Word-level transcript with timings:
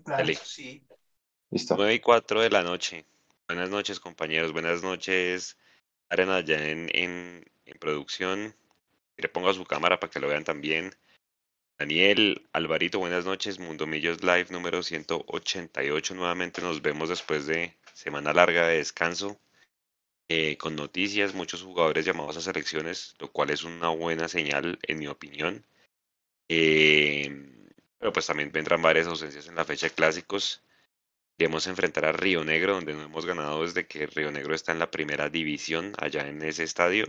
Claro, 0.00 0.24
Dale. 0.24 0.34
sí. 0.34 0.86
Listo. 1.50 1.76
9 1.76 1.94
y 1.94 2.00
4 2.00 2.40
de 2.40 2.50
la 2.50 2.62
noche. 2.62 3.06
Buenas 3.48 3.70
noches, 3.70 4.00
compañeros. 4.00 4.52
Buenas 4.52 4.82
noches. 4.82 5.58
Arena 6.08 6.40
ya 6.40 6.68
en, 6.68 6.88
en, 6.94 7.44
en 7.66 7.78
producción. 7.78 8.54
Le 9.16 9.28
pongo 9.28 9.52
su 9.54 9.64
cámara 9.64 10.00
para 10.00 10.10
que 10.10 10.20
lo 10.20 10.28
vean 10.28 10.44
también. 10.44 10.94
Daniel, 11.78 12.48
Alvarito, 12.52 12.98
buenas 13.00 13.24
noches. 13.24 13.58
Mundo 13.58 13.86
Millos 13.86 14.22
Live 14.22 14.46
número 14.50 14.82
188. 14.82 16.14
Nuevamente 16.14 16.62
nos 16.62 16.82
vemos 16.82 17.08
después 17.08 17.46
de 17.46 17.76
semana 17.94 18.32
larga 18.32 18.68
de 18.68 18.78
descanso. 18.78 19.40
eh, 20.28 20.56
con 20.56 20.76
noticias, 20.76 21.34
muchos 21.34 21.62
jugadores 21.62 22.04
llamados 22.06 22.36
a 22.38 22.40
selecciones, 22.40 23.14
lo 23.18 23.30
cual 23.32 23.50
es 23.50 23.64
una 23.64 23.88
buena 23.90 24.28
señal, 24.28 24.78
en 24.82 24.98
mi 24.98 25.06
opinión. 25.06 25.66
Eh, 26.48 27.61
pero 28.02 28.12
pues 28.12 28.26
también 28.26 28.50
vendrán 28.50 28.82
varias 28.82 29.06
ausencias 29.06 29.46
en 29.46 29.54
la 29.54 29.64
fecha 29.64 29.86
de 29.86 29.94
clásicos. 29.94 30.60
Queremos 31.38 31.68
enfrentar 31.68 32.04
a 32.04 32.10
Río 32.10 32.42
Negro, 32.42 32.74
donde 32.74 32.94
no 32.94 33.04
hemos 33.04 33.24
ganado 33.24 33.62
desde 33.62 33.86
que 33.86 34.08
Río 34.08 34.32
Negro 34.32 34.56
está 34.56 34.72
en 34.72 34.80
la 34.80 34.90
primera 34.90 35.28
división, 35.28 35.92
allá 35.98 36.26
en 36.26 36.42
ese 36.42 36.64
estadio. 36.64 37.06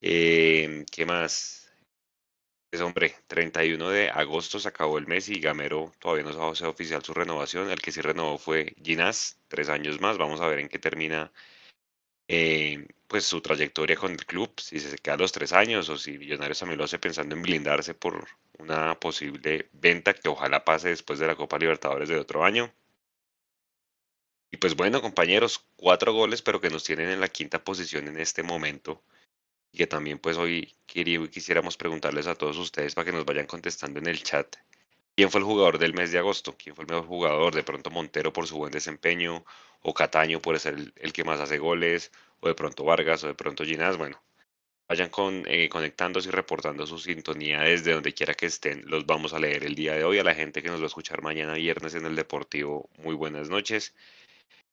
Eh, 0.00 0.86
¿Qué 0.90 1.04
más? 1.04 1.70
Pues 2.70 2.80
hombre, 2.80 3.16
31 3.26 3.90
de 3.90 4.08
agosto 4.08 4.58
se 4.58 4.68
acabó 4.68 4.96
el 4.96 5.06
mes 5.06 5.28
y 5.28 5.40
Gamero 5.40 5.92
todavía 5.98 6.24
no 6.24 6.54
sido 6.54 6.70
oficial 6.70 7.04
su 7.04 7.12
renovación. 7.12 7.68
El 7.70 7.82
que 7.82 7.92
sí 7.92 8.00
renovó 8.00 8.38
fue 8.38 8.74
Ginás, 8.82 9.38
tres 9.46 9.68
años 9.68 10.00
más. 10.00 10.16
Vamos 10.16 10.40
a 10.40 10.48
ver 10.48 10.60
en 10.60 10.70
qué 10.70 10.78
termina 10.78 11.30
eh, 12.28 12.86
pues 13.08 13.24
su 13.24 13.40
trayectoria 13.40 13.96
con 13.96 14.12
el 14.12 14.26
club, 14.26 14.52
si 14.60 14.78
se 14.78 14.98
queda 14.98 15.16
los 15.16 15.32
tres 15.32 15.52
años 15.52 15.88
o 15.88 15.96
si 15.96 16.18
Millonarios 16.18 16.58
también 16.58 16.78
lo 16.78 16.84
hace 16.84 16.98
pensando 16.98 17.34
en 17.34 17.42
blindarse 17.42 17.94
por 17.94 18.28
una 18.58 19.00
posible 19.00 19.70
venta 19.72 20.12
que 20.12 20.28
ojalá 20.28 20.64
pase 20.64 20.90
después 20.90 21.18
de 21.18 21.26
la 21.26 21.34
Copa 21.34 21.58
Libertadores 21.58 22.08
de 22.10 22.18
otro 22.18 22.44
año. 22.44 22.72
Y 24.50 24.58
pues 24.58 24.76
bueno, 24.76 25.00
compañeros, 25.00 25.64
cuatro 25.76 26.12
goles, 26.12 26.42
pero 26.42 26.60
que 26.60 26.70
nos 26.70 26.84
tienen 26.84 27.08
en 27.08 27.20
la 27.20 27.28
quinta 27.28 27.64
posición 27.64 28.08
en 28.08 28.18
este 28.18 28.42
momento. 28.42 29.02
Y 29.72 29.78
que 29.78 29.86
también 29.86 30.18
pues 30.18 30.36
hoy 30.36 30.74
quisiéramos 30.86 31.76
preguntarles 31.76 32.26
a 32.26 32.34
todos 32.34 32.58
ustedes 32.58 32.94
para 32.94 33.06
que 33.06 33.12
nos 33.12 33.24
vayan 33.24 33.46
contestando 33.46 34.00
en 34.00 34.06
el 34.06 34.22
chat. 34.22 34.56
¿Quién 35.16 35.30
fue 35.30 35.40
el 35.40 35.46
jugador 35.46 35.78
del 35.78 35.94
mes 35.94 36.12
de 36.12 36.18
agosto? 36.18 36.56
¿Quién 36.56 36.76
fue 36.76 36.84
el 36.84 36.90
mejor 36.90 37.06
jugador? 37.06 37.54
De 37.54 37.62
pronto 37.62 37.90
Montero 37.90 38.32
por 38.32 38.46
su 38.46 38.56
buen 38.56 38.70
desempeño, 38.70 39.44
o 39.80 39.94
Cataño 39.94 40.40
por 40.40 40.58
ser 40.60 40.92
el 40.96 41.12
que 41.12 41.24
más 41.24 41.40
hace 41.40 41.58
goles, 41.58 42.12
o 42.40 42.48
de 42.48 42.54
pronto 42.54 42.84
Vargas, 42.84 43.24
o 43.24 43.28
de 43.28 43.34
pronto 43.34 43.64
Ginás. 43.64 43.96
Bueno, 43.96 44.22
vayan 44.88 45.10
con, 45.10 45.44
eh, 45.46 45.68
conectándose 45.68 46.28
y 46.28 46.32
reportando 46.32 46.86
su 46.86 46.98
sintonía 46.98 47.60
desde 47.60 47.92
donde 47.92 48.14
quiera 48.14 48.34
que 48.34 48.46
estén. 48.46 48.82
Los 48.86 49.06
vamos 49.06 49.34
a 49.34 49.38
leer 49.38 49.64
el 49.64 49.74
día 49.74 49.94
de 49.94 50.04
hoy. 50.04 50.18
A 50.18 50.24
la 50.24 50.34
gente 50.34 50.62
que 50.62 50.68
nos 50.68 50.80
va 50.80 50.84
a 50.84 50.86
escuchar 50.88 51.22
mañana 51.22 51.54
viernes 51.54 51.94
en 51.94 52.06
el 52.06 52.16
Deportivo, 52.16 52.88
muy 52.98 53.14
buenas 53.14 53.48
noches. 53.50 53.94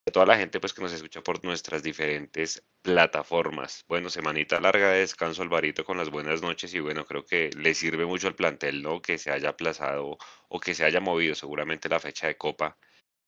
A 0.08 0.12
toda 0.12 0.28
la 0.28 0.38
gente 0.38 0.60
pues 0.60 0.74
que 0.74 0.84
nos 0.84 0.94
escucha 0.94 1.22
por 1.22 1.44
nuestras 1.44 1.82
diferentes 1.82 2.64
plataformas. 2.84 3.86
Bueno, 3.88 4.10
semanita 4.12 4.60
larga 4.60 4.92
de 4.92 5.00
descanso 5.00 5.42
Alvarito 5.42 5.84
con 5.84 5.98
las 5.98 6.12
buenas 6.12 6.44
noches 6.44 6.74
y 6.76 6.80
bueno, 6.80 7.06
creo 7.06 7.26
que 7.26 7.50
le 7.58 7.74
sirve 7.74 8.06
mucho 8.06 8.28
al 8.28 8.36
plantel, 8.36 8.84
¿no? 8.84 9.02
Que 9.02 9.18
se 9.18 9.32
haya 9.32 9.50
aplazado 9.50 10.18
o 10.48 10.60
que 10.60 10.76
se 10.76 10.86
haya 10.86 11.00
movido 11.00 11.34
seguramente 11.34 11.90
la 11.90 12.00
fecha 12.00 12.28
de 12.28 12.38
Copa, 12.38 12.78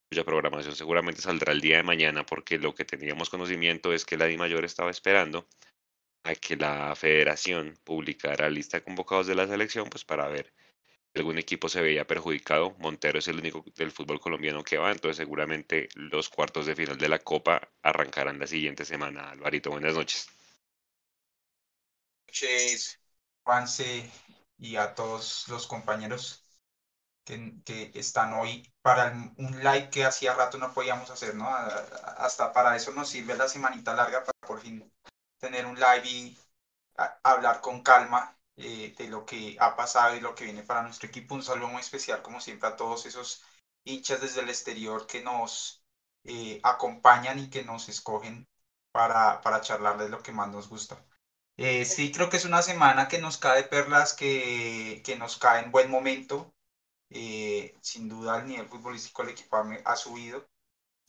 cuya 0.10 0.24
programación 0.24 0.76
seguramente 0.76 1.22
saldrá 1.22 1.52
el 1.52 1.62
día 1.62 1.78
de 1.78 1.84
mañana 1.84 2.26
porque 2.26 2.58
lo 2.58 2.74
que 2.76 2.86
teníamos 2.86 3.30
conocimiento 3.30 3.94
es 3.94 4.06
que 4.06 4.18
la 4.18 4.26
Di 4.26 4.38
Mayor 4.38 4.66
estaba 4.66 4.92
esperando 4.92 5.48
a 6.24 6.36
que 6.36 6.56
la 6.56 6.96
federación 6.96 7.78
publicara 7.84 8.46
la 8.46 8.50
lista 8.52 8.78
de 8.78 8.84
convocados 8.84 9.28
de 9.28 9.36
la 9.36 9.48
selección 9.48 9.90
pues 9.90 10.06
para 10.06 10.28
ver 10.28 10.54
si 11.14 11.20
algún 11.20 11.38
equipo 11.38 11.70
se 11.70 11.82
veía 11.82 12.08
perjudicado. 12.08 12.76
Montero 12.80 13.20
es 13.20 13.28
el 13.28 13.40
único 13.40 13.66
del 13.76 13.92
fútbol 13.92 14.20
colombiano 14.20 14.64
que 14.64 14.78
va, 14.78 14.92
entonces 14.92 15.18
seguramente 15.18 15.90
los 15.96 16.30
cuartos 16.30 16.66
de 16.66 16.76
final 16.76 16.98
de 16.98 17.10
la 17.10 17.20
Copa 17.20 17.70
arrancarán 17.82 18.40
la 18.40 18.48
siguiente 18.48 18.86
semana. 18.86 19.32
Alvarito, 19.32 19.72
buenas 19.72 19.96
noches. 19.96 20.28
noches, 22.28 23.00
Juanse, 23.44 24.10
y 24.58 24.76
a 24.76 24.94
todos 24.96 25.48
los 25.50 25.68
compañeros 25.68 26.47
que, 27.28 27.62
que 27.66 27.92
están 28.00 28.34
hoy 28.34 28.68
para 28.82 29.08
el- 29.12 29.32
un 29.38 29.60
live 29.60 29.90
que 29.92 30.06
hacía 30.06 30.34
rato 30.36 30.58
no 30.58 30.74
podíamos 30.74 31.10
hacer, 31.12 31.36
¿no? 31.36 31.48
A- 31.50 31.68
a- 31.68 32.26
Hasta 32.26 32.54
para 32.54 32.76
eso 32.76 32.92
nos 32.94 33.10
sirve 33.10 33.36
la 33.38 33.48
semanita 33.50 33.94
larga 33.96 34.24
para 34.24 34.40
por 34.48 34.62
fin 34.62 34.92
tener 35.40 35.66
un 35.66 35.76
live 35.80 36.04
y 36.08 36.38
a- 36.98 37.20
hablar 37.24 37.62
con 37.62 37.82
calma 37.84 38.34
eh, 38.60 38.96
de 38.98 39.08
lo 39.10 39.26
que 39.26 39.56
ha 39.60 39.76
pasado 39.76 40.16
y 40.16 40.20
lo 40.22 40.34
que 40.36 40.46
viene 40.46 40.64
para 40.64 40.82
nuestro 40.84 41.08
equipo. 41.08 41.36
Un 41.36 41.44
saludo 41.44 41.68
muy 41.70 41.82
especial, 41.82 42.22
como 42.24 42.42
siempre, 42.42 42.68
a 42.70 42.76
todos 42.76 43.06
esos 43.06 43.44
hinchas 43.84 44.20
desde 44.22 44.42
el 44.42 44.50
exterior 44.50 45.06
que 45.08 45.22
nos 45.24 45.84
eh, 46.24 46.60
acompañan 46.64 47.38
y 47.40 47.50
que 47.52 47.64
nos 47.64 47.88
escogen 47.90 48.48
para, 48.92 49.42
para 49.42 49.62
charlarles 49.62 50.10
lo 50.10 50.24
que 50.24 50.32
más 50.32 50.50
nos 50.50 50.70
gusta. 50.70 51.04
Eh, 51.58 51.86
sí, 51.86 52.12
creo 52.12 52.30
que 52.30 52.38
es 52.38 52.46
una 52.46 52.62
semana 52.62 53.08
que 53.08 53.20
nos 53.20 53.38
cae 53.38 53.64
perlas, 53.64 54.14
que, 54.14 55.02
que 55.06 55.16
nos 55.18 55.38
cae 55.38 55.64
en 55.64 55.72
buen 55.72 55.90
momento. 55.92 56.54
Eh, 57.10 57.74
sin 57.82 58.10
duda 58.10 58.40
el 58.40 58.48
nivel 58.48 58.68
futbolístico 58.68 59.24
del 59.24 59.32
equipo 59.32 59.58
ha, 59.86 59.96
subido. 59.96 60.48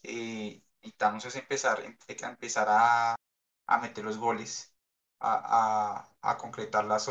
Eh, 0.02 0.62
necesitamos 0.82 1.24
es 1.26 1.36
empezar, 1.36 1.80
em- 1.84 1.98
empezar 2.08 2.68
a, 2.70 3.16
a 3.66 3.78
meter 3.78 4.04
los 4.04 4.18
goles, 4.18 4.74
a, 5.20 6.36
concretar 6.38 6.84
las, 6.84 7.08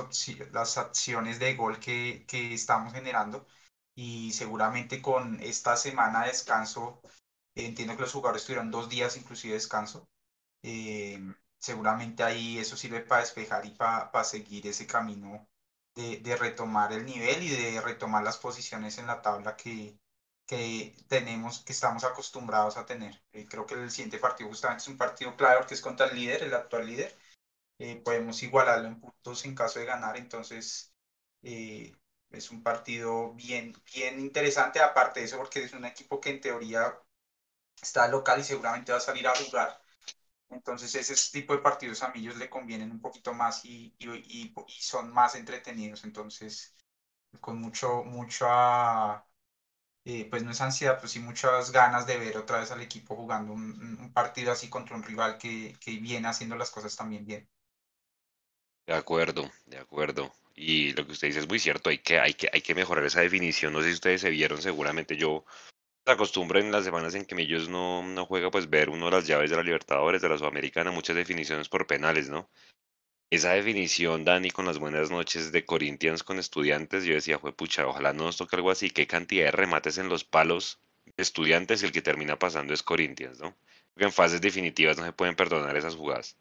acciones 0.77 1.39
de 1.39 1.55
gol 1.55 1.79
que, 1.79 2.25
estamos 2.53 2.93
generando. 2.93 3.47
Y 3.95 4.31
seguramente 4.33 5.01
con 5.01 5.39
esta 5.41 5.75
semana 5.77 6.21
de 6.21 6.27
descanso, 6.29 7.01
eh, 7.55 7.65
entiendo 7.67 7.95
que 7.95 8.03
los 8.03 8.13
jugadores 8.13 8.45
tuvieron 8.45 8.71
dos 8.71 8.89
días 8.89 9.17
inclusive 9.17 9.53
de 9.53 9.59
descanso. 9.59 10.09
eh, 10.63 11.19
seguramente 11.59 12.23
ahí 12.23 12.59
eso 12.59 12.77
sirve 12.77 13.01
para 13.01 13.21
despejar 13.21 13.65
y 13.65 13.71
para 13.71 14.23
seguir 14.23 14.67
ese 14.67 14.87
camino 14.87 15.47
de, 15.97 16.17
de 16.19 16.35
retomar 16.37 16.93
el 16.93 17.05
nivel 17.05 17.43
y 17.43 17.49
de 17.49 17.81
retomar 17.81 18.23
las 18.23 18.37
posiciones 18.37 18.97
en 18.99 19.07
la 19.07 19.21
tabla 19.21 19.55
que, 19.57 19.99
que 20.45 20.95
tenemos, 21.09 21.61
que 21.63 21.73
estamos 21.73 22.03
acostumbrados 22.03 22.77
a 22.77 22.85
tener. 22.85 23.21
Eh, 23.33 23.47
creo 23.49 23.65
que 23.65 23.75
el 23.75 23.91
siguiente 23.91 24.19
partido 24.19 24.49
justamente 24.49 24.83
es 24.83 24.87
un 24.89 24.97
partido 24.97 25.35
clave 25.37 25.57
porque 25.59 25.73
es 25.75 25.81
contra 25.81 26.07
el 26.07 26.15
líder, 26.15 26.43
el 26.43 26.53
actual 26.53 26.87
líder. 26.87 27.17
Eh, 27.79 27.97
podemos 28.03 28.41
igualarlo 28.43 28.87
en 28.87 28.99
puntos 28.99 29.45
en 29.45 29.55
caso 29.55 29.79
de 29.79 29.85
ganar, 29.85 30.17
entonces 30.17 30.93
eh, 31.43 31.95
es 32.31 32.51
un 32.51 32.63
partido 32.63 33.33
bien, 33.35 33.73
bien 33.93 34.19
interesante, 34.19 34.79
aparte 34.81 35.19
de 35.21 35.27
eso, 35.27 35.37
porque 35.37 35.63
es 35.63 35.73
un 35.73 35.85
equipo 35.85 36.19
que 36.21 36.31
en 36.31 36.41
teoría 36.41 36.93
está 37.81 38.07
local 38.07 38.39
y 38.39 38.43
seguramente 38.43 38.91
va 38.91 38.97
a 38.99 39.01
salir 39.01 39.27
a 39.27 39.35
jugar. 39.35 39.81
Entonces 40.49 40.95
ese 40.95 41.15
tipo 41.31 41.53
de 41.53 41.59
partidos 41.61 42.03
a 42.03 42.11
ellos 42.15 42.37
le 42.37 42.49
convienen 42.49 42.91
un 42.91 43.01
poquito 43.01 43.33
más 43.33 43.65
y, 43.65 43.93
y, 43.99 44.09
y, 44.09 44.53
son 44.81 45.13
más 45.13 45.35
entretenidos. 45.35 46.03
Entonces, 46.05 46.75
con 47.41 47.59
mucho, 47.61 48.03
mucha, 48.03 49.25
eh, 50.05 50.27
pues 50.29 50.43
no 50.43 50.51
es 50.51 50.61
ansiedad, 50.61 50.99
pues 50.99 51.11
sí 51.13 51.19
muchas 51.19 51.71
ganas 51.71 52.07
de 52.07 52.17
ver 52.17 52.37
otra 52.37 52.59
vez 52.59 52.71
al 52.71 52.81
equipo 52.81 53.15
jugando 53.15 53.53
un, 53.53 53.97
un 54.01 54.13
partido 54.13 54.51
así 54.51 54.69
contra 54.69 54.95
un 54.95 55.03
rival 55.03 55.37
que, 55.37 55.75
que 55.81 55.97
viene 55.99 56.27
haciendo 56.29 56.55
las 56.57 56.71
cosas 56.71 56.95
también 56.95 57.25
bien. 57.25 57.49
De 58.87 58.93
acuerdo, 58.93 59.51
de 59.67 59.77
acuerdo. 59.77 60.33
Y 60.55 60.93
lo 60.93 61.05
que 61.05 61.11
usted 61.11 61.27
dice 61.27 61.41
es 61.41 61.47
muy 61.47 61.59
cierto, 61.59 61.89
hay 61.91 61.99
que, 61.99 62.19
hay 62.19 62.33
que, 62.33 62.49
hay 62.51 62.61
que 62.61 62.73
mejorar 62.73 63.05
esa 63.05 63.21
definición. 63.21 63.71
No 63.73 63.81
sé 63.81 63.89
si 63.89 63.93
ustedes 63.93 64.21
se 64.21 64.29
vieron, 64.31 64.61
seguramente 64.61 65.15
yo 65.17 65.45
acostumbro 66.11 66.59
en 66.59 66.71
las 66.71 66.85
semanas 66.85 67.15
en 67.15 67.25
que 67.25 67.35
Millos 67.35 67.69
no, 67.69 68.03
no 68.03 68.25
juega, 68.25 68.51
pues 68.51 68.69
ver 68.69 68.89
uno 68.89 69.05
de 69.05 69.11
las 69.11 69.27
llaves 69.27 69.49
de 69.49 69.55
la 69.57 69.63
Libertadores, 69.63 70.21
de 70.21 70.29
la 70.29 70.37
Sudamericana, 70.37 70.91
muchas 70.91 71.15
definiciones 71.15 71.69
por 71.69 71.87
penales, 71.87 72.29
¿no? 72.29 72.49
Esa 73.31 73.53
definición, 73.53 74.25
Dani, 74.25 74.51
con 74.51 74.65
las 74.65 74.79
buenas 74.79 75.11
noches 75.11 75.51
de 75.53 75.65
Corinthians 75.65 76.23
con 76.23 76.39
estudiantes, 76.39 77.05
yo 77.05 77.13
decía, 77.13 77.39
fue 77.39 77.53
pucha, 77.53 77.87
ojalá 77.87 78.13
no 78.13 78.25
nos 78.25 78.37
toque 78.37 78.57
algo 78.57 78.71
así, 78.71 78.89
qué 78.89 79.07
cantidad 79.07 79.45
de 79.45 79.51
remates 79.51 79.97
en 79.97 80.09
los 80.09 80.23
palos 80.25 80.79
de 81.05 81.23
estudiantes 81.23 81.83
y 81.83 81.85
el 81.87 81.91
que 81.93 82.01
termina 82.01 82.37
pasando 82.39 82.73
es 82.73 82.83
Corinthians, 82.83 83.39
¿no? 83.39 83.55
Porque 83.93 84.05
en 84.05 84.13
fases 84.13 84.41
definitivas 84.41 84.97
no 84.97 85.05
se 85.05 85.13
pueden 85.13 85.35
perdonar 85.35 85.77
esas 85.77 85.95
jugadas. 85.95 86.37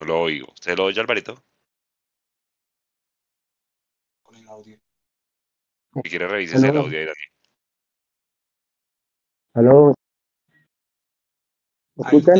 No 0.00 0.06
lo 0.06 0.20
oigo. 0.20 0.52
¿Se 0.60 0.74
lo 0.74 0.84
oye, 0.86 1.00
Alvarito? 1.00 1.44
Si 5.94 6.02
quiere, 6.02 6.28
revísese 6.28 6.68
el 6.68 6.76
audio 6.76 6.98
ahí, 6.98 7.04
Dani. 7.04 7.16
¿Aló? 9.54 9.94
¿Me 11.96 12.04
escuchan? 12.06 12.36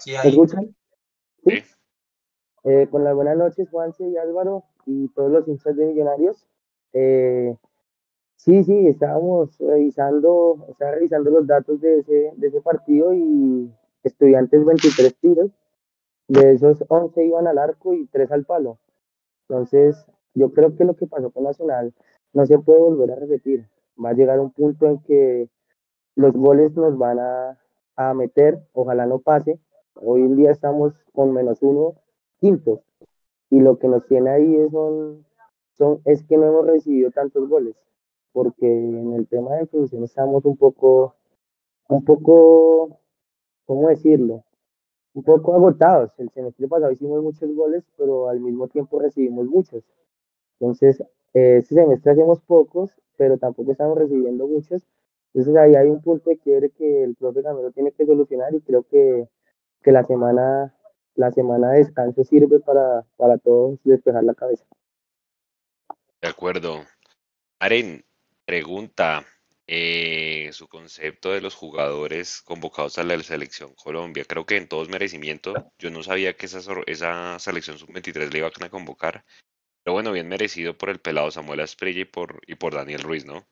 Sí, 0.00 0.12
¿Me 0.12 0.30
escuchan? 0.30 0.76
Sí. 1.44 1.62
Eh, 2.64 2.88
con 2.90 3.04
las 3.04 3.14
buenas 3.14 3.36
noches, 3.36 3.68
Juanse 3.70 4.08
y 4.08 4.16
Álvaro 4.16 4.64
y 4.86 5.08
todos 5.08 5.30
los 5.30 5.48
hinchas 5.48 5.76
de 5.76 5.86
Millonarios. 5.86 6.46
Eh, 6.94 7.54
sí, 8.36 8.64
sí, 8.64 8.86
estábamos 8.86 9.58
revisando, 9.58 10.66
estaba 10.70 10.92
revisando 10.92 11.30
los 11.30 11.46
datos 11.46 11.80
de 11.82 11.98
ese, 11.98 12.32
de 12.36 12.46
ese 12.48 12.62
partido 12.62 13.12
y 13.12 13.70
estudiantes 14.02 14.64
23 14.64 15.14
tiros, 15.16 15.50
de 16.28 16.52
esos 16.54 16.84
11 16.88 17.22
iban 17.22 17.46
al 17.46 17.58
arco 17.58 17.92
y 17.92 18.06
3 18.06 18.32
al 18.32 18.46
palo. 18.46 18.78
Entonces, 19.48 20.06
yo 20.34 20.52
creo 20.52 20.74
que 20.74 20.84
lo 20.84 20.96
que 20.96 21.06
pasó 21.06 21.30
con 21.30 21.44
Nacional 21.44 21.92
no 22.32 22.46
se 22.46 22.58
puede 22.58 22.80
volver 22.80 23.12
a 23.12 23.16
repetir. 23.16 23.66
Va 24.02 24.10
a 24.10 24.14
llegar 24.14 24.40
un 24.40 24.50
punto 24.50 24.86
en 24.86 24.98
que 25.02 25.48
los 26.14 26.32
goles 26.32 26.74
nos 26.76 26.96
van 26.96 27.18
a, 27.18 27.58
a 27.96 28.14
meter, 28.14 28.62
ojalá 28.72 29.06
no 29.06 29.18
pase. 29.18 29.58
Hoy 29.94 30.22
en 30.22 30.36
día 30.36 30.50
estamos 30.50 30.94
con 31.12 31.32
menos 31.32 31.62
uno, 31.62 31.94
quintos, 32.38 32.80
y 33.50 33.60
lo 33.60 33.78
que 33.78 33.88
nos 33.88 34.06
tiene 34.06 34.30
ahí 34.30 34.56
es, 34.56 34.70
son, 34.70 35.26
son, 35.76 36.00
es 36.04 36.22
que 36.24 36.36
no 36.36 36.46
hemos 36.46 36.66
recibido 36.66 37.10
tantos 37.10 37.48
goles, 37.48 37.76
porque 38.32 38.66
en 38.66 39.12
el 39.12 39.26
tema 39.26 39.52
de 39.52 39.60
definición 39.60 40.04
estamos 40.04 40.44
un 40.44 40.56
poco, 40.56 41.16
un 41.88 42.04
poco, 42.04 43.00
¿cómo 43.66 43.88
decirlo? 43.88 44.44
Un 45.12 45.24
poco 45.24 45.54
agotados. 45.54 46.18
El 46.18 46.30
semestre 46.30 46.68
pasado 46.68 46.92
hicimos 46.92 47.22
muchos 47.22 47.52
goles, 47.54 47.84
pero 47.96 48.28
al 48.28 48.38
mismo 48.40 48.68
tiempo 48.68 49.00
recibimos 49.00 49.46
muchos. 49.46 49.82
Entonces, 50.60 51.02
este 51.32 51.74
semestre 51.74 52.12
hacemos 52.12 52.40
pocos, 52.40 52.90
pero 53.16 53.38
tampoco 53.38 53.72
estamos 53.72 53.96
recibiendo 53.98 54.46
muchos. 54.46 54.82
Entonces 55.32 55.56
ahí 55.56 55.74
hay 55.76 55.88
un 55.88 56.02
punto 56.02 56.30
de 56.30 56.38
quiebre 56.38 56.70
que 56.70 57.04
el 57.04 57.14
profe 57.14 57.42
Gamero 57.42 57.70
tiene 57.70 57.92
que 57.92 58.06
solucionar 58.06 58.54
y 58.54 58.60
creo 58.60 58.82
que, 58.82 59.28
que 59.82 59.92
la 59.92 60.04
semana 60.04 60.74
la 61.14 61.30
semana 61.30 61.72
de 61.72 61.78
descanso 61.78 62.24
sirve 62.24 62.60
para, 62.60 63.04
para 63.16 63.38
todos 63.38 63.78
despejar 63.84 64.24
la 64.24 64.34
cabeza. 64.34 64.64
De 66.20 66.28
acuerdo. 66.28 66.84
Aren, 67.58 68.04
pregunta, 68.46 69.24
eh, 69.66 70.50
su 70.52 70.66
concepto 70.66 71.30
de 71.30 71.40
los 71.40 71.54
jugadores 71.54 72.40
convocados 72.42 72.98
a 72.98 73.04
la 73.04 73.22
selección 73.22 73.74
Colombia. 73.74 74.24
Creo 74.26 74.46
que 74.46 74.56
en 74.56 74.68
todos 74.68 74.88
merecimiento, 74.88 75.54
yo 75.78 75.90
no 75.90 76.02
sabía 76.02 76.34
que 76.34 76.46
esa, 76.46 76.60
esa 76.86 77.38
selección 77.38 77.78
sub-23 77.78 78.32
le 78.32 78.38
iban 78.38 78.50
a 78.62 78.70
convocar. 78.70 79.24
Bueno, 79.92 80.12
bien 80.12 80.28
merecido 80.28 80.74
por 80.74 80.90
el 80.90 80.98
pelado 80.98 81.30
Samuel 81.30 81.60
Asprilla 81.60 82.00
y 82.00 82.04
por, 82.04 82.40
y 82.46 82.54
por 82.54 82.74
Daniel 82.74 83.02
Ruiz, 83.02 83.26
¿no? 83.26 83.44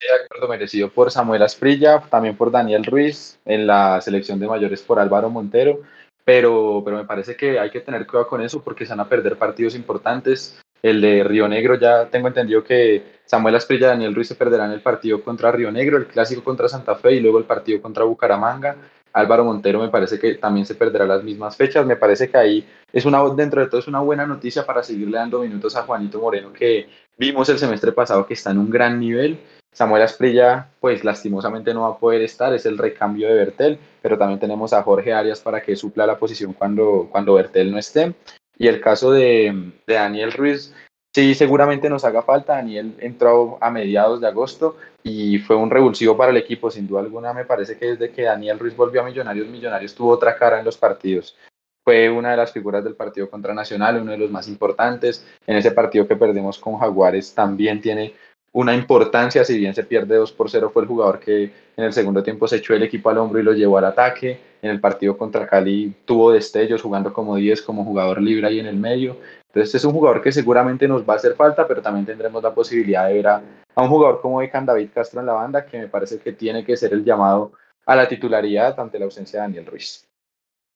de 0.00 0.24
acuerdo, 0.24 0.48
merecido 0.48 0.90
por 0.90 1.10
Samuel 1.10 1.42
Asprilla, 1.42 2.00
también 2.00 2.36
por 2.36 2.50
Daniel 2.50 2.84
Ruiz, 2.84 3.38
en 3.44 3.66
la 3.66 4.00
selección 4.00 4.40
de 4.40 4.48
mayores 4.48 4.80
por 4.82 4.98
Álvaro 4.98 5.28
Montero, 5.28 5.80
pero, 6.24 6.82
pero 6.84 6.96
me 6.96 7.04
parece 7.04 7.36
que 7.36 7.58
hay 7.58 7.70
que 7.70 7.80
tener 7.80 8.06
cuidado 8.06 8.28
con 8.28 8.40
eso 8.40 8.62
porque 8.62 8.86
se 8.86 8.92
van 8.92 9.00
a 9.00 9.08
perder 9.08 9.36
partidos 9.36 9.74
importantes. 9.74 10.58
El 10.82 11.02
de 11.02 11.24
Río 11.24 11.46
Negro 11.46 11.74
ya 11.74 12.08
tengo 12.08 12.28
entendido 12.28 12.64
que 12.64 13.20
Samuel 13.26 13.56
Asprilla 13.56 13.88
y 13.88 13.90
Daniel 13.90 14.14
Ruiz 14.14 14.28
se 14.28 14.34
perderán 14.34 14.72
el 14.72 14.80
partido 14.80 15.22
contra 15.22 15.52
Río 15.52 15.70
Negro, 15.70 15.98
el 15.98 16.06
clásico 16.06 16.42
contra 16.42 16.68
Santa 16.68 16.94
Fe 16.94 17.12
y 17.12 17.20
luego 17.20 17.38
el 17.38 17.44
partido 17.44 17.82
contra 17.82 18.04
Bucaramanga. 18.04 18.76
Álvaro 19.12 19.44
Montero 19.44 19.80
me 19.80 19.88
parece 19.88 20.18
que 20.18 20.34
también 20.34 20.66
se 20.66 20.74
perderá 20.74 21.06
las 21.06 21.22
mismas 21.22 21.56
fechas. 21.56 21.84
Me 21.86 21.96
parece 21.96 22.30
que 22.30 22.36
ahí 22.36 22.68
es 22.92 23.04
una, 23.04 23.22
dentro 23.34 23.60
de 23.60 23.68
todo 23.68 23.80
es 23.80 23.88
una 23.88 24.00
buena 24.00 24.26
noticia 24.26 24.64
para 24.64 24.82
seguirle 24.82 25.18
dando 25.18 25.40
minutos 25.40 25.76
a 25.76 25.82
Juanito 25.82 26.20
Moreno, 26.20 26.52
que 26.52 26.88
vimos 27.18 27.48
el 27.48 27.58
semestre 27.58 27.92
pasado 27.92 28.26
que 28.26 28.34
está 28.34 28.50
en 28.50 28.58
un 28.58 28.70
gran 28.70 28.98
nivel 28.98 29.38
Samuel 29.72 30.02
Asprilla, 30.02 30.68
pues 30.80 31.04
lastimosamente 31.04 31.72
no 31.72 31.82
va 31.82 31.90
a 31.90 31.98
poder 31.98 32.22
estar, 32.22 32.52
es 32.52 32.66
el 32.66 32.76
recambio 32.76 33.28
de 33.28 33.34
Bertel, 33.34 33.78
pero 34.02 34.18
también 34.18 34.40
tenemos 34.40 34.72
a 34.72 34.82
Jorge 34.82 35.12
Arias 35.12 35.40
para 35.40 35.62
que 35.62 35.76
supla 35.76 36.06
la 36.06 36.18
posición 36.18 36.52
cuando, 36.52 37.08
cuando 37.10 37.34
Bertel 37.34 37.70
no 37.70 37.78
esté. 37.78 38.14
Y 38.58 38.66
el 38.66 38.80
caso 38.80 39.12
de, 39.12 39.72
de 39.86 39.94
Daniel 39.94 40.32
Ruiz, 40.32 40.74
sí, 41.14 41.34
seguramente 41.34 41.88
nos 41.88 42.04
haga 42.04 42.22
falta. 42.22 42.54
Daniel 42.54 42.94
entró 43.00 43.58
a 43.60 43.70
mediados 43.70 44.20
de 44.20 44.28
agosto 44.28 44.76
y 45.02 45.38
fue 45.38 45.56
un 45.56 45.70
revulsivo 45.70 46.16
para 46.16 46.30
el 46.30 46.36
equipo, 46.36 46.70
sin 46.70 46.86
duda 46.86 47.00
alguna. 47.00 47.32
Me 47.32 47.44
parece 47.44 47.76
que 47.78 47.86
desde 47.86 48.10
que 48.10 48.22
Daniel 48.22 48.58
Ruiz 48.58 48.76
volvió 48.76 49.00
a 49.00 49.04
Millonarios, 49.04 49.48
Millonarios 49.48 49.94
tuvo 49.94 50.10
otra 50.10 50.36
cara 50.36 50.58
en 50.58 50.64
los 50.64 50.76
partidos. 50.76 51.36
Fue 51.82 52.10
una 52.10 52.32
de 52.32 52.36
las 52.36 52.52
figuras 52.52 52.84
del 52.84 52.94
partido 52.94 53.30
contra 53.30 53.54
Nacional, 53.54 54.00
uno 54.02 54.12
de 54.12 54.18
los 54.18 54.30
más 54.30 54.48
importantes. 54.48 55.26
En 55.46 55.56
ese 55.56 55.70
partido 55.70 56.06
que 56.06 56.16
perdimos 56.16 56.58
con 56.58 56.78
Jaguares 56.78 57.34
también 57.34 57.80
tiene 57.80 58.14
una 58.52 58.74
importancia, 58.74 59.44
si 59.44 59.58
bien 59.58 59.74
se 59.74 59.84
pierde 59.84 60.16
2 60.16 60.32
por 60.32 60.50
0, 60.50 60.70
fue 60.72 60.82
el 60.82 60.88
jugador 60.88 61.20
que 61.20 61.44
en 61.76 61.84
el 61.84 61.92
segundo 61.92 62.22
tiempo 62.22 62.48
se 62.48 62.56
echó 62.56 62.74
el 62.74 62.82
equipo 62.82 63.08
al 63.08 63.18
hombro 63.18 63.38
y 63.38 63.44
lo 63.44 63.52
llevó 63.52 63.78
al 63.78 63.84
ataque. 63.84 64.40
En 64.60 64.70
el 64.70 64.80
partido 64.80 65.16
contra 65.16 65.46
Cali 65.46 65.94
tuvo 66.04 66.32
destellos 66.32 66.82
jugando 66.82 67.12
como 67.12 67.36
10, 67.36 67.62
como 67.62 67.84
jugador 67.84 68.20
libre 68.20 68.46
ahí 68.46 68.60
en 68.60 68.66
el 68.66 68.76
medio. 68.76 69.16
Entonces 69.52 69.74
es 69.74 69.84
un 69.84 69.92
jugador 69.92 70.22
que 70.22 70.32
seguramente 70.32 70.86
nos 70.86 71.08
va 71.08 71.14
a 71.14 71.16
hacer 71.16 71.34
falta, 71.34 71.66
pero 71.66 71.82
también 71.82 72.06
tendremos 72.06 72.42
la 72.42 72.54
posibilidad 72.54 73.08
de 73.08 73.14
ver 73.14 73.26
a, 73.26 73.42
un 73.76 73.88
jugador 73.88 74.20
como 74.20 74.42
Ekan 74.42 74.66
David 74.66 74.90
Castro 74.94 75.20
en 75.20 75.26
la 75.26 75.32
banda, 75.32 75.66
que 75.66 75.78
me 75.78 75.88
parece 75.88 76.18
que 76.18 76.32
tiene 76.32 76.64
que 76.64 76.76
ser 76.76 76.92
el 76.92 77.04
llamado 77.04 77.52
a 77.86 77.96
la 77.96 78.08
titularidad 78.08 78.78
ante 78.78 78.98
la 78.98 79.06
ausencia 79.06 79.40
de 79.40 79.46
Daniel 79.46 79.66
Ruiz. 79.66 80.06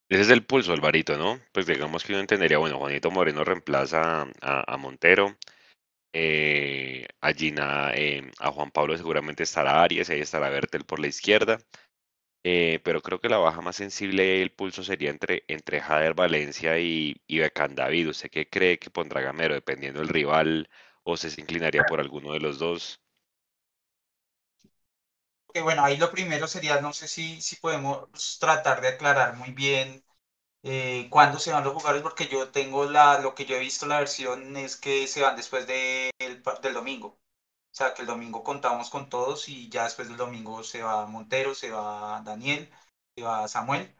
Ese 0.08 0.22
es 0.22 0.30
el 0.30 0.44
pulso, 0.44 0.72
Alvarito, 0.72 1.16
¿no? 1.16 1.38
Pues 1.52 1.66
digamos 1.66 2.04
que 2.04 2.12
uno 2.12 2.20
entendería, 2.20 2.58
bueno, 2.58 2.78
Juanito 2.78 3.10
Moreno 3.10 3.44
reemplaza 3.44 4.26
a 4.42 4.76
Montero, 4.76 5.36
eh, 6.16 7.08
a 7.22 7.32
eh, 7.32 8.30
a 8.38 8.52
Juan 8.52 8.70
Pablo 8.70 8.96
seguramente 8.96 9.42
estará 9.42 9.82
Arias, 9.82 10.10
ahí 10.10 10.20
estará 10.20 10.48
Bertel 10.48 10.84
por 10.84 11.00
la 11.00 11.08
izquierda. 11.08 11.58
Eh, 12.44 12.80
pero 12.84 13.02
creo 13.02 13.20
que 13.20 13.28
la 13.30 13.38
baja 13.38 13.60
más 13.62 13.76
sensible 13.76 14.42
el 14.42 14.52
pulso 14.52 14.84
sería 14.84 15.10
entre, 15.10 15.44
entre 15.48 15.80
Jader 15.80 16.14
Valencia 16.14 16.78
y, 16.78 17.16
y 17.26 17.38
Becán 17.40 17.74
David. 17.74 18.10
¿Usted 18.10 18.30
qué 18.30 18.48
cree 18.48 18.78
que 18.78 18.90
pondrá 18.90 19.20
Gamero, 19.22 19.54
dependiendo 19.54 20.00
del 20.00 20.08
rival, 20.10 20.68
o 21.04 21.16
se 21.16 21.40
inclinaría 21.40 21.84
por 21.86 22.00
alguno 22.00 22.32
de 22.32 22.40
los 22.40 22.58
dos? 22.58 23.00
Bueno, 25.62 25.84
ahí 25.84 25.96
lo 25.96 26.10
primero 26.10 26.46
sería, 26.48 26.80
no 26.80 26.92
sé 26.92 27.06
si, 27.08 27.40
si 27.40 27.56
podemos 27.56 28.38
tratar 28.40 28.80
de 28.80 28.88
aclarar 28.88 29.36
muy 29.36 29.52
bien 29.52 30.04
eh, 30.64 31.08
cuándo 31.10 31.38
se 31.40 31.52
van 31.52 31.64
los 31.64 31.74
jugadores, 31.74 32.02
porque 32.02 32.28
yo 32.28 32.50
tengo 32.50 32.86
la, 32.86 33.18
lo 33.20 33.34
que 33.34 33.46
yo 33.46 33.56
he 33.56 33.60
visto, 33.60 33.86
la 33.86 34.00
versión 34.00 34.56
es 34.56 34.76
que 34.76 35.06
se 35.08 35.22
van 35.22 35.36
después 35.36 35.66
del 35.68 36.74
domingo. 36.74 37.20
O 37.74 37.76
sea, 37.76 37.92
que 37.92 38.02
el 38.02 38.06
domingo 38.06 38.44
contamos 38.44 38.88
con 38.88 39.08
todos 39.08 39.48
y 39.48 39.68
ya 39.68 39.82
después 39.82 40.06
del 40.06 40.16
domingo 40.16 40.62
se 40.62 40.84
va 40.84 41.06
Montero, 41.06 41.56
se 41.56 41.72
va 41.72 42.22
Daniel, 42.24 42.68
se 43.16 43.24
va 43.24 43.48
Samuel, 43.48 43.92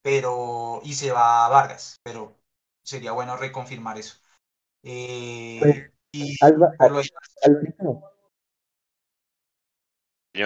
pero 0.00 0.80
y 0.82 0.94
se 0.94 1.12
va 1.12 1.46
Vargas, 1.50 2.00
pero 2.02 2.34
sería 2.82 3.12
bueno 3.12 3.36
reconfirmar 3.36 3.98
eso. 3.98 4.16
Eh, 4.82 5.58
pues, 5.60 5.92
y 6.12 6.34
Alba, 6.40 6.72
lo... 6.88 7.00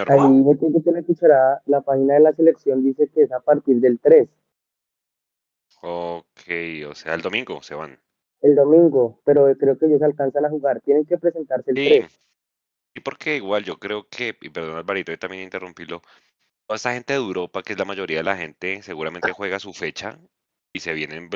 Ahí 0.07 0.19
me 0.19 0.55
tengo 0.55 0.83
que 0.83 0.99
escuchar 0.99 1.61
la 1.65 1.79
página 1.79 2.15
de 2.15 2.19
la 2.19 2.33
selección 2.33 2.83
dice 2.83 3.07
que 3.07 3.23
es 3.23 3.31
a 3.31 3.39
partir 3.39 3.79
del 3.79 4.01
3. 4.01 4.27
Ok, 5.81 6.41
o 6.89 6.93
sea, 6.93 7.13
el 7.13 7.21
domingo 7.21 7.61
se 7.61 7.75
van. 7.75 7.97
El 8.41 8.55
domingo, 8.55 9.21
pero 9.23 9.45
creo 9.57 9.77
que 9.77 9.85
ellos 9.85 10.01
alcanzan 10.01 10.43
a 10.43 10.49
jugar. 10.49 10.81
Tienen 10.81 11.05
que 11.05 11.17
presentarse 11.17 11.71
el 11.71 11.77
sí. 11.77 11.99
3. 12.01 12.19
Y 12.95 13.01
porque 13.01 13.35
igual 13.35 13.63
yo 13.63 13.77
creo 13.77 14.07
que, 14.09 14.37
y 14.41 14.49
perdón 14.49 14.77
Alvarito, 14.77 15.11
yo 15.11 15.19
también 15.19 15.43
interrumpílo, 15.43 16.01
toda 16.67 16.75
esta 16.75 16.93
gente 16.93 17.13
de 17.13 17.19
Europa, 17.19 17.63
que 17.63 17.73
es 17.73 17.79
la 17.79 17.85
mayoría 17.85 18.17
de 18.17 18.23
la 18.23 18.37
gente, 18.37 18.81
seguramente 18.81 19.31
juega 19.31 19.59
su 19.59 19.73
fecha 19.73 20.19
y 20.73 20.79
se 20.79 20.93
vienen, 20.93 21.29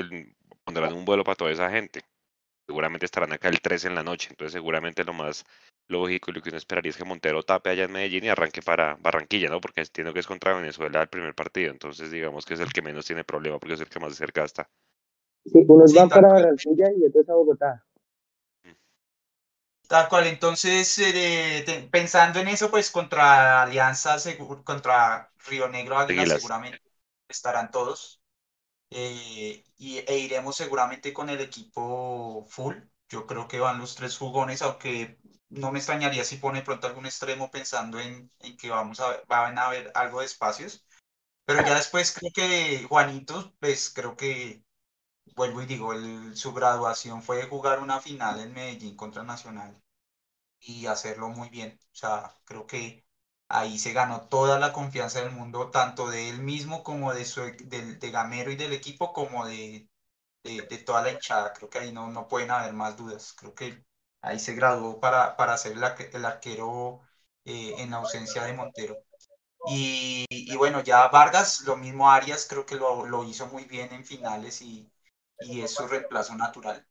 pondrán 0.63 0.93
un 0.93 1.05
vuelo 1.05 1.23
para 1.23 1.35
toda 1.35 1.51
esa 1.51 1.69
gente. 1.69 2.01
Seguramente 2.67 3.05
estarán 3.05 3.33
acá 3.33 3.49
el 3.49 3.59
3 3.59 3.85
en 3.85 3.95
la 3.95 4.03
noche, 4.03 4.29
entonces 4.29 4.53
seguramente 4.53 5.03
lo 5.03 5.13
más 5.13 5.43
lógico 5.89 6.31
y 6.31 6.35
lo 6.35 6.41
que 6.41 6.49
uno 6.49 6.57
esperaría 6.57 6.91
es 6.91 6.97
que 6.97 7.03
Montero 7.03 7.43
tape 7.43 7.69
allá 7.69 7.83
en 7.83 7.91
Medellín 7.91 8.23
y 8.23 8.29
arranque 8.29 8.61
para 8.61 8.95
Barranquilla, 9.01 9.49
¿no? 9.49 9.59
Porque 9.59 9.81
entiendo 9.81 10.13
que 10.13 10.21
es 10.21 10.27
contra 10.27 10.53
Venezuela 10.53 11.01
el 11.01 11.09
primer 11.09 11.35
partido, 11.35 11.71
entonces 11.71 12.09
digamos 12.09 12.45
que 12.45 12.53
es 12.53 12.61
el 12.61 12.71
que 12.71 12.81
menos 12.81 13.05
tiene 13.05 13.23
problema 13.23 13.59
porque 13.59 13.73
es 13.73 13.81
el 13.81 13.89
que 13.89 13.99
más 13.99 14.11
de 14.11 14.15
cerca 14.15 14.45
está. 14.45 14.69
Sí, 15.45 15.65
unos 15.67 15.93
van 15.93 16.07
para 16.07 16.29
Barranquilla 16.29 16.85
y 16.97 17.05
otros 17.05 17.27
a 17.27 17.33
Bogotá. 17.33 17.85
Tal 19.93 20.09
cual, 20.09 20.25
entonces 20.25 20.97
eh, 20.97 21.87
pensando 21.91 22.39
en 22.39 22.47
eso, 22.47 22.71
pues 22.71 22.89
contra 22.89 23.61
Alianza, 23.61 24.17
contra 24.63 25.31
Río 25.45 25.69
Negro 25.69 25.99
Águila 25.99 26.25
seguramente 26.25 26.81
estarán 27.27 27.69
todos. 27.69 28.19
Eh, 28.89 29.63
y, 29.77 29.99
e 29.99 30.17
iremos 30.17 30.55
seguramente 30.55 31.13
con 31.13 31.29
el 31.29 31.41
equipo 31.41 32.43
full. 32.49 32.75
Yo 33.07 33.27
creo 33.27 33.47
que 33.47 33.59
van 33.59 33.77
los 33.77 33.93
tres 33.93 34.17
jugones, 34.17 34.63
aunque 34.63 35.19
no 35.49 35.71
me 35.71 35.77
extrañaría 35.77 36.23
si 36.23 36.37
pone 36.37 36.63
pronto 36.63 36.87
algún 36.87 37.05
extremo 37.05 37.51
pensando 37.51 37.99
en, 37.99 38.31
que 38.57 38.71
vamos 38.71 38.99
a, 38.99 39.21
van 39.27 39.59
a 39.59 39.67
haber 39.67 39.91
algo 39.93 40.21
de 40.21 40.25
espacios. 40.25 40.87
Pero 41.45 41.63
ya 41.63 41.75
después 41.75 42.13
creo 42.17 42.31
que 42.33 42.83
Juanito, 42.89 43.53
pues 43.59 43.91
creo 43.93 44.15
que, 44.17 44.63
vuelvo 45.35 45.61
y 45.61 45.67
digo, 45.67 45.93
su 46.33 46.51
graduación 46.51 47.21
fue 47.21 47.43
jugar 47.47 47.79
una 47.79 48.01
final 48.01 48.39
en 48.39 48.53
Medellín 48.53 48.95
contra 48.95 49.21
Nacional 49.21 49.82
y 50.63 50.87
hacerlo 50.87 51.29
muy 51.29 51.49
bien. 51.49 51.79
O 51.91 51.95
sea, 51.95 52.35
creo 52.45 52.65
que 52.67 53.05
ahí 53.49 53.77
se 53.79 53.93
ganó 53.93 54.27
toda 54.27 54.59
la 54.59 54.73
confianza 54.73 55.21
del 55.21 55.31
mundo, 55.31 55.71
tanto 55.71 56.09
de 56.09 56.29
él 56.29 56.39
mismo 56.41 56.83
como 56.83 57.13
de, 57.13 57.25
su, 57.25 57.41
de, 57.41 58.11
Gamero 58.11 58.51
y 58.51 58.55
del 58.55 58.73
equipo, 58.73 59.13
como 59.13 59.45
de, 59.45 59.89
de, 60.43 60.61
toda 60.79 61.03
la 61.03 61.11
hinchada. 61.11 61.53
Creo 61.53 61.69
que 61.69 61.79
ahí 61.79 61.91
no, 61.91 62.09
no 62.11 62.27
pueden 62.27 62.51
haber 62.51 62.73
más 62.73 62.97
dudas. 62.97 63.33
Creo 63.37 63.53
que 63.55 63.83
Ahí 64.23 64.39
se 64.39 64.55
graduó 64.55 64.99
para, 64.99 65.35
para 65.35 65.57
ser 65.57 65.73
el, 65.73 65.83
arquero 66.25 67.01
eh, 67.45 67.75
en 67.79 67.93
ausencia 67.93 68.43
de 68.45 68.53
Montero. 68.53 68.97
Y, 69.67 70.55
bueno, 70.57 70.81
ya 70.83 71.07
Vargas, 71.09 71.61
lo 71.61 71.75
mismo 71.77 72.09
Arias, 72.11 72.47
creo 72.49 72.65
que 72.65 72.75
lo, 72.75 73.05
lo, 73.05 73.23
hizo 73.25 73.47
muy 73.47 73.65
bien 73.65 73.93
en 73.93 74.05
finales 74.05 74.61
y, 74.61 74.91
y 75.39 75.61
es 75.61 75.73
su 75.73 75.87
reemplazo 75.87 76.35
natural. 76.35 76.85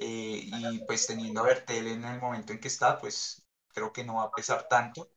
Eh, 0.00 0.42
y 0.46 0.80
pues 0.86 1.06
teniendo 1.06 1.40
a 1.42 1.44
Bertel 1.44 1.86
en 1.88 2.04
el 2.04 2.20
momento 2.20 2.52
en 2.54 2.60
que 2.60 2.68
está, 2.68 2.98
pues 2.98 3.44
creo 3.74 3.92
que 3.92 4.04
no 4.04 4.16
va 4.16 4.24
a 4.24 4.30
pesar 4.32 4.66
tanto. 4.68 5.10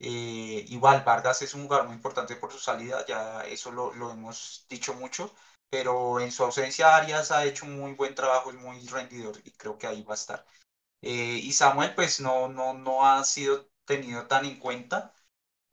Eh, 0.00 0.64
igual 0.68 1.02
Vargas 1.04 1.42
es 1.42 1.54
un 1.54 1.62
jugador 1.64 1.86
muy 1.86 1.96
importante 1.96 2.36
por 2.36 2.52
su 2.52 2.58
salida, 2.58 3.04
ya 3.06 3.42
eso 3.46 3.72
lo, 3.72 3.92
lo, 3.94 4.12
hemos 4.12 4.66
dicho 4.68 4.94
mucho, 4.94 5.34
pero 5.70 6.20
en 6.20 6.30
su 6.32 6.44
ausencia 6.44 6.96
Arias 6.96 7.32
ha 7.32 7.44
hecho 7.44 7.66
un 7.66 7.78
muy 7.80 7.94
buen 7.94 8.14
trabajo, 8.14 8.50
es 8.50 8.56
muy 8.56 8.86
rendidor 8.88 9.36
y 9.44 9.50
creo 9.52 9.76
que 9.78 9.86
ahí 9.88 10.02
va 10.04 10.14
a 10.14 10.16
estar. 10.16 10.46
Eh, 11.02 11.40
y 11.42 11.52
Samuel 11.52 11.94
pues 11.94 12.20
no, 12.20 12.48
no, 12.48 12.74
no 12.74 13.06
ha 13.06 13.24
sido 13.24 13.68
tenido 13.86 14.26
tan 14.26 14.44
en 14.46 14.58
cuenta. 14.58 15.14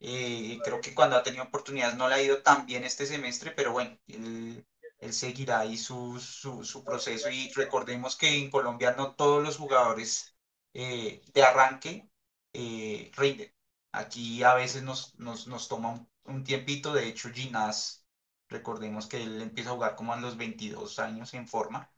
Eh, 0.00 0.58
creo 0.64 0.80
que 0.80 0.94
cuando 0.94 1.16
ha 1.16 1.22
tenido 1.22 1.44
oportunidades 1.44 1.96
no 1.96 2.08
le 2.08 2.14
ha 2.16 2.22
ido 2.22 2.42
tan 2.42 2.66
bien 2.66 2.84
este 2.84 3.06
semestre, 3.06 3.52
pero 3.52 3.72
bueno, 3.72 3.98
él, 4.08 4.66
él 5.06 5.12
seguirá 5.14 5.60
ahí 5.60 5.76
su, 5.76 6.20
su, 6.20 6.84
proceso. 6.84 7.30
Y 7.30 7.50
recordemos 7.54 8.16
que 8.16 8.28
en 8.38 8.50
Colombia 8.50 8.94
no 8.96 9.14
todos 9.14 9.42
los 9.42 9.56
jugadores 9.58 10.36
eh, 10.74 11.22
de 11.34 11.42
arranque 11.42 12.10
eh, 12.52 13.10
rinden. 13.16 13.52
Aquí 13.92 14.42
a 14.42 14.54
veces 14.54 14.82
nos, 14.82 15.18
nos, 15.18 15.46
nos 15.46 15.68
toma 15.68 16.06
un, 16.24 16.44
tiempito, 16.44 16.92
de 16.92 17.08
hecho 17.08 17.30
Ginás, 17.30 18.06
recordemos 18.48 19.06
que 19.06 19.22
él 19.22 19.40
empieza 19.42 19.70
a 19.70 19.74
jugar 19.74 19.96
como 19.96 20.12
a 20.12 20.20
los 20.20 20.36
22 20.36 20.98
años 20.98 21.34
en 21.34 21.48
forma, 21.48 21.90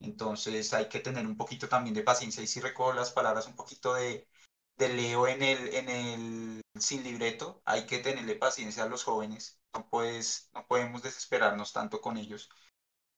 entonces 0.00 0.72
hay 0.74 0.88
que 0.88 1.00
tener 1.00 1.26
un 1.26 1.36
poquito 1.36 1.68
también 1.68 1.94
de 1.94 2.02
paciencia. 2.02 2.42
Y 2.42 2.46
si 2.46 2.60
recuerdo 2.60 2.94
las 2.94 3.12
palabras 3.12 3.46
un 3.46 3.56
poquito 3.56 3.94
de, 3.94 4.28
de 4.76 4.88
Leo 4.90 5.26
en 5.28 5.42
el, 5.42 5.74
en 5.74 5.88
el 5.88 6.62
sin 6.80 7.02
libreto, 7.04 7.62
hay 7.64 7.86
que 7.86 7.98
tenerle 7.98 8.36
paciencia 8.36 8.84
a 8.84 8.88
los 8.88 9.04
jóvenes, 9.04 9.58
no, 9.78 9.88
puedes, 9.88 10.50
no 10.54 10.66
podemos 10.66 11.02
desesperarnos 11.02 11.72
tanto 11.72 12.00
con 12.00 12.16
ellos. 12.16 12.48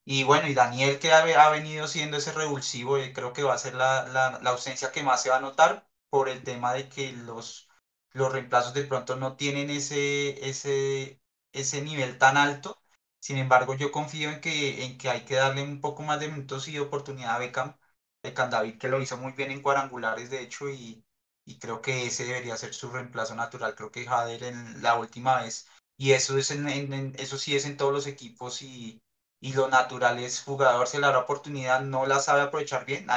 Y 0.05 0.25
bueno, 0.25 0.49
y 0.49 0.55
Daniel 0.55 0.99
que 0.99 1.13
ha, 1.13 1.21
ha 1.23 1.51
venido 1.51 1.87
siendo 1.87 2.17
ese 2.17 2.33
revulsivo, 2.33 2.99
y 2.99 3.13
creo 3.13 3.33
que 3.33 3.43
va 3.43 3.55
a 3.55 3.59
ser 3.59 3.75
la, 3.75 4.07
la, 4.09 4.41
la, 4.43 4.51
ausencia 4.51 4.93
que 4.93 5.03
más 5.03 5.23
se 5.23 5.31
va 5.31 5.37
a 5.37 5.41
notar 5.41 5.89
por 6.11 6.29
el 6.29 6.43
tema 6.43 6.73
de 6.73 6.89
que 6.89 7.13
los, 7.13 7.69
los 8.13 8.33
reemplazos 8.33 8.75
de 8.75 8.85
pronto 8.85 9.17
no 9.17 9.37
tienen 9.37 9.71
ese, 9.71 10.49
ese, 10.49 11.21
ese 11.53 11.83
nivel 11.83 12.19
tan 12.19 12.37
alto. 12.37 12.83
Sin 13.21 13.37
embargo, 13.39 13.75
yo 13.75 13.93
confío 13.93 14.31
en 14.31 14.41
que, 14.41 14.85
en 14.85 14.99
que 14.99 15.11
hay 15.11 15.25
que 15.25 15.35
darle 15.37 15.63
un 15.63 15.81
poco 15.81 16.03
más 16.03 16.21
de 16.21 16.29
minutos 16.29 16.69
y 16.69 16.79
oportunidad 16.79 17.37
a 17.37 17.39
Beckham, 17.39 17.77
Beckham 18.23 18.51
David, 18.51 18.79
que 18.79 18.89
lo 18.89 19.01
hizo 19.03 19.17
muy 19.17 19.33
bien 19.33 19.51
en 19.51 19.61
cuadrangulares, 19.63 20.31
de 20.31 20.41
hecho, 20.43 20.69
y, 20.71 21.05
y 21.45 21.59
creo 21.59 21.83
que 21.83 22.07
ese 22.07 22.25
debería 22.25 22.57
ser 22.57 22.75
su 22.75 22.91
reemplazo 22.91 23.35
natural. 23.35 23.75
Creo 23.75 23.91
que 23.91 24.07
Jader 24.07 24.45
en 24.45 24.83
la 24.83 24.97
última 24.97 25.43
vez, 25.43 25.69
y 25.99 26.13
eso, 26.13 26.39
es 26.39 26.51
en, 26.53 27.15
eso 27.19 27.39
sí 27.39 27.57
es 27.57 27.67
en 27.67 27.79
todos 27.79 27.93
los 27.95 28.09
equipos, 28.09 28.63
y, 28.63 29.03
y 29.41 29.55
lo 29.55 29.69
natural 29.69 30.19
es 30.21 30.43
jugador 30.43 30.89
se 30.89 30.99
le 31.01 31.07
da 31.09 31.13
la 31.15 31.21
oportunidad, 31.21 31.83
no 31.83 32.07
la 32.07 32.21
sabe 32.21 32.43
aprovechar 32.43 32.87
bien, 32.87 33.09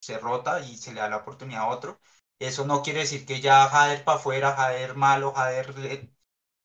se 0.00 0.18
rota 0.18 0.60
y 0.60 0.76
se 0.76 0.92
le 0.92 1.00
da 1.00 1.08
la 1.08 1.18
oportunidad 1.18 1.62
a 1.62 1.68
otro. 1.68 2.00
Eso 2.38 2.64
no 2.66 2.82
quiere 2.82 3.00
decir 3.00 3.26
que 3.26 3.40
ya 3.40 3.68
Jader 3.68 4.04
para 4.04 4.18
afuera, 4.18 4.54
Jader 4.56 4.94
malo, 4.96 5.32
Jader 5.34 5.74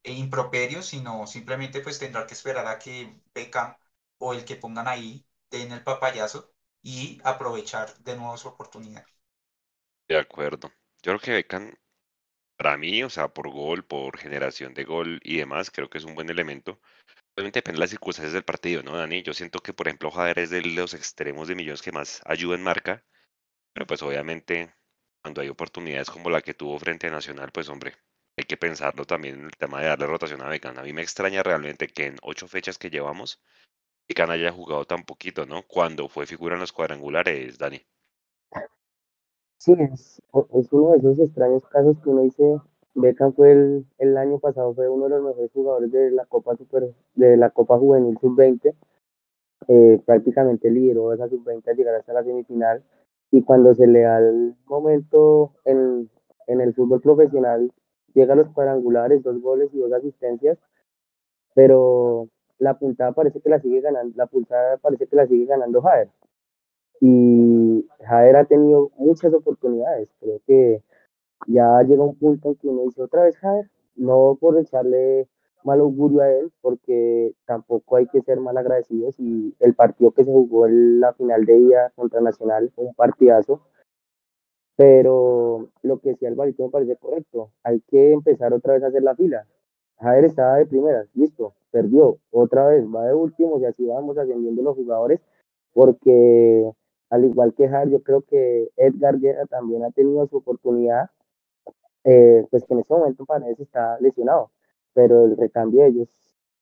e 0.04 0.12
improperio, 0.14 0.82
sino 0.84 1.28
simplemente 1.28 1.82
pues 1.82 2.00
tendrá 2.00 2.26
que 2.28 2.34
esperar 2.36 2.68
a 2.68 2.80
que 2.80 3.22
Beckham 3.34 3.76
o 4.20 4.34
el 4.34 4.46
que 4.46 4.56
pongan 4.56 4.88
ahí 4.88 5.26
den 5.52 5.72
el 5.74 5.84
papayazo 5.84 6.54
y 6.82 7.20
aprovechar 7.24 7.98
de 8.00 8.16
nuevo 8.16 8.38
su 8.38 8.48
oportunidad. 8.50 9.06
De 10.08 10.18
acuerdo. 10.18 10.70
Yo 11.02 11.12
creo 11.12 11.20
que 11.20 11.32
Beckham, 11.34 11.74
para 12.58 12.78
mí, 12.78 13.04
o 13.04 13.10
sea, 13.10 13.28
por 13.30 13.50
gol, 13.50 13.84
por 13.86 14.18
generación 14.18 14.74
de 14.74 14.84
gol 14.84 15.20
y 15.24 15.38
demás, 15.38 15.72
creo 15.72 15.90
que 15.90 15.98
es 15.98 16.04
un 16.06 16.16
buen 16.16 16.30
elemento. 16.30 16.80
Obviamente 17.36 17.60
depende 17.60 17.78
de 17.78 17.82
las 17.82 17.90
circunstancias 17.90 18.34
del 18.34 18.44
partido, 18.44 18.84
¿no, 18.84 18.96
Dani? 18.96 19.24
Yo 19.24 19.34
siento 19.34 19.60
que, 19.60 19.74
por 19.74 19.88
ejemplo, 19.88 20.12
Jader 20.12 20.40
es 20.40 20.50
de 20.52 20.62
los 20.62 20.94
extremos 20.94 21.48
de 21.48 21.56
millones 21.56 21.82
que 21.82 21.92
más 21.92 22.22
ayuda 22.26 22.56
en 22.56 22.64
marca, 22.64 23.04
pero 23.74 23.88
pues 23.88 24.02
obviamente 24.04 24.74
cuando 25.24 25.42
hay 25.42 25.50
oportunidades 25.50 26.10
como 26.10 26.30
la 26.30 26.42
que 26.42 26.54
tuvo 26.54 26.78
frente 26.80 27.08
a 27.08 27.12
Nacional, 27.12 27.52
pues 27.52 27.70
hombre, 27.70 27.96
hay 28.38 28.46
que 28.46 28.58
pensarlo 28.58 29.06
también 29.06 29.36
en 29.40 29.46
el 29.46 29.52
tema 29.52 29.80
de 29.82 29.88
darle 29.88 30.06
rotación 30.06 30.42
a 30.42 30.50
Beckham. 30.50 30.78
A 30.78 30.84
mí 30.84 30.94
me 30.94 31.02
extraña 31.02 31.44
realmente 31.44 31.88
que 31.88 32.08
en 32.08 32.18
ocho 32.22 32.48
fechas 32.48 32.78
que 32.78 32.90
llevamos, 32.90 33.42
Beckham 34.08 34.32
haya 34.32 34.52
jugado 34.52 34.86
tan 34.86 35.04
poquito, 35.04 35.46
¿no? 35.46 35.64
Cuando 35.64 36.10
fue 36.10 36.26
figura 36.26 36.56
en 36.56 36.62
los 36.62 36.74
cuadrangulares, 36.74 37.58
Dani. 37.58 37.86
Sí, 39.64 39.72
es, 39.80 40.22
es 40.52 40.74
uno 40.74 40.92
de 40.92 40.98
esos 40.98 41.18
extraños 41.20 41.64
casos 41.70 41.98
que 42.04 42.10
uno 42.10 42.24
dice, 42.24 42.60
Beckham 42.96 43.32
fue 43.32 43.54
el, 43.54 43.86
el 43.98 44.18
año 44.18 44.38
pasado, 44.38 44.74
fue 44.74 44.90
uno 44.90 45.06
de 45.06 45.12
los 45.12 45.24
mejores 45.24 45.52
jugadores 45.54 45.90
de 45.90 46.12
la 46.12 46.26
Copa 46.26 46.58
Super, 46.58 46.94
de 47.16 47.38
la 47.38 47.50
Copa 47.50 47.78
Juvenil 47.78 48.18
Sub-20, 48.20 48.76
eh, 49.70 50.02
prácticamente 50.06 50.70
lideró 50.70 51.14
esa 51.14 51.30
Sub-20 51.30 51.66
a 51.70 51.74
llegar 51.76 51.96
hasta 51.96 52.12
la 52.12 52.26
semifinal, 52.26 52.84
y 53.32 53.42
cuando 53.44 53.74
se 53.74 53.88
le 53.88 54.02
da 54.02 54.20
el 54.20 54.54
momento 54.66 55.54
en, 55.64 56.10
en 56.48 56.60
el 56.60 56.74
fútbol 56.74 57.00
profesional, 57.00 57.72
llega 58.14 58.34
a 58.34 58.36
los 58.36 58.50
cuadrangulares, 58.50 59.24
dos 59.24 59.42
goles 59.42 59.70
y 59.74 59.80
dos 59.80 59.94
asistencias, 59.94 60.58
pero 61.56 62.28
la 62.60 62.78
puntada 62.78 63.14
parece 63.14 63.40
que 63.40 63.50
la 63.50 63.62
sigue 63.62 63.80
ganando, 63.80 64.14
la 64.18 64.28
puntada 64.28 64.76
parece 64.76 65.08
que 65.08 65.16
la 65.16 65.26
sigue 65.26 65.46
ganando 65.46 65.82
Jader 65.82 66.10
y 67.02 67.88
Jader 68.00 68.36
ha 68.38 68.46
tenido 68.46 68.92
muchas 68.98 69.34
oportunidades. 69.34 70.10
Creo 70.20 70.40
que 70.46 70.84
ya 71.48 71.82
llega 71.84 72.04
un 72.04 72.16
punto 72.16 72.50
en 72.50 72.56
que 72.56 72.68
uno 72.68 72.84
dice 72.84 73.02
otra 73.02 73.24
vez 73.24 73.38
Jader, 73.38 73.70
no 73.96 74.38
por 74.40 74.58
echarle 74.58 75.28
mal 75.64 75.80
augurio 75.80 76.22
a 76.22 76.30
él, 76.30 76.52
porque 76.62 77.34
tampoco 77.46 77.96
hay 77.96 78.08
que 78.08 78.22
ser 78.22 78.40
mal 78.40 78.58
agradecidos 78.58 79.20
y 79.20 79.56
el 79.60 79.74
partido 79.74 80.12
que 80.12 80.24
se 80.24 80.32
jugó 80.32 80.68
en 80.68 81.00
la 81.00 81.14
final 81.14 81.46
de 81.46 81.56
día 81.56 81.92
contra 81.96 82.22
Nacional 82.22 82.72
fue 82.76 82.86
un 82.86 82.94
partidazo, 82.94 83.62
pero 84.76 85.70
lo 85.82 86.00
que 86.00 86.10
decía 86.10 86.30
Alvarito 86.30 86.64
me 86.64 86.70
parece 86.70 86.98
correcto, 86.98 87.52
hay 87.64 87.82
que 87.82 88.12
empezar 88.12 88.54
otra 88.54 88.74
vez 88.74 88.84
a 88.84 88.88
hacer 88.88 89.04
la 89.04 89.16
fila. 89.16 89.48
Jader 90.00 90.26
estaba 90.26 90.58
de 90.58 90.66
primeras, 90.66 91.08
listo, 91.14 91.54
perdió, 91.72 92.18
otra 92.32 92.68
vez, 92.68 92.86
va 92.86 93.06
de 93.06 93.14
último 93.14 93.60
y 93.60 93.66
así 93.66 93.86
vamos 93.86 94.18
ascendiendo 94.18 94.62
los 94.62 94.76
jugadores, 94.76 95.22
porque 95.74 96.74
al 97.14 97.26
igual 97.26 97.54
que 97.54 97.70
Javier, 97.70 97.92
yo 97.92 98.04
creo 98.04 98.24
que 98.24 98.72
Edgar 98.76 99.20
Guerra 99.20 99.46
también 99.46 99.84
ha 99.84 99.92
tenido 99.92 100.26
su 100.26 100.38
oportunidad, 100.38 101.12
eh, 102.04 102.44
pues 102.50 102.66
que 102.66 102.74
en 102.74 102.80
este 102.80 102.92
momento 102.92 103.24
parece 103.24 103.62
está 103.62 104.00
lesionado, 104.00 104.52
pero 104.94 105.26
el 105.26 105.38
recambio 105.38 105.84
de 105.84 105.90
ellos 105.90 106.10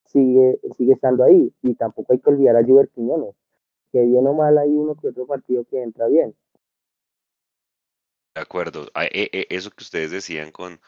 sigue, 0.04 0.60
sigue 0.76 0.92
estando 0.92 1.24
ahí 1.24 1.54
y 1.62 1.74
tampoco 1.74 2.12
hay 2.12 2.18
que 2.18 2.28
olvidar 2.28 2.56
a 2.56 2.64
Juber 2.64 2.90
Quiñones, 2.90 3.34
que 3.92 4.02
bien 4.02 4.26
o 4.26 4.34
mal 4.34 4.58
hay 4.58 4.68
uno 4.68 4.94
que 4.94 5.08
otro 5.08 5.26
partido 5.26 5.64
que 5.64 5.82
entra 5.82 6.06
bien. 6.08 6.36
De 8.34 8.42
acuerdo, 8.42 8.88
e, 8.94 9.30
e, 9.32 9.46
eso 9.48 9.70
que 9.70 9.84
ustedes 9.84 10.10
decían 10.10 10.52
con, 10.52 10.80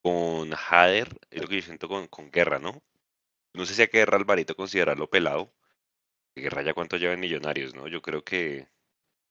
con 0.00 0.52
Jader 0.52 1.08
es 1.28 1.42
lo 1.42 1.48
que 1.48 1.56
yo 1.56 1.62
siento 1.62 1.88
con, 1.88 2.06
con 2.06 2.30
Guerra, 2.30 2.60
¿no? 2.60 2.80
No 3.52 3.66
sé 3.66 3.74
si 3.74 3.82
a 3.82 3.86
Guerra 3.86 4.16
Alvarito 4.16 4.54
considerarlo 4.54 5.10
pelado, 5.10 5.50
Guerra 6.36 6.62
ya 6.62 6.72
cuánto 6.72 6.98
lleva 6.98 7.14
en 7.14 7.20
Millonarios, 7.20 7.74
¿no? 7.74 7.88
Yo 7.88 8.00
creo 8.00 8.22
que 8.22 8.70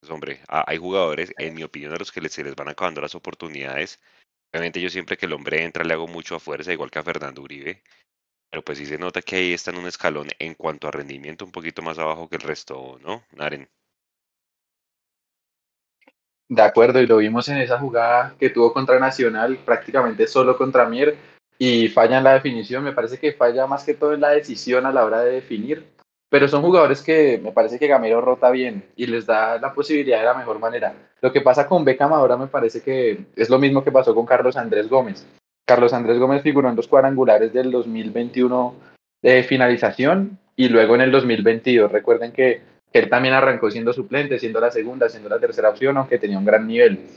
pues 0.02 0.12
hombre, 0.12 0.42
hay 0.48 0.78
jugadores, 0.78 1.32
en 1.38 1.54
mi 1.54 1.64
opinión, 1.64 1.94
a 1.94 1.98
los 1.98 2.12
que 2.12 2.28
se 2.28 2.44
les 2.44 2.56
van 2.56 2.70
acabando 2.70 3.02
las 3.02 3.14
oportunidades. 3.14 4.02
Obviamente 4.52 4.82
yo 4.82 4.90
siempre 4.90 5.16
que 5.16 5.28
el 5.28 5.34
hombre 5.34 5.64
entra 5.64 5.84
le 5.84 5.94
hago 5.94 6.08
mucho 6.08 6.36
a 6.36 6.40
fuerza, 6.40 6.74
igual 6.74 6.90
que 6.90 7.00
a 7.00 7.04
Fernando 7.04 7.44
Uribe, 7.44 7.84
pero 8.50 8.64
pues 8.64 8.80
sí 8.80 8.88
se 8.88 8.98
nota 8.98 9.22
que 9.22 9.36
ahí 9.36 9.54
está 9.54 9.70
en 9.70 9.78
un 9.78 9.86
escalón 9.86 10.28
en 10.40 10.56
cuanto 10.56 10.88
a 10.88 10.92
rendimiento 10.92 11.46
un 11.46 11.52
poquito 11.52 11.84
más 11.84 12.00
abajo 12.00 12.28
que 12.28 12.38
el 12.38 12.42
resto, 12.42 13.00
¿no? 13.04 13.24
Naren. 13.32 13.70
De 16.50 16.62
acuerdo, 16.64 17.00
y 17.00 17.08
lo 17.08 17.18
vimos 17.18 17.48
en 17.48 17.60
esa 17.60 17.80
jugada 17.80 18.36
que 18.40 18.50
tuvo 18.50 18.74
contra 18.74 19.00
Nacional, 19.00 19.58
prácticamente 19.64 20.26
solo 20.26 20.58
contra 20.58 20.90
Mier, 20.90 21.16
y 21.60 21.88
falla 21.90 22.18
en 22.18 22.24
la 22.24 22.34
definición. 22.34 22.84
Me 22.84 22.92
parece 22.92 23.20
que 23.20 23.34
falla 23.34 23.68
más 23.68 23.86
que 23.86 23.94
todo 23.94 24.14
en 24.14 24.22
la 24.22 24.32
decisión 24.32 24.86
a 24.86 24.92
la 24.92 25.06
hora 25.06 25.22
de 25.22 25.32
definir 25.32 26.01
pero 26.32 26.48
son 26.48 26.62
jugadores 26.62 27.02
que 27.02 27.42
me 27.44 27.52
parece 27.52 27.78
que 27.78 27.88
Gamero 27.88 28.22
rota 28.22 28.50
bien 28.52 28.86
y 28.96 29.06
les 29.06 29.26
da 29.26 29.60
la 29.60 29.74
posibilidad 29.74 30.20
de 30.20 30.24
la 30.24 30.34
mejor 30.34 30.60
manera. 30.60 30.94
Lo 31.20 31.30
que 31.34 31.42
pasa 31.42 31.68
con 31.68 31.84
Beckham 31.84 32.14
ahora 32.14 32.38
me 32.38 32.48
parece 32.48 32.82
que 32.82 33.26
es 33.36 33.50
lo 33.50 33.60
mismo 33.60 33.84
que 33.84 33.92
pasó 33.92 34.16
con 34.16 34.26
Carlos 34.26 34.56
Andrés 34.56 34.88
Gómez. 34.88 35.28
Carlos 35.68 35.92
Andrés 35.92 36.18
Gómez 36.20 36.42
figuró 36.42 36.70
en 36.70 36.78
los 36.78 36.88
cuadrangulares 36.88 37.52
del 37.52 37.70
2021 37.70 38.76
de 39.22 39.44
finalización 39.44 40.40
y 40.56 40.70
luego 40.70 40.96
en 40.96 41.02
el 41.02 41.12
2022. 41.12 41.92
Recuerden 41.92 42.32
que 42.32 42.62
él 42.94 43.10
también 43.10 43.34
arrancó 43.34 43.70
siendo 43.70 43.92
suplente, 43.92 44.40
siendo 44.40 44.62
la 44.62 44.72
segunda, 44.72 45.10
siendo 45.10 45.28
la 45.28 45.38
tercera 45.38 45.70
opción, 45.70 45.98
aunque 45.98 46.18
tenía 46.18 46.38
un 46.38 46.46
gran 46.46 46.66
nivel. 46.66 47.10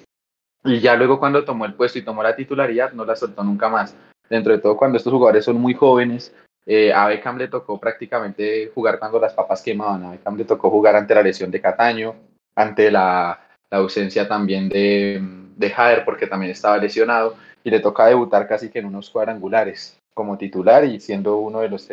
Y 0.65 0.81
ya 0.81 0.97
luego 0.97 1.21
cuando 1.21 1.45
tomó 1.45 1.67
el 1.67 1.75
puesto 1.75 2.01
y 2.01 2.03
tomó 2.03 2.25
la 2.25 2.35
titularidad, 2.35 2.93
no 2.93 3.05
la 3.05 3.15
soltó 3.15 3.45
nunca 3.45 3.69
más. 3.69 3.97
Dentro 4.29 4.53
de 4.53 4.59
todo, 4.59 4.77
cuando 4.77 4.99
estos 4.99 5.13
jugadores 5.13 5.45
son 5.45 5.61
muy 5.61 5.75
jóvenes, 5.75 6.35
eh, 6.67 6.93
a 6.93 7.09
Beckham 7.09 7.39
le 7.39 7.49
tocó 7.49 7.79
prácticamente 7.79 8.71
jugar 8.75 8.99
cuando 8.99 9.21
las 9.21 9.35
papas 9.35 9.63
quemaban. 9.63 10.05
A 10.05 10.11
Beckham 10.13 10.37
le 10.37 10.45
tocó 10.45 10.71
jugar 10.71 10.97
ante 10.97 11.15
la 11.15 11.23
lesión 11.23 11.51
de 11.51 11.61
Cataño, 11.61 12.15
ante 12.55 12.91
la, 12.91 13.39
la 13.71 13.79
ausencia 13.79 14.27
también 14.27 14.69
de, 14.69 15.21
de 15.57 15.71
Jader, 15.71 16.05
porque 16.05 16.27
también 16.27 16.53
estaba 16.53 16.79
lesionado, 16.79 17.37
y 17.63 17.71
le 17.71 17.81
toca 17.81 18.07
debutar 18.07 18.47
casi 18.47 18.71
que 18.71 18.79
en 18.79 18.87
unos 18.87 19.11
cuadrangulares 19.11 19.99
como 20.15 20.39
titular 20.39 20.85
y 20.85 21.01
siendo 21.01 21.39
uno 21.39 21.61
de 21.61 21.69
los 21.69 21.89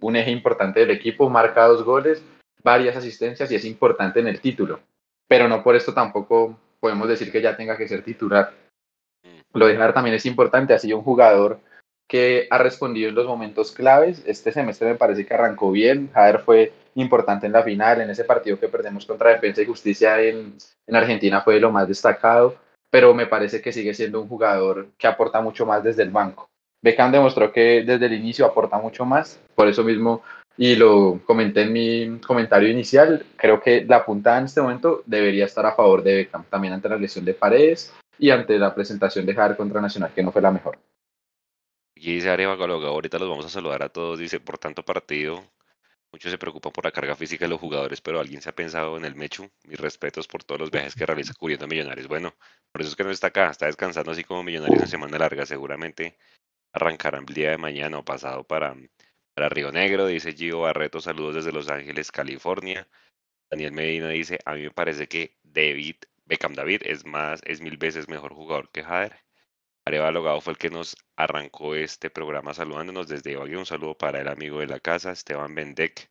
un 0.00 0.16
eje 0.16 0.30
importante 0.30 0.80
del 0.80 0.90
equipo, 0.90 1.28
marca 1.28 1.66
dos 1.66 1.84
goles 1.84 2.22
varias 2.62 2.96
asistencias 2.96 3.50
y 3.50 3.56
es 3.56 3.64
importante 3.64 4.20
en 4.20 4.28
el 4.28 4.40
título, 4.40 4.80
pero 5.28 5.48
no 5.48 5.62
por 5.62 5.76
esto 5.76 5.92
tampoco 5.92 6.58
podemos 6.80 7.08
decir 7.08 7.30
que 7.30 7.42
ya 7.42 7.56
tenga 7.56 7.76
que 7.76 7.88
ser 7.88 8.02
titular. 8.02 8.52
Mm. 9.22 9.58
Lo 9.58 9.66
de 9.66 9.76
Jader 9.76 9.92
también 9.92 10.16
es 10.16 10.26
importante, 10.26 10.74
ha 10.74 10.78
sido 10.78 10.98
un 10.98 11.04
jugador 11.04 11.60
que 12.08 12.46
ha 12.50 12.58
respondido 12.58 13.08
en 13.08 13.14
los 13.14 13.26
momentos 13.26 13.72
claves. 13.72 14.22
Este 14.26 14.52
semestre 14.52 14.88
me 14.88 14.94
parece 14.96 15.24
que 15.26 15.34
arrancó 15.34 15.70
bien. 15.70 16.10
Jader 16.12 16.40
fue 16.40 16.72
importante 16.94 17.46
en 17.46 17.52
la 17.52 17.62
final, 17.62 18.00
en 18.00 18.10
ese 18.10 18.24
partido 18.24 18.58
que 18.58 18.68
perdemos 18.68 19.06
contra 19.06 19.30
Defensa 19.30 19.62
y 19.62 19.66
Justicia 19.66 20.20
en, 20.20 20.54
en 20.86 20.96
Argentina 20.96 21.40
fue 21.40 21.58
lo 21.58 21.70
más 21.70 21.88
destacado, 21.88 22.56
pero 22.90 23.14
me 23.14 23.26
parece 23.26 23.62
que 23.62 23.72
sigue 23.72 23.94
siendo 23.94 24.20
un 24.20 24.28
jugador 24.28 24.88
que 24.98 25.06
aporta 25.06 25.40
mucho 25.40 25.64
más 25.64 25.82
desde 25.82 26.02
el 26.02 26.10
banco. 26.10 26.48
Beckham 26.82 27.12
demostró 27.12 27.52
que 27.52 27.84
desde 27.86 28.06
el 28.06 28.12
inicio 28.14 28.44
aporta 28.44 28.76
mucho 28.78 29.04
más, 29.04 29.40
por 29.54 29.68
eso 29.68 29.84
mismo, 29.84 30.22
y 30.56 30.76
lo 30.76 31.20
comenté 31.24 31.62
en 31.62 31.72
mi 31.72 32.20
comentario 32.20 32.68
inicial, 32.68 33.24
creo 33.36 33.60
que 33.60 33.84
la 33.84 34.04
puntada 34.04 34.38
en 34.38 34.44
este 34.44 34.60
momento 34.60 35.02
debería 35.06 35.46
estar 35.46 35.64
a 35.64 35.74
favor 35.74 36.02
de 36.02 36.14
Beckham, 36.16 36.44
también 36.50 36.74
ante 36.74 36.88
la 36.88 36.96
lesión 36.96 37.24
de 37.24 37.34
Paredes 37.34 37.94
y 38.18 38.30
ante 38.30 38.58
la 38.58 38.74
presentación 38.74 39.24
de 39.24 39.34
Jader 39.34 39.56
contra 39.56 39.80
Nacional, 39.80 40.10
que 40.14 40.22
no 40.22 40.32
fue 40.32 40.42
la 40.42 40.50
mejor. 40.50 40.76
Dice 42.02 42.30
Areva 42.30 42.56
Galoga, 42.56 42.88
ahorita 42.88 43.16
los 43.16 43.28
vamos 43.28 43.46
a 43.46 43.48
saludar 43.48 43.84
a 43.84 43.88
todos, 43.88 44.18
dice, 44.18 44.40
por 44.40 44.58
tanto 44.58 44.84
partido, 44.84 45.48
muchos 46.10 46.32
se 46.32 46.36
preocupan 46.36 46.72
por 46.72 46.84
la 46.84 46.90
carga 46.90 47.14
física 47.14 47.44
de 47.44 47.50
los 47.50 47.60
jugadores, 47.60 48.00
pero 48.00 48.18
alguien 48.18 48.42
se 48.42 48.50
ha 48.50 48.54
pensado 48.54 48.96
en 48.96 49.04
el 49.04 49.14
Mechu, 49.14 49.48
mis 49.68 49.78
respetos 49.78 50.26
por 50.26 50.42
todos 50.42 50.60
los 50.60 50.72
viajes 50.72 50.96
que 50.96 51.06
realiza 51.06 51.32
cubriendo 51.32 51.68
Millonarios. 51.68 52.08
Bueno, 52.08 52.34
por 52.72 52.80
eso 52.80 52.90
es 52.90 52.96
que 52.96 53.04
no 53.04 53.10
está 53.10 53.28
acá, 53.28 53.50
está 53.50 53.66
descansando 53.66 54.10
así 54.10 54.24
como 54.24 54.42
Millonarios 54.42 54.82
en 54.82 54.88
semana 54.88 55.16
larga, 55.16 55.46
seguramente 55.46 56.18
arrancarán 56.72 57.24
el 57.28 57.34
día 57.34 57.50
de 57.50 57.58
mañana 57.58 57.98
o 57.98 58.04
pasado 58.04 58.42
para, 58.42 58.74
para 59.34 59.48
Río 59.48 59.70
Negro, 59.70 60.06
dice 60.06 60.32
Gio 60.32 60.62
Barreto, 60.62 61.00
saludos 61.00 61.36
desde 61.36 61.52
Los 61.52 61.70
Ángeles, 61.70 62.10
California. 62.10 62.88
Daniel 63.48 63.72
Medina 63.72 64.08
dice, 64.08 64.40
a 64.44 64.54
mí 64.54 64.62
me 64.62 64.72
parece 64.72 65.06
que 65.06 65.38
David, 65.44 65.96
Beckham 66.24 66.54
David, 66.54 66.82
es 66.84 67.06
más, 67.06 67.40
es 67.44 67.60
mil 67.60 67.76
veces 67.76 68.08
mejor 68.08 68.34
jugador 68.34 68.70
que 68.72 68.82
Jader. 68.82 69.16
Areva 69.84 70.12
Logado 70.12 70.40
fue 70.40 70.52
el 70.52 70.58
que 70.58 70.70
nos 70.70 70.96
arrancó 71.16 71.74
este 71.74 72.08
programa 72.08 72.54
saludándonos 72.54 73.08
desde 73.08 73.32
Ibagué. 73.32 73.56
Un 73.56 73.66
saludo 73.66 73.96
para 73.96 74.20
el 74.20 74.28
amigo 74.28 74.60
de 74.60 74.68
la 74.68 74.78
casa, 74.78 75.10
Esteban 75.10 75.54
Bendec. 75.54 76.08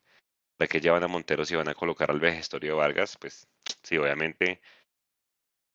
¿Para 0.57 0.67
que 0.67 0.81
llevan 0.81 1.03
a 1.03 1.07
Montero 1.07 1.45
si 1.45 1.55
van 1.55 1.69
a 1.69 1.73
colocar 1.73 2.11
al 2.11 2.19
vejestorio 2.19 2.77
Vargas? 2.77 3.17
Pues 3.17 3.47
sí, 3.81 3.97
obviamente. 3.97 4.61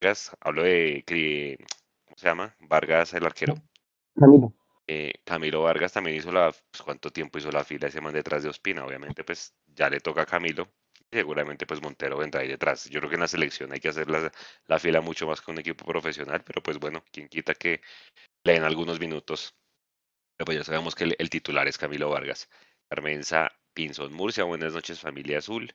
Vargas, 0.00 0.36
hablo 0.40 0.62
de, 0.62 1.56
¿cómo 2.04 2.18
se 2.18 2.26
llama? 2.26 2.54
Vargas, 2.60 3.14
el 3.14 3.24
arquero. 3.24 3.54
Camilo. 4.14 4.52
Eh, 4.86 5.14
Camilo 5.24 5.62
Vargas 5.62 5.92
también 5.92 6.16
hizo 6.18 6.30
la, 6.30 6.52
pues, 6.70 6.82
¿cuánto 6.82 7.10
tiempo 7.10 7.38
hizo 7.38 7.50
la 7.50 7.64
fila 7.64 7.88
ese 7.88 8.00
man 8.00 8.12
detrás 8.12 8.42
de 8.42 8.50
Ospina? 8.50 8.84
Obviamente, 8.84 9.24
pues 9.24 9.54
ya 9.66 9.88
le 9.88 10.00
toca 10.00 10.22
a 10.22 10.26
Camilo. 10.26 10.68
Seguramente, 11.12 11.66
pues 11.66 11.80
Montero 11.80 12.18
vendrá 12.18 12.40
ahí 12.40 12.48
detrás. 12.48 12.88
Yo 12.90 13.00
creo 13.00 13.08
que 13.10 13.16
en 13.16 13.20
la 13.22 13.28
selección 13.28 13.72
hay 13.72 13.80
que 13.80 13.88
hacer 13.88 14.10
la, 14.10 14.32
la 14.66 14.78
fila 14.78 15.00
mucho 15.00 15.26
más 15.26 15.40
que 15.40 15.50
un 15.50 15.58
equipo 15.58 15.84
profesional, 15.86 16.42
pero 16.44 16.62
pues 16.62 16.78
bueno, 16.78 17.04
quien 17.12 17.28
quita 17.28 17.54
que 17.54 17.80
le 18.44 18.54
den 18.54 18.64
algunos 18.64 19.00
minutos. 19.00 19.54
Pero 20.36 20.46
pues 20.46 20.58
ya 20.58 20.64
sabemos 20.64 20.94
que 20.94 21.04
el, 21.18 21.30
titular 21.30 21.66
es 21.68 21.78
Camilo 21.78 22.10
Vargas. 22.10 22.48
Carmenza 22.88 23.52
Pinzón 23.74 24.12
Murcia, 24.12 24.44
buenas 24.44 24.72
noches, 24.74 25.00
familia 25.00 25.38
azul. 25.38 25.74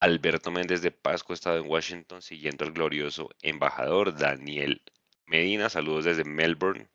Alberto 0.00 0.50
Méndez 0.50 0.82
de 0.82 0.90
Pasco, 0.90 1.32
estado 1.32 1.58
en 1.58 1.70
Washington, 1.70 2.22
siguiendo 2.22 2.64
al 2.64 2.72
glorioso 2.72 3.30
embajador 3.42 4.16
Daniel 4.16 4.82
Medina. 5.26 5.68
Saludos 5.70 6.04
desde 6.04 6.24
Melbourne. 6.24 6.88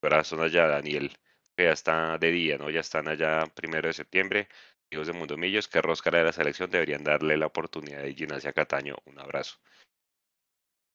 Corazón 0.00 0.40
allá, 0.42 0.66
Daniel, 0.68 1.16
ya 1.56 1.72
está 1.72 2.18
de 2.18 2.30
día, 2.30 2.58
¿no? 2.58 2.70
Ya 2.70 2.80
están 2.80 3.08
allá 3.08 3.46
primero 3.54 3.88
de 3.88 3.94
septiembre. 3.94 4.48
Hijos 4.94 5.08
de 5.08 5.12
Mundo 5.12 5.36
Millos, 5.36 5.66
que 5.66 5.82
rosca 5.82 6.08
de 6.08 6.22
la 6.22 6.32
selección 6.32 6.70
deberían 6.70 7.02
darle 7.02 7.36
la 7.36 7.46
oportunidad 7.46 8.02
de 8.02 8.14
Gimnasia 8.14 8.52
Cataño. 8.52 8.94
Un 9.06 9.18
abrazo. 9.18 9.58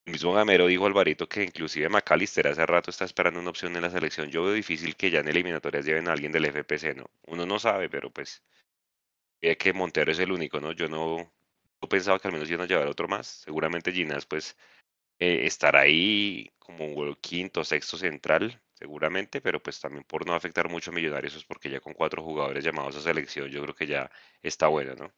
El 0.06 0.14
mismo 0.14 0.32
Gamero 0.32 0.68
dijo 0.68 0.86
Alvarito 0.86 1.28
que 1.28 1.44
inclusive 1.44 1.90
McAllister 1.90 2.48
hace 2.48 2.66
rato 2.66 2.92
está 2.92 3.04
esperando 3.04 3.42
una 3.42 3.50
opción 3.50 3.76
en 3.76 3.82
la 3.82 3.90
selección. 3.90 4.30
Yo 4.30 4.44
veo 4.44 4.54
difícil 4.54 4.96
que 4.96 5.12
ya 5.12 5.20
en 5.20 5.28
eliminatorias 5.28 5.86
lleven 5.86 6.08
a 6.08 6.14
alguien 6.14 6.32
del 6.32 6.46
FPC, 6.46 6.96
¿no? 6.96 7.12
Uno 7.28 7.46
no 7.46 7.60
sabe, 7.60 7.90
pero 7.90 8.10
pues 8.10 8.42
ve 9.42 9.58
que 9.58 9.74
Montero 9.74 10.14
es 10.14 10.20
el 10.20 10.32
único, 10.32 10.62
¿no? 10.62 10.72
Yo 10.72 10.88
no, 10.88 11.18
no 11.82 11.90
pensaba 11.90 12.20
que 12.20 12.30
al 12.30 12.34
menos 12.34 12.50
iban 12.50 12.62
a 12.62 12.68
llevar 12.68 12.88
otro 12.88 13.10
más. 13.10 13.28
Seguramente 13.28 13.92
Ginas 13.92 14.26
pues 14.26 14.56
eh, 15.20 15.46
estará 15.46 15.82
ahí 15.82 16.50
como 16.58 16.86
un 16.86 17.16
quinto, 17.16 17.66
sexto 17.66 17.98
central, 17.98 18.62
seguramente, 18.80 19.42
pero 19.42 19.62
pues 19.62 19.80
también 19.80 20.04
por 20.06 20.26
no 20.26 20.34
afectar 20.34 20.70
mucho 20.70 20.92
a 20.92 20.94
Millonarios, 20.94 21.36
es 21.36 21.46
porque 21.46 21.70
ya 21.70 21.80
con 21.82 21.94
cuatro 21.94 22.24
jugadores 22.24 22.64
llamados 22.64 22.96
a 22.98 23.02
selección, 23.02 23.50
yo 23.50 23.62
creo 23.64 23.76
que 23.76 23.88
ya 23.88 24.10
está 24.42 24.68
bueno, 24.68 24.96
¿no? 24.96 25.14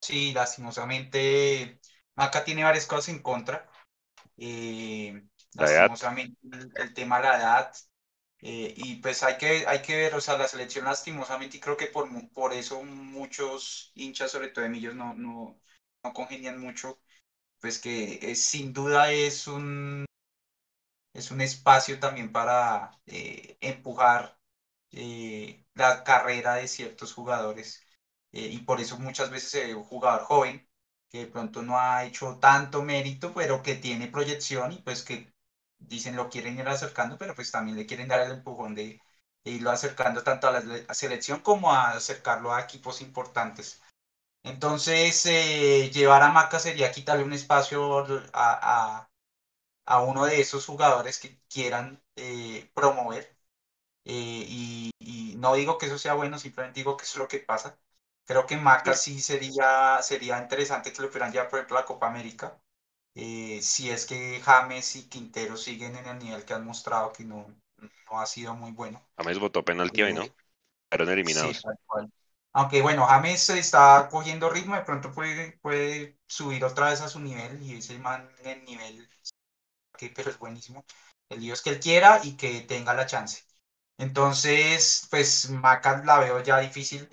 Sí, 0.00 0.32
lastimosamente, 0.34 1.80
Maca 2.14 2.44
tiene 2.44 2.62
varias 2.64 2.86
cosas 2.86 3.08
en 3.08 3.22
contra. 3.22 3.68
Eh, 4.38 5.24
lastimosamente, 5.54 6.38
el, 6.52 6.72
el 6.76 6.94
tema 6.94 7.18
de 7.18 7.24
la 7.24 7.38
edad. 7.38 7.74
eh, 8.40 8.74
y 8.76 8.96
pues 8.96 9.22
hay 9.24 9.38
que, 9.38 9.66
hay 9.66 9.82
que 9.82 9.96
ver, 9.96 10.14
o 10.16 10.20
sea, 10.22 10.38
la 10.38 10.48
selección 10.48 10.84
lastimosamente, 10.86 11.58
y 11.58 11.60
creo 11.60 11.76
que 11.76 11.86
por, 11.88 12.08
por 12.32 12.52
eso 12.54 12.82
muchos 12.84 13.92
hinchas, 13.96 14.30
sobre 14.32 14.48
todo 14.50 14.64
de 14.64 14.70
Millos, 14.70 14.94
no, 14.96 15.14
no, 15.14 15.60
no 16.04 16.12
congenian 16.14 16.60
mucho, 16.60 17.00
pues 17.60 17.78
que 17.80 18.18
es- 18.22 18.44
sin 18.44 18.72
duda 18.74 19.12
es 19.12 19.46
un, 19.48 20.06
es 21.14 21.30
un 21.32 21.40
espacio 21.42 22.00
también 22.00 22.32
para 22.32 22.92
eh, 23.06 23.58
empujar 23.62 24.38
eh, 24.92 25.64
la 25.74 26.04
carrera 26.04 26.54
de 26.56 26.68
ciertos 26.68 27.12
jugadores. 27.14 27.82
eh, 28.32 28.48
y 28.52 28.58
por 28.60 28.80
eso 28.80 28.98
muchas 28.98 29.30
veces 29.30 29.50
se 29.50 29.66
ve 29.66 29.74
un 29.74 29.84
jugador 29.84 30.22
joven 30.24 30.68
que 31.10 31.20
de 31.20 31.26
pronto 31.28 31.62
no 31.62 31.78
ha 31.78 32.04
hecho 32.04 32.38
tanto 32.40 32.82
mérito, 32.82 33.32
pero 33.34 33.62
que 33.62 33.76
tiene 33.76 34.08
proyección 34.08 34.72
y 34.72 34.78
pues 34.82 35.02
que 35.04 35.32
dicen 35.78 36.16
lo 36.16 36.28
quieren 36.30 36.58
ir 36.58 36.68
acercando, 36.68 37.16
pero 37.18 37.34
pues 37.34 37.50
también 37.52 37.76
le 37.76 37.86
quieren 37.86 38.08
dar 38.08 38.20
el 38.22 38.32
empujón 38.32 38.74
de, 38.74 39.00
irlo 39.44 39.70
acercando 39.70 40.22
tanto 40.24 40.48
a 40.48 40.52
la 40.52 40.94
selección 40.94 41.40
como 41.40 41.72
a 41.72 41.90
acercarlo 41.92 42.52
a 42.52 42.60
equipos 42.62 43.00
importantes. 43.02 43.80
Entonces, 44.42 45.26
eh, 45.26 45.90
llevar 45.92 46.22
a 46.22 46.30
Maca 46.32 46.58
sería 46.60 46.92
quitarle 46.92 47.24
un 47.24 47.32
espacio 47.32 48.04
a- 48.34 49.08
a 49.86 50.02
uno 50.02 50.24
de 50.26 50.40
esos 50.40 50.66
jugadores 50.66 51.18
que 51.18 51.40
quieran 51.48 52.02
eh, 52.16 52.70
promover. 52.74 53.36
Eh, 54.04 54.44
y, 54.48 54.90
y 54.98 55.36
no 55.36 55.54
digo 55.54 55.78
que 55.78 55.86
eso 55.86 55.98
sea 55.98 56.14
bueno, 56.14 56.38
simplemente 56.38 56.80
digo 56.80 56.96
que 56.96 57.04
eso 57.04 57.14
es 57.14 57.18
lo 57.20 57.28
que 57.28 57.38
pasa. 57.40 57.78
Creo 58.26 58.46
que 58.46 58.56
Maca 58.56 58.94
sí 58.96 59.20
sería, 59.20 60.00
sería 60.02 60.38
interesante 60.40 60.92
que 60.92 61.02
lo 61.02 61.10
fueran 61.10 61.32
ya, 61.32 61.48
por 61.48 61.58
ejemplo, 61.60 61.78
a 61.78 61.80
la 61.82 61.86
Copa 61.86 62.08
América. 62.08 62.60
Eh, 63.14 63.60
si 63.62 63.90
es 63.90 64.06
que 64.06 64.40
James 64.42 64.96
y 64.96 65.08
Quintero 65.08 65.56
siguen 65.56 65.96
en 65.96 66.06
el 66.08 66.18
nivel 66.20 66.44
que 66.44 66.54
han 66.54 66.66
mostrado, 66.66 67.12
que 67.12 67.24
no, 67.24 67.46
no 68.10 68.20
ha 68.20 68.26
sido 68.26 68.54
muy 68.54 68.72
bueno. 68.72 69.02
James 69.18 69.38
votó 69.40 69.64
penalti 69.64 70.02
hoy, 70.02 70.12
¿no? 70.14 70.36
Fueron 70.90 71.10
Sí, 71.22 71.52
eliminados. 71.52 71.68
Aunque 72.52 72.82
bueno, 72.82 73.06
James 73.06 73.50
está 73.50 74.08
cogiendo 74.10 74.50
ritmo, 74.50 74.74
de 74.76 74.82
pronto 74.82 75.12
puede, 75.12 75.52
puede 75.62 76.18
subir 76.26 76.64
otra 76.64 76.90
vez 76.90 77.00
a 77.00 77.08
su 77.08 77.20
nivel 77.20 77.62
y 77.62 77.76
ese 77.76 77.98
man 77.98 78.30
en 78.40 78.48
el 78.60 78.64
nivel 78.64 79.08
que 79.96 80.10
pero 80.10 80.30
es 80.30 80.38
buenísimo. 80.38 80.84
El 81.28 81.50
es 81.50 81.62
que 81.62 81.70
él 81.70 81.80
quiera 81.80 82.20
y 82.24 82.36
que 82.36 82.60
tenga 82.62 82.94
la 82.94 83.06
chance. 83.06 83.42
Entonces, 83.98 85.06
pues 85.10 85.50
Maca 85.50 86.02
la 86.04 86.18
veo 86.20 86.42
ya 86.42 86.60
difícil. 86.60 87.08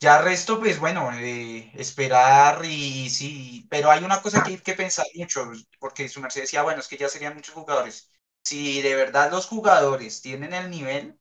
Ya 0.00 0.22
resto, 0.22 0.60
pues 0.60 0.78
bueno, 0.78 1.10
eh, 1.14 1.72
esperar 1.74 2.64
y 2.64 3.10
sí, 3.10 3.66
pero 3.68 3.90
hay 3.90 4.04
una 4.04 4.22
cosa 4.22 4.44
que 4.44 4.50
hay 4.50 4.58
que 4.58 4.74
pensar 4.74 5.06
mucho, 5.16 5.50
porque 5.80 6.08
su 6.08 6.20
merced 6.20 6.42
decía, 6.42 6.62
bueno, 6.62 6.80
es 6.80 6.86
que 6.86 6.96
ya 6.96 7.08
serían 7.08 7.34
muchos 7.34 7.54
jugadores. 7.54 8.08
Si 8.44 8.80
de 8.80 8.94
verdad 8.94 9.30
los 9.32 9.46
jugadores 9.46 10.22
tienen 10.22 10.54
el 10.54 10.70
nivel, 10.70 11.18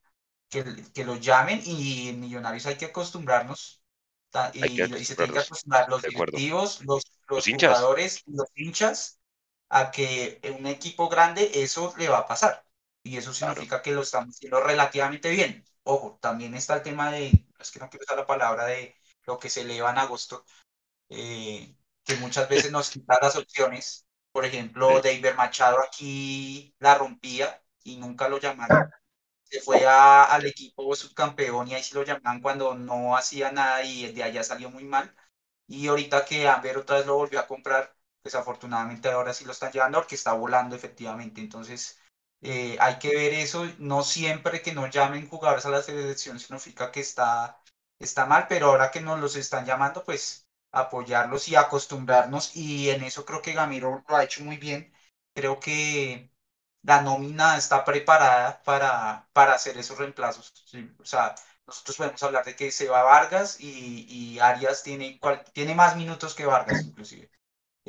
que, 0.49 0.63
que 0.93 1.05
los 1.05 1.19
llamen 1.21 1.61
y 1.65 2.09
en 2.09 2.19
Millonarios 2.19 2.67
hay 2.67 2.77
que 2.77 2.85
acostumbrarnos 2.85 3.81
y, 4.53 4.75
que 4.75 4.99
y 4.99 5.05
se 5.05 5.15
tienen 5.15 5.33
que 5.33 5.39
acostumbrar 5.39 5.89
los 5.89 6.03
directivos, 6.03 6.83
los, 6.85 7.03
los 7.27 7.47
Los 7.47 7.47
jugadores 7.47 8.23
los 8.27 8.47
hinchas 8.55 9.16
a 9.69 9.91
que 9.91 10.39
en 10.43 10.55
un 10.55 10.67
equipo 10.67 11.09
grande 11.09 11.51
eso 11.55 11.93
le 11.97 12.09
va 12.09 12.19
a 12.19 12.27
pasar. 12.27 12.65
Y 13.03 13.17
eso 13.17 13.33
Claro. 13.33 13.53
significa 13.55 13.81
que 13.81 13.91
lo 13.91 14.01
estamos 14.01 14.35
haciendo 14.35 14.61
relativamente 14.61 15.29
bien. 15.29 15.63
Ojo, 15.83 16.17
también 16.21 16.53
está 16.55 16.75
el 16.75 16.83
tema 16.83 17.11
de, 17.11 17.47
es 17.59 17.71
que 17.71 17.79
no 17.79 17.89
quiero 17.89 18.03
usar 18.03 18.17
la 18.17 18.25
palabra 18.27 18.65
de 18.65 18.95
lo 19.25 19.39
que 19.39 19.49
se 19.49 19.61
eleva 19.61 19.91
en 19.91 19.97
agosto, 19.99 20.45
eh, 21.09 21.75
que 22.03 22.15
muchas 22.17 22.49
veces 22.49 22.71
nos 22.71 22.89
quita 22.89 23.17
las 23.21 23.35
opciones. 23.35 24.05
Por 24.31 24.45
ejemplo, 24.45 25.01
Sí. 25.01 25.01
David 25.01 25.33
Machado 25.35 25.79
aquí 25.83 26.75
la 26.79 26.95
rompía 26.95 27.61
y 27.83 27.97
nunca 27.97 28.29
lo 28.29 28.39
llamaron. 28.39 28.89
Se 29.43 29.61
fue 29.61 29.85
a- 29.87 30.25
al 30.25 30.45
equipo 30.45 30.95
subcampeón 30.95 31.67
y 31.69 31.75
ahí 31.75 31.83
sí 31.83 31.95
lo 31.95 32.03
llamaban 32.03 32.41
cuando 32.41 32.75
no 32.75 33.17
hacía 33.17 33.51
nada 33.51 33.83
y 33.83 34.11
de 34.13 34.23
allá 34.23 34.43
salió 34.43 34.69
muy 34.69 34.83
mal. 34.85 35.15
Y 35.67 35.87
ahorita 35.89 36.25
que 36.25 36.47
Amber 36.49 36.77
otra 36.79 36.97
vez 36.97 37.07
lo 37.07 37.15
volvió 37.17 37.39
a 37.41 37.47
comprar, 37.47 37.95
pues 38.27 38.35
afortunadamente 38.35 39.09
ahora 39.09 39.33
sí 39.33 39.45
lo 39.45 39.51
están 39.53 39.71
llevando 39.71 39.99
porque 39.99 40.15
está 40.15 40.33
volando 40.33 40.75
efectivamente. 40.75 41.39
Entonces, 41.41 41.99
eh, 42.41 42.77
hay 42.79 42.99
que 42.99 43.15
ver 43.15 43.33
eso. 43.33 43.65
No 43.79 44.03
siempre 44.03 44.61
que 44.61 44.73
no 44.73 44.87
llamen 44.87 45.27
jugadores 45.29 45.65
a 45.65 45.69
la 45.69 45.81
selección 45.81 46.39
significa 46.39 46.91
que 46.91 46.99
está 47.01 47.61
está 47.99 48.25
mal, 48.25 48.45
pero 48.49 48.67
ahora 48.67 48.91
que 48.91 49.01
nos 49.01 49.19
los 49.19 49.35
están 49.35 49.65
llamando, 49.65 50.03
pues 50.03 50.47
apoyarlos 50.71 51.47
y 51.47 51.55
acostumbrarnos 51.55 52.55
y 52.55 52.89
en 52.91 53.03
eso 53.03 53.25
creo 53.25 53.41
que 53.41 53.53
Gamiro 53.53 54.03
lo 54.07 54.15
ha 54.15 54.23
hecho 54.23 54.43
muy 54.43 54.57
bien. 54.57 54.93
Creo 55.33 55.59
que 55.59 56.31
la 56.83 57.01
nómina 57.01 57.57
está 57.57 57.83
preparada 57.85 58.61
para, 58.63 59.27
para 59.33 59.53
hacer 59.53 59.77
esos 59.77 59.97
reemplazos. 59.97 60.53
O 60.99 61.05
sea, 61.05 61.35
nosotros 61.65 61.97
podemos 61.97 62.23
hablar 62.23 62.45
de 62.45 62.55
que 62.55 62.71
se 62.71 62.87
va 62.89 63.03
Vargas 63.03 63.59
y, 63.59 64.05
y 64.09 64.39
Arias 64.39 64.83
tiene, 64.83 65.19
tiene 65.53 65.75
más 65.75 65.95
minutos 65.97 66.35
que 66.35 66.45
Vargas 66.45 66.83
inclusive. 66.83 67.29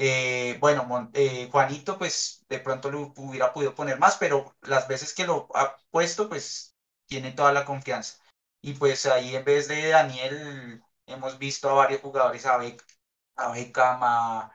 Eh, 0.01 0.57
bueno, 0.61 1.11
eh, 1.15 1.49
Juanito, 1.51 1.99
pues 1.99 2.45
de 2.49 2.61
pronto 2.61 2.91
lo 2.91 3.13
hubiera 3.17 3.53
podido 3.53 3.75
poner 3.75 3.99
más, 3.99 4.17
pero 4.17 4.57
las 4.63 4.87
veces 4.89 5.13
que 5.15 5.27
lo 5.27 5.49
ha 5.55 5.77
puesto, 5.91 6.29
pues 6.29 6.77
tiene 7.07 7.33
toda 7.33 7.53
la 7.53 7.65
confianza. 7.65 8.19
Y 8.61 8.75
pues 8.75 9.07
ahí 9.07 9.35
en 9.37 9.45
vez 9.45 9.67
de 9.69 9.89
Daniel, 9.89 10.83
hemos 11.07 11.39
visto 11.39 11.69
a 11.71 11.75
varios 11.75 12.01
jugadores, 12.01 12.47
a, 12.47 12.59
Beckham, 12.59 14.01
a, 14.03 14.53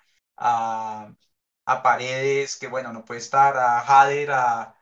Paredes, 1.83 2.57
que 2.57 2.67
bueno, 2.67 2.93
no 2.93 3.03
puede 3.05 3.19
estar, 3.19 3.57
a 3.57 3.79
Hader, 3.81 4.31
a, 4.31 4.75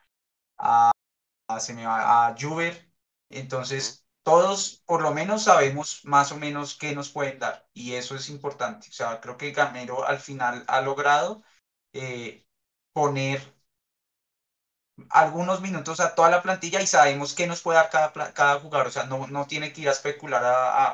a, 0.57 0.91
a 1.49 2.35
Juber. 2.39 2.91
Entonces, 3.29 4.00
todos 4.23 4.83
por 4.85 5.01
lo 5.01 5.11
menos 5.13 5.43
sabemos 5.45 6.01
más 6.05 6.31
o 6.31 6.37
menos 6.37 6.75
qué 6.75 6.93
nos 6.95 7.09
pueden 7.09 7.39
dar 7.39 7.67
y 7.73 7.93
eso 7.93 8.15
es 8.15 8.29
importante. 8.29 8.89
O 8.89 8.93
sea, 8.93 9.19
creo 9.21 9.37
que 9.37 9.51
Gamero 9.51 10.05
al 10.05 10.19
final 10.19 10.63
ha 10.67 10.81
logrado 10.81 11.43
eh, 11.93 12.45
poner 12.93 13.41
algunos 15.09 15.61
minutos 15.61 15.99
a 15.99 16.13
toda 16.15 16.29
la 16.29 16.43
plantilla 16.43 16.81
y 16.81 16.87
sabemos 16.87 17.33
qué 17.33 17.47
nos 17.47 17.61
puede 17.61 17.77
dar 17.77 17.89
cada, 17.89 18.33
cada 18.33 18.59
jugador. 18.59 18.87
O 18.87 18.91
sea, 18.91 19.05
no, 19.05 19.27
no 19.27 19.47
tiene 19.47 19.73
que 19.73 19.81
ir 19.81 19.89
a 19.89 19.93
especular 19.93 20.43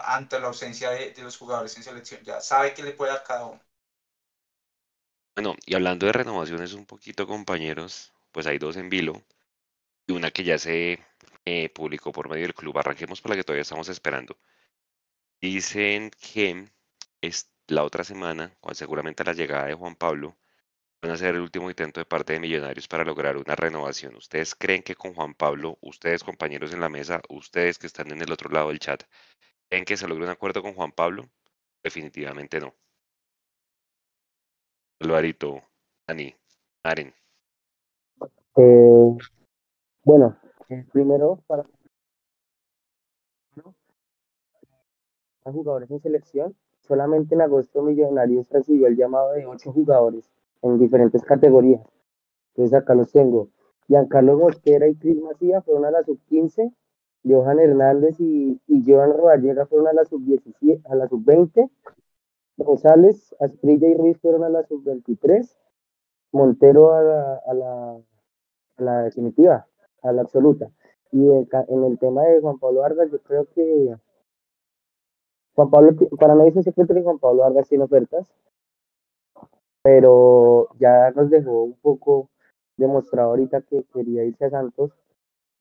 ante 0.06 0.40
la 0.40 0.48
ausencia 0.48 0.92
de, 0.92 1.12
de, 1.12 1.22
los 1.24 1.38
jugadores 1.38 1.76
en 1.78 1.84
selección. 1.84 2.22
Ya 2.24 2.40
sabe 2.42 2.74
qué 2.74 2.84
le 2.84 2.94
puede 2.94 3.12
dar 3.12 3.24
cada 3.24 3.46
uno. 3.46 3.62
Bueno, 5.36 5.56
y 5.66 5.76
hablando 5.76 6.06
de 6.06 6.14
renovaciones 6.14 6.74
un 6.74 6.86
poquito, 6.86 7.28
compañeros, 7.28 8.14
pues 8.32 8.48
hay 8.48 8.58
dos 8.58 8.78
en 8.78 8.90
vilo 8.90 9.22
y 10.08 10.14
una 10.14 10.32
que 10.32 10.44
ya 10.44 10.58
se 10.58 11.00
eh, 11.50 11.70
publicó 11.70 12.12
por 12.12 12.30
medio 12.30 12.44
del 12.44 12.54
club. 12.54 12.78
Arranquemos 12.78 13.22
por 13.22 13.30
la 13.32 13.38
que 13.38 13.44
todavía 13.46 13.62
estamos 13.62 13.88
esperando. 13.88 14.38
Dicen 15.42 16.12
que 16.12 16.68
es 17.22 17.50
la 17.68 17.86
otra 17.86 18.04
semana, 18.04 18.54
cuando 18.60 18.76
seguramente 18.76 19.24
la 19.24 19.32
llegada 19.32 19.68
de 19.68 19.74
Juan 19.74 19.96
Pablo, 19.96 20.36
van 21.02 21.12
a 21.14 21.18
ser 21.18 21.36
el 21.36 21.42
último 21.42 21.70
intento 21.70 22.02
de 22.02 22.06
parte 22.06 22.34
de 22.34 22.42
Millonarios 22.42 22.90
para 22.90 23.06
lograr 23.06 23.38
una 23.38 23.56
renovación. 23.56 24.16
¿Ustedes 24.18 24.56
creen 24.56 24.84
que 24.84 24.96
con 24.96 25.14
Juan 25.14 25.36
Pablo, 25.36 25.78
ustedes 25.80 26.22
compañeros 26.22 26.74
en 26.74 26.82
la 26.82 26.90
mesa, 26.90 27.22
ustedes 27.30 27.78
que 27.80 27.88
están 27.88 28.12
en 28.12 28.22
el 28.22 28.32
otro 28.32 28.50
lado 28.50 28.68
del 28.68 28.80
chat, 28.80 29.04
creen 29.70 29.86
que 29.86 29.96
se 29.96 30.08
logre 30.08 30.26
un 30.26 30.32
acuerdo 30.32 30.62
con 30.62 30.74
Juan 30.74 30.92
Pablo? 30.92 31.30
Definitivamente 31.82 32.60
no. 32.60 32.76
Alvarito, 35.00 35.64
Dani, 36.06 36.36
Aren. 36.84 37.16
Eh, 38.58 39.18
bueno, 40.04 40.38
primero 40.92 41.40
para 41.48 41.66
jugadores 45.52 45.90
en 45.92 46.00
selección, 46.00 46.56
solamente 46.82 47.36
en 47.36 47.42
agosto 47.42 47.82
Millonarios 47.82 48.50
recibió 48.50 48.88
el 48.88 48.98
llamado 48.98 49.34
de 49.34 49.46
ocho 49.46 49.72
jugadores 49.72 50.30
en 50.62 50.78
diferentes 50.78 51.24
categorías. 51.24 51.82
Entonces 52.54 52.74
acá 52.74 52.96
los 52.96 53.12
tengo. 53.12 53.50
Giancarlo 53.88 54.38
Mosquera 54.38 54.88
y 54.88 54.96
Cris 54.96 55.22
Macía 55.22 55.62
fueron 55.62 55.86
a 55.86 55.92
la 55.92 56.04
sub-15, 56.04 56.74
Johan 57.24 57.60
Hernández 57.60 58.20
y, 58.20 58.60
y 58.68 58.84
Joan 58.86 59.14
Rodallega 59.14 59.66
fueron 59.66 59.88
a 59.88 59.94
la 59.94 60.06
sub-17, 60.06 60.82
a 60.90 60.96
la 60.96 61.08
sub-20, 61.08 61.70
González, 62.58 63.36
Asprilla 63.40 63.88
y 63.88 63.94
Ruiz 63.96 64.18
fueron 64.20 64.44
a 64.44 64.50
la 64.50 64.64
sub-23, 64.64 65.48
Montero 66.34 66.94
a 66.94 67.02
la, 67.02 67.42
a 67.48 67.54
la, 67.54 67.98
a 68.78 68.82
la 68.82 69.04
definitiva, 69.04 69.68
a 70.04 70.12
la 70.12 70.22
absoluta. 70.22 70.70
Y 71.12 71.30
en, 71.30 71.84
el 71.84 72.00
tema 72.00 72.24
de 72.24 72.42
Juan 72.42 72.60
Pablo 72.60 72.82
Vargas, 72.82 73.10
yo 73.12 73.20
creo 73.20 73.46
que 73.54 73.96
Juan 75.56 75.70
Pablo, 75.70 75.96
para 76.20 76.36
mí 76.36 76.48
es 76.48 76.56
un 76.56 76.64
secreto 76.64 76.94
que 76.94 77.02
Juan 77.02 77.20
Pablo 77.20 77.44
Vargas 77.44 77.68
tiene 77.68 77.86
ofertas, 77.86 78.28
pero 79.82 80.68
ya 80.80 81.12
nos 81.12 81.30
dejó 81.30 81.64
un 81.64 81.78
poco 81.82 82.30
demostrado 82.76 83.30
ahorita 83.30 83.62
que 83.62 83.84
quería 83.94 84.24
irse 84.26 84.46
a 84.46 84.50
Santos, 84.50 84.92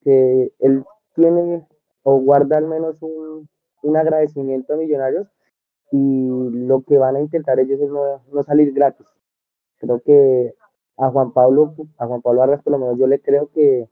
que 0.03 0.53
él 0.59 0.85
tiene 1.15 1.65
o 2.03 2.19
guarda 2.19 2.57
al 2.57 2.67
menos 2.67 3.01
un, 3.01 3.49
un 3.81 3.97
agradecimiento 3.97 4.73
a 4.73 4.77
Millonarios 4.77 5.27
y 5.91 6.27
lo 6.51 6.83
que 6.83 6.97
van 6.97 7.15
a 7.15 7.21
intentar 7.21 7.59
ellos 7.59 7.79
es 7.79 7.89
no, 7.89 8.21
no 8.31 8.43
salir 8.43 8.73
gratis. 8.73 9.07
Creo 9.77 10.01
que 10.01 10.53
a 10.97 11.09
Juan 11.09 11.31
Pablo, 11.31 11.73
a 11.97 12.07
Juan 12.07 12.21
Pablo 12.21 12.41
Vargas 12.41 12.63
por 12.63 12.73
lo 12.73 12.79
menos 12.79 12.97
yo 12.97 13.07
le 13.07 13.21
creo 13.21 13.49
que 13.51 13.89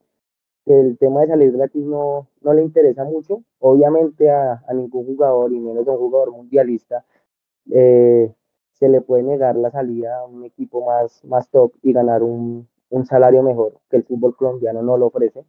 el 0.65 0.97
tema 0.97 1.21
de 1.21 1.28
salir 1.28 1.51
gratis 1.51 1.84
no, 1.86 2.28
no 2.41 2.54
le 2.54 2.63
interesa 2.63 3.04
mucho. 3.04 3.43
Obviamente 3.60 4.30
a, 4.32 4.62
ningún 4.73 5.06
jugador, 5.06 5.51
y 5.54 5.60
menos 5.60 5.88
a 5.88 5.91
un 5.91 5.97
jugador 5.97 6.32
mundialista, 6.32 7.06
eh, 7.71 8.34
se 8.73 8.89
le 8.89 9.01
puede 9.01 9.23
negar 9.23 9.56
la 9.56 9.71
salida 9.71 10.19
a 10.19 10.25
un 10.25 10.45
equipo 10.45 10.86
más, 10.86 11.23
más 11.25 11.49
top 11.49 11.73
y 11.82 11.93
ganar 11.93 12.23
un, 12.23 12.67
un 12.89 13.06
salario 13.06 13.43
mejor 13.43 13.80
que 13.89 13.97
el 13.97 14.04
fútbol 14.04 14.36
colombiano 14.36 14.82
no 14.82 14.97
lo 14.97 15.08
ofrece. 15.08 15.45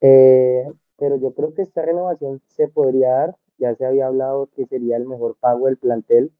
Eh, 0.00 0.70
pero 0.96 1.16
yo 1.16 1.32
creo 1.32 1.54
que 1.54 1.62
esta 1.62 1.82
renovación 1.82 2.40
se 2.48 2.68
podría 2.68 3.10
dar, 3.10 3.36
ya 3.58 3.74
se 3.74 3.86
había 3.86 4.06
hablado 4.06 4.48
que 4.54 4.66
sería 4.66 4.96
el 4.96 5.06
mejor 5.06 5.36
pago 5.36 5.66
del 5.66 5.76
plantel 5.76 6.32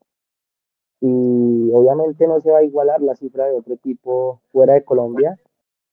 y 1.00 1.70
obviamente 1.72 2.26
no 2.26 2.40
se 2.40 2.50
va 2.50 2.58
a 2.58 2.64
igualar 2.64 3.00
la 3.02 3.14
cifra 3.16 3.46
de 3.46 3.56
otro 3.56 3.74
equipo 3.74 4.40
fuera 4.52 4.74
de 4.74 4.84
Colombia, 4.84 5.38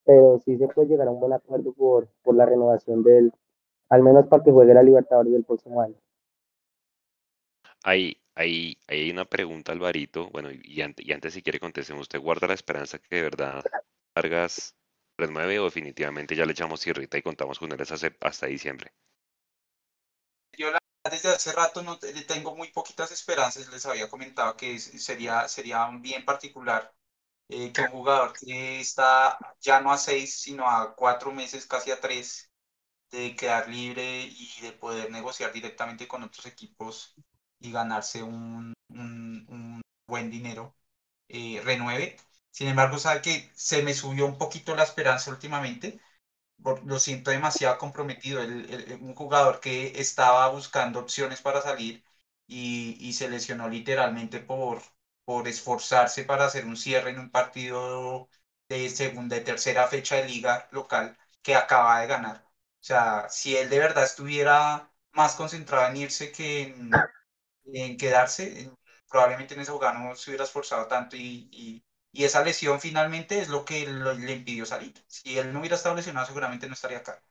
pero 0.06 0.40
sí 0.46 0.58
se 0.58 0.68
puede 0.68 0.90
llegar 0.90 1.08
a 1.08 1.12
un 1.12 1.20
buen 1.20 1.34
acuerdo 1.34 1.74
por, 1.74 2.08
por 2.24 2.36
la 2.36 2.46
renovación 2.46 3.04
del, 3.04 3.34
al 3.90 4.04
menos 4.04 4.28
para 4.28 4.44
que 4.44 4.52
juegue 4.52 4.74
la 4.74 4.84
Libertadores 4.84 5.34
del 5.34 5.44
próximo 5.44 5.82
año. 5.82 5.96
Hay, 7.84 8.18
hay, 8.36 8.78
hay 8.88 9.12
una 9.12 9.26
pregunta, 9.26 9.72
Alvarito, 9.72 10.30
bueno, 10.30 10.50
y, 10.52 10.82
antes, 10.82 11.06
y 11.06 11.12
antes 11.12 11.34
si 11.34 11.42
quiere 11.42 11.60
contestemos, 11.60 12.04
¿usted 12.04 12.20
guarda 12.20 12.48
la 12.48 12.54
esperanza 12.54 13.00
que 13.00 13.16
de 13.16 13.22
verdad 13.24 13.64
Vargas 14.16 14.76
renueve 15.18 15.60
o 15.60 15.66
definitivamente 15.66 16.36
ya 16.36 16.46
le 16.46 16.52
echamos 16.52 16.82
tierrita 16.82 17.18
y 17.18 17.22
contamos 17.22 17.60
con 17.60 17.72
él 17.72 17.82
hasta, 17.82 17.96
hasta 18.22 18.48
diciembre? 18.48 18.92
Yo 20.58 20.72
la, 20.72 20.80
desde 21.10 21.30
hace 21.30 21.52
rato 21.52 21.84
no 21.84 22.00
tengo 22.00 22.56
muy 22.56 22.72
poquitas 22.72 23.12
esperanzas, 23.12 23.72
les 23.72 23.86
había 23.86 24.10
comentado 24.10 24.58
que 24.58 24.80
sería, 24.80 25.48
sería 25.48 25.86
un 25.86 26.02
bien 26.02 26.26
particular 26.26 26.94
eh, 27.50 27.72
que 27.74 27.82
un 27.82 27.88
jugador 27.90 28.34
que 28.34 28.80
está 28.82 29.38
ya 29.62 29.82
no 29.82 29.92
a 29.92 29.98
seis, 29.98 30.40
sino 30.42 30.68
a 30.70 30.96
cuatro 30.96 31.32
meses, 31.32 31.66
casi 31.66 31.92
a 31.92 32.00
tres, 32.02 32.52
de 33.12 33.36
quedar 33.36 33.70
libre 33.70 34.24
y 34.24 34.62
de 34.62 34.72
poder 34.74 35.12
negociar 35.12 35.54
directamente 35.54 36.08
con 36.08 36.24
otros 36.24 36.46
equipos 36.48 37.16
y 37.60 37.72
ganarse 37.72 38.24
un, 38.24 38.74
un, 38.90 39.82
buen 40.08 40.30
dinero, 40.32 40.76
eh, 41.30 41.62
renueve. 41.64 42.18
Sin 42.52 42.68
embargo, 42.70 42.98
sabe 43.00 43.22
que 43.22 43.52
se 43.56 43.84
me 43.84 43.94
subió 43.94 44.26
un 44.26 44.38
poquito 44.38 44.76
la 44.76 44.84
esperanza 44.84 45.32
últimamente. 45.32 46.00
Lo 46.86 47.00
siento 47.00 47.32
demasiado 47.32 47.78
comprometido. 47.78 48.42
El, 48.42 48.98
un 49.02 49.16
jugador 49.16 49.60
que 49.62 50.00
estaba 50.00 50.50
buscando 50.50 51.00
opciones 51.00 51.42
para 51.42 51.62
salir 51.62 52.04
y, 52.48 52.98
y 53.00 53.14
se 53.14 53.30
lesionó 53.30 53.70
literalmente 53.70 54.40
por, 54.42 54.82
por 55.26 55.48
esforzarse 55.48 56.24
para 56.24 56.46
hacer 56.46 56.66
un 56.66 56.78
cierre 56.78 57.12
en 57.12 57.20
un 57.20 57.32
partido 57.32 58.30
de 58.70 58.90
segunda 58.90 59.38
y 59.38 59.44
tercera 59.44 59.88
fecha 59.88 60.16
de 60.18 60.28
liga 60.30 60.68
local 60.72 61.18
que 61.42 61.56
acaba 61.56 62.02
de 62.02 62.08
ganar. 62.08 62.38
O 62.46 62.84
sea, 62.88 63.28
si 63.30 63.58
él 63.58 63.70
de 63.70 63.80
verdad 63.80 64.04
estuviera 64.06 64.92
más 65.14 65.36
concentrado 65.36 65.88
en 65.90 65.98
irse 65.98 66.32
que 66.32 66.64
en, 66.64 67.10
en 67.74 67.98
quedarse, 67.98 68.72
probablemente 69.10 69.54
en 69.56 69.62
ese 69.62 69.72
jugador 69.72 70.00
no 70.00 70.16
se 70.16 70.32
hubiera 70.32 70.44
esforzado 70.46 70.88
tanto 70.88 71.16
y, 71.18 71.50
y, 71.52 71.84
y 72.12 72.24
esa 72.26 72.44
lesión 72.44 72.80
finalmente 72.82 73.40
es 73.40 73.50
lo 73.50 73.66
que 73.66 73.88
le 73.88 74.34
impidió 74.34 74.66
salir. 74.66 74.94
Si 75.08 75.38
él 75.38 75.54
no 75.54 75.60
hubiera 75.60 75.76
estado 75.76 75.96
lesionado, 75.96 76.28
seguramente 76.28 76.68
no 76.68 76.74
estaría 76.74 77.00
acá. 77.00 77.22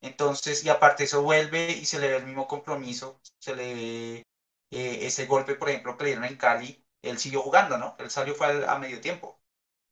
Entonces, 0.00 0.64
y 0.64 0.68
aparte 0.68 1.04
eso 1.04 1.22
vuelve 1.22 1.70
y 1.72 1.84
se 1.86 1.98
le 1.98 2.08
ve 2.08 2.16
el 2.18 2.26
mismo 2.26 2.46
compromiso, 2.48 3.20
se 3.38 3.56
le 3.56 3.74
ve 3.74 4.26
eh, 4.70 5.06
ese 5.06 5.26
golpe, 5.26 5.54
por 5.56 5.68
ejemplo, 5.70 5.96
que 5.96 6.04
le 6.04 6.10
dieron 6.10 6.24
en 6.26 6.36
Cali, 6.36 6.85
él 7.10 7.18
siguió 7.18 7.42
jugando, 7.42 7.78
¿no? 7.78 7.96
Él 7.98 8.10
salió 8.10 8.34
fue 8.34 8.66
a, 8.66 8.78
medio 8.78 9.00
tiempo. 9.00 9.40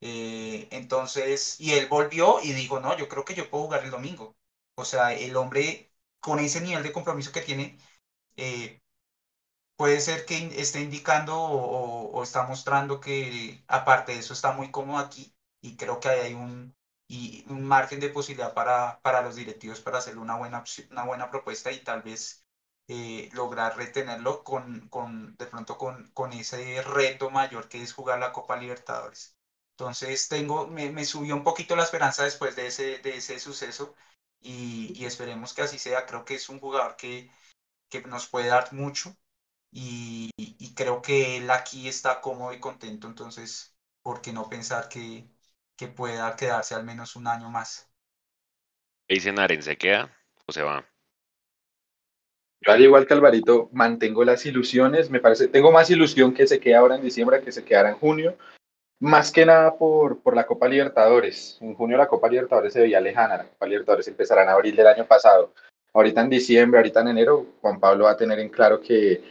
Eh, 0.00 0.68
entonces, 0.72 1.60
y 1.60 1.72
él 1.74 1.88
volvió 1.88 2.40
y 2.42 2.52
dijo, 2.52 2.80
no, 2.80 2.96
yo 2.98 3.08
creo 3.08 3.24
que 3.24 3.34
yo 3.34 3.50
puedo 3.50 3.64
jugar 3.64 3.84
el 3.84 3.90
domingo. 3.90 4.36
O 4.76 4.84
sea, 4.84 5.14
el 5.14 5.36
hombre 5.36 5.92
con 6.20 6.38
ese 6.40 6.60
nivel 6.60 6.82
de 6.82 6.92
compromiso 6.92 7.32
que 7.32 7.40
tiene, 7.42 7.78
eh, 8.36 8.80
puede 9.76 10.00
ser 10.00 10.24
que 10.26 10.60
esté 10.60 10.80
indicando 10.80 11.36
o, 11.40 12.22
está 12.22 12.44
mostrando 12.44 13.00
que 13.00 13.64
aparte 13.68 14.12
de 14.12 14.18
eso 14.20 14.32
está 14.32 14.52
muy 14.52 14.70
cómodo 14.70 14.98
aquí 14.98 15.34
y 15.60 15.76
creo 15.76 16.00
que 16.00 16.08
hay 16.08 16.34
un, 16.34 16.74
un 17.48 17.62
margen 17.64 18.00
de 18.00 18.08
posibilidad 18.10 18.54
para, 18.54 19.00
para 19.02 19.22
los 19.22 19.36
directivos 19.36 19.80
para 19.80 19.98
hacer 19.98 20.18
una 20.18 20.36
buena, 20.36 20.64
una 20.90 21.04
buena 21.04 21.30
propuesta 21.30 21.70
y 21.72 21.82
tal 21.82 22.02
vez 22.02 22.43
eh, 22.88 23.30
lograr 23.32 23.76
retenerlo 23.76 24.44
con, 24.44 24.88
con 24.88 25.36
de 25.36 25.46
pronto 25.46 25.78
con, 25.78 26.10
con, 26.12 26.32
ese 26.32 26.82
reto 26.82 27.30
mayor 27.30 27.68
que 27.68 27.82
es 27.82 27.92
jugar 27.94 28.18
la 28.18 28.32
Copa 28.32 28.56
Libertadores. 28.56 29.36
Entonces 29.72 30.28
tengo, 30.28 30.66
me, 30.68 30.90
me 30.90 31.04
subió 31.04 31.34
un 31.34 31.44
poquito 31.44 31.76
la 31.76 31.84
esperanza 31.84 32.24
después 32.24 32.56
de 32.56 32.66
ese, 32.68 32.98
de 32.98 33.16
ese 33.16 33.38
suceso 33.38 33.94
y, 34.40 34.92
y, 34.94 35.06
esperemos 35.06 35.54
que 35.54 35.62
así 35.62 35.78
sea. 35.78 36.06
Creo 36.06 36.24
que 36.24 36.34
es 36.34 36.48
un 36.48 36.60
jugador 36.60 36.96
que, 36.96 37.30
que 37.88 38.02
nos 38.02 38.28
puede 38.28 38.48
dar 38.48 38.72
mucho 38.72 39.16
y, 39.72 40.30
y, 40.36 40.74
creo 40.74 41.02
que 41.02 41.38
él 41.38 41.50
aquí 41.50 41.88
está 41.88 42.20
cómodo 42.20 42.52
y 42.52 42.60
contento, 42.60 43.08
entonces, 43.08 43.76
¿por 44.02 44.22
qué 44.22 44.32
no 44.32 44.48
pensar 44.48 44.88
que, 44.88 45.28
que 45.76 45.88
pueda 45.88 46.36
quedarse 46.36 46.76
al 46.76 46.84
menos 46.84 47.16
un 47.16 47.26
año 47.26 47.50
más? 47.50 47.90
¿Qué 49.08 49.14
dice 49.16 49.32
Naren? 49.32 49.62
¿Se 49.62 49.76
queda 49.76 50.16
o 50.46 50.52
se 50.52 50.62
va? 50.62 50.86
Yo 52.60 52.72
al 52.72 52.80
igual 52.80 53.06
que 53.06 53.14
Alvarito 53.14 53.68
mantengo 53.72 54.24
las 54.24 54.46
ilusiones, 54.46 55.10
me 55.10 55.20
parece, 55.20 55.48
tengo 55.48 55.70
más 55.70 55.90
ilusión 55.90 56.32
que 56.32 56.46
se 56.46 56.60
quede 56.60 56.76
ahora 56.76 56.96
en 56.96 57.02
diciembre 57.02 57.42
que 57.42 57.52
se 57.52 57.64
quedara 57.64 57.90
en 57.90 57.96
junio, 57.96 58.36
más 59.00 59.30
que 59.30 59.44
nada 59.44 59.76
por, 59.76 60.20
por 60.20 60.34
la 60.34 60.46
Copa 60.46 60.68
Libertadores. 60.68 61.58
En 61.60 61.74
junio 61.74 61.96
la 61.96 62.08
Copa 62.08 62.28
Libertadores 62.28 62.72
se 62.72 62.80
veía 62.80 63.00
lejana, 63.00 63.36
la 63.36 63.44
Copa 63.44 63.66
Libertadores 63.66 64.08
empezará 64.08 64.42
en 64.44 64.48
abril 64.48 64.74
del 64.74 64.86
año 64.86 65.04
pasado. 65.04 65.52
Ahorita 65.92 66.22
en 66.22 66.30
diciembre, 66.30 66.78
ahorita 66.78 67.02
en 67.02 67.08
enero, 67.08 67.46
Juan 67.60 67.78
Pablo 67.78 68.04
va 68.04 68.12
a 68.12 68.16
tener 68.16 68.38
en 68.38 68.48
claro 68.48 68.80
que 68.80 69.22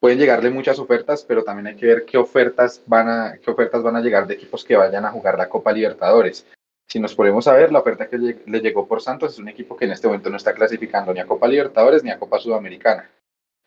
pueden 0.00 0.18
llegarle 0.18 0.50
muchas 0.50 0.78
ofertas, 0.78 1.24
pero 1.24 1.42
también 1.42 1.68
hay 1.68 1.76
que 1.76 1.86
ver 1.86 2.04
qué 2.04 2.18
ofertas 2.18 2.82
van 2.86 3.08
a, 3.08 3.38
qué 3.38 3.50
ofertas 3.50 3.82
van 3.82 3.96
a 3.96 4.00
llegar 4.00 4.26
de 4.26 4.34
equipos 4.34 4.64
que 4.64 4.76
vayan 4.76 5.04
a 5.04 5.10
jugar 5.10 5.36
la 5.36 5.48
Copa 5.48 5.72
Libertadores. 5.72 6.46
Si 6.90 6.98
nos 6.98 7.14
ponemos 7.14 7.46
a 7.46 7.52
ver, 7.52 7.70
la 7.70 7.80
oferta 7.80 8.08
que 8.08 8.16
le 8.18 8.60
llegó 8.60 8.88
por 8.88 9.02
Santos 9.02 9.34
es 9.34 9.38
un 9.38 9.48
equipo 9.48 9.76
que 9.76 9.84
en 9.84 9.92
este 9.92 10.06
momento 10.06 10.30
no 10.30 10.38
está 10.38 10.54
clasificando 10.54 11.12
ni 11.12 11.20
a 11.20 11.26
Copa 11.26 11.46
Libertadores 11.46 12.02
ni 12.02 12.10
a 12.10 12.18
Copa 12.18 12.38
Sudamericana. 12.38 13.10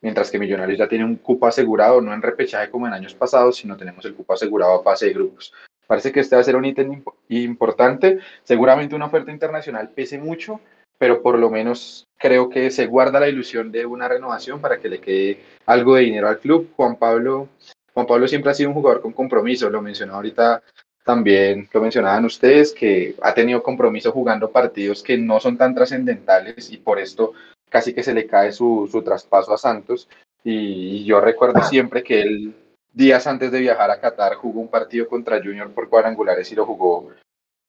Mientras 0.02 0.32
que 0.32 0.40
Millonarios 0.40 0.80
ya 0.80 0.88
tiene 0.88 1.06
un 1.06 1.18
cupo 1.18 1.46
asegurado, 1.46 2.02
no 2.02 2.12
en 2.16 2.24
repechaje 2.24 2.72
como 2.72 2.88
en 2.88 2.94
años 2.94 3.14
pasados, 3.14 3.58
sino 3.58 3.78
tenemos 3.78 4.04
el 4.06 4.16
cupo 4.16 4.34
asegurado 4.34 4.74
a 4.74 4.84
fase 4.84 5.06
de 5.06 5.14
grupos. 5.14 5.54
Parece 5.86 6.12
que 6.12 6.22
este 6.22 6.36
va 6.36 6.42
a 6.42 6.46
ser 6.46 6.56
un 6.56 6.66
ítem 6.66 7.04
importante. 7.30 8.18
Seguramente 8.44 8.96
una 8.96 9.06
oferta 9.06 9.32
internacional 9.32 9.90
pese 9.90 10.18
mucho, 10.18 10.60
pero 10.98 11.22
por 11.22 11.38
lo 11.38 11.52
menos 11.52 12.08
creo 12.18 12.50
que 12.50 12.72
se 12.72 12.88
guarda 12.88 13.20
la 13.20 13.30
ilusión 13.30 13.72
de 13.72 13.86
una 13.86 14.08
renovación 14.08 14.60
para 14.62 14.80
que 14.80 14.90
le 14.90 15.00
quede 15.00 15.44
algo 15.68 15.94
de 15.94 16.04
dinero 16.04 16.28
al 16.28 16.40
club. 16.40 16.72
Juan 16.76 16.96
Pablo, 16.96 17.50
Juan 17.94 18.08
Pablo 18.08 18.28
siempre 18.28 18.50
ha 18.50 18.56
sido 18.56 18.70
un 18.70 18.76
jugador 18.76 19.04
con 19.04 19.14
compromiso, 19.14 19.70
lo 19.70 19.84
mencionó 19.84 20.16
ahorita 20.16 20.64
también 21.04 21.68
lo 21.74 21.82
mencionaban 21.82 22.26
ustedes, 22.26 22.74
que 22.74 23.16
ha 23.22 23.34
tenido 23.34 23.64
compromiso 23.64 24.12
jugando 24.12 24.52
partidos 24.52 25.02
que 25.02 25.18
no 25.18 25.40
son 25.40 25.58
tan 25.58 25.74
trascendentales 25.74 26.72
y 26.72 26.78
por 26.78 27.00
esto 27.00 27.34
casi 27.70 27.94
que 27.94 28.04
se 28.04 28.14
le 28.14 28.28
cae 28.28 28.52
su, 28.52 28.88
su 28.92 29.02
traspaso 29.02 29.54
a 29.54 29.58
Santos. 29.58 30.08
Y, 30.44 31.04
yo 31.06 31.22
recuerdo 31.22 31.64
siempre 31.64 32.04
que 32.04 32.22
él, 32.22 32.54
días 32.92 33.26
antes 33.28 33.52
de 33.52 33.60
viajar 33.60 33.90
a 33.90 34.00
Qatar, 34.00 34.36
jugó 34.36 34.60
un 34.60 34.68
partido 34.68 35.08
contra 35.08 35.42
Junior 35.42 35.72
por 35.72 35.90
cuadrangulares 35.90 36.52
y 36.52 36.56
lo 36.56 36.66
jugó 36.66 37.10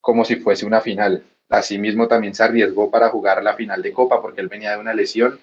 como 0.01 0.25
si 0.25 0.37
fuese 0.37 0.67
una 0.67 0.81
final. 0.81 1.25
Asimismo, 1.49 2.09
también 2.09 2.35
se 2.35 2.43
arriesgó 2.43 2.91
para 2.91 3.11
jugar 3.11 3.43
la 3.43 3.55
final 3.55 3.83
de 3.83 3.93
Copa 3.93 4.21
porque 4.21 4.41
él 4.41 4.49
venía 4.49 4.73
de 4.73 4.79
una 4.79 4.95
lesión 4.95 5.39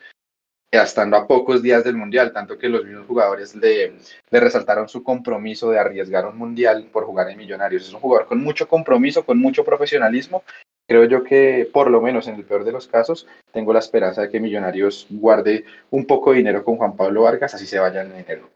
estando 0.72 1.18
a 1.18 1.28
pocos 1.28 1.62
días 1.62 1.84
del 1.84 1.96
Mundial, 1.96 2.32
tanto 2.32 2.58
que 2.58 2.70
los 2.70 2.86
mismos 2.86 3.08
jugadores 3.08 3.56
le, 3.56 3.94
le, 4.30 4.40
resaltaron 4.40 4.88
su 4.88 5.04
compromiso 5.04 5.72
de 5.72 5.80
arriesgar 5.80 6.26
un 6.26 6.38
Mundial 6.38 6.88
por 6.92 7.06
jugar 7.06 7.30
en 7.30 7.38
Millonarios. 7.38 7.88
Es 7.88 7.94
un 7.94 8.00
jugador 8.00 8.28
con 8.28 8.40
mucho 8.40 8.68
compromiso, 8.68 9.26
con 9.26 9.40
mucho 9.40 9.64
profesionalismo. 9.64 10.44
Creo 10.88 11.06
yo 11.06 11.24
que, 11.24 11.70
por 11.72 11.90
lo 11.90 12.02
menos 12.02 12.28
en 12.28 12.36
el 12.36 12.46
peor 12.46 12.64
de 12.64 12.72
los 12.72 12.88
casos, 12.88 13.28
tengo 13.52 13.74
la 13.74 13.80
esperanza 13.80 14.22
de 14.22 14.30
que 14.30 14.40
Millonarios 14.40 15.08
guarde 15.10 15.66
un 15.92 16.06
poco 16.06 16.32
de 16.32 16.38
dinero 16.38 16.64
con 16.64 16.78
Juan 16.78 16.96
Pablo 16.96 17.24
Vargas, 17.24 17.54
así 17.54 17.66
se 17.66 17.80
vaya 17.80 18.02
en 18.02 18.16
enero. 18.16 18.50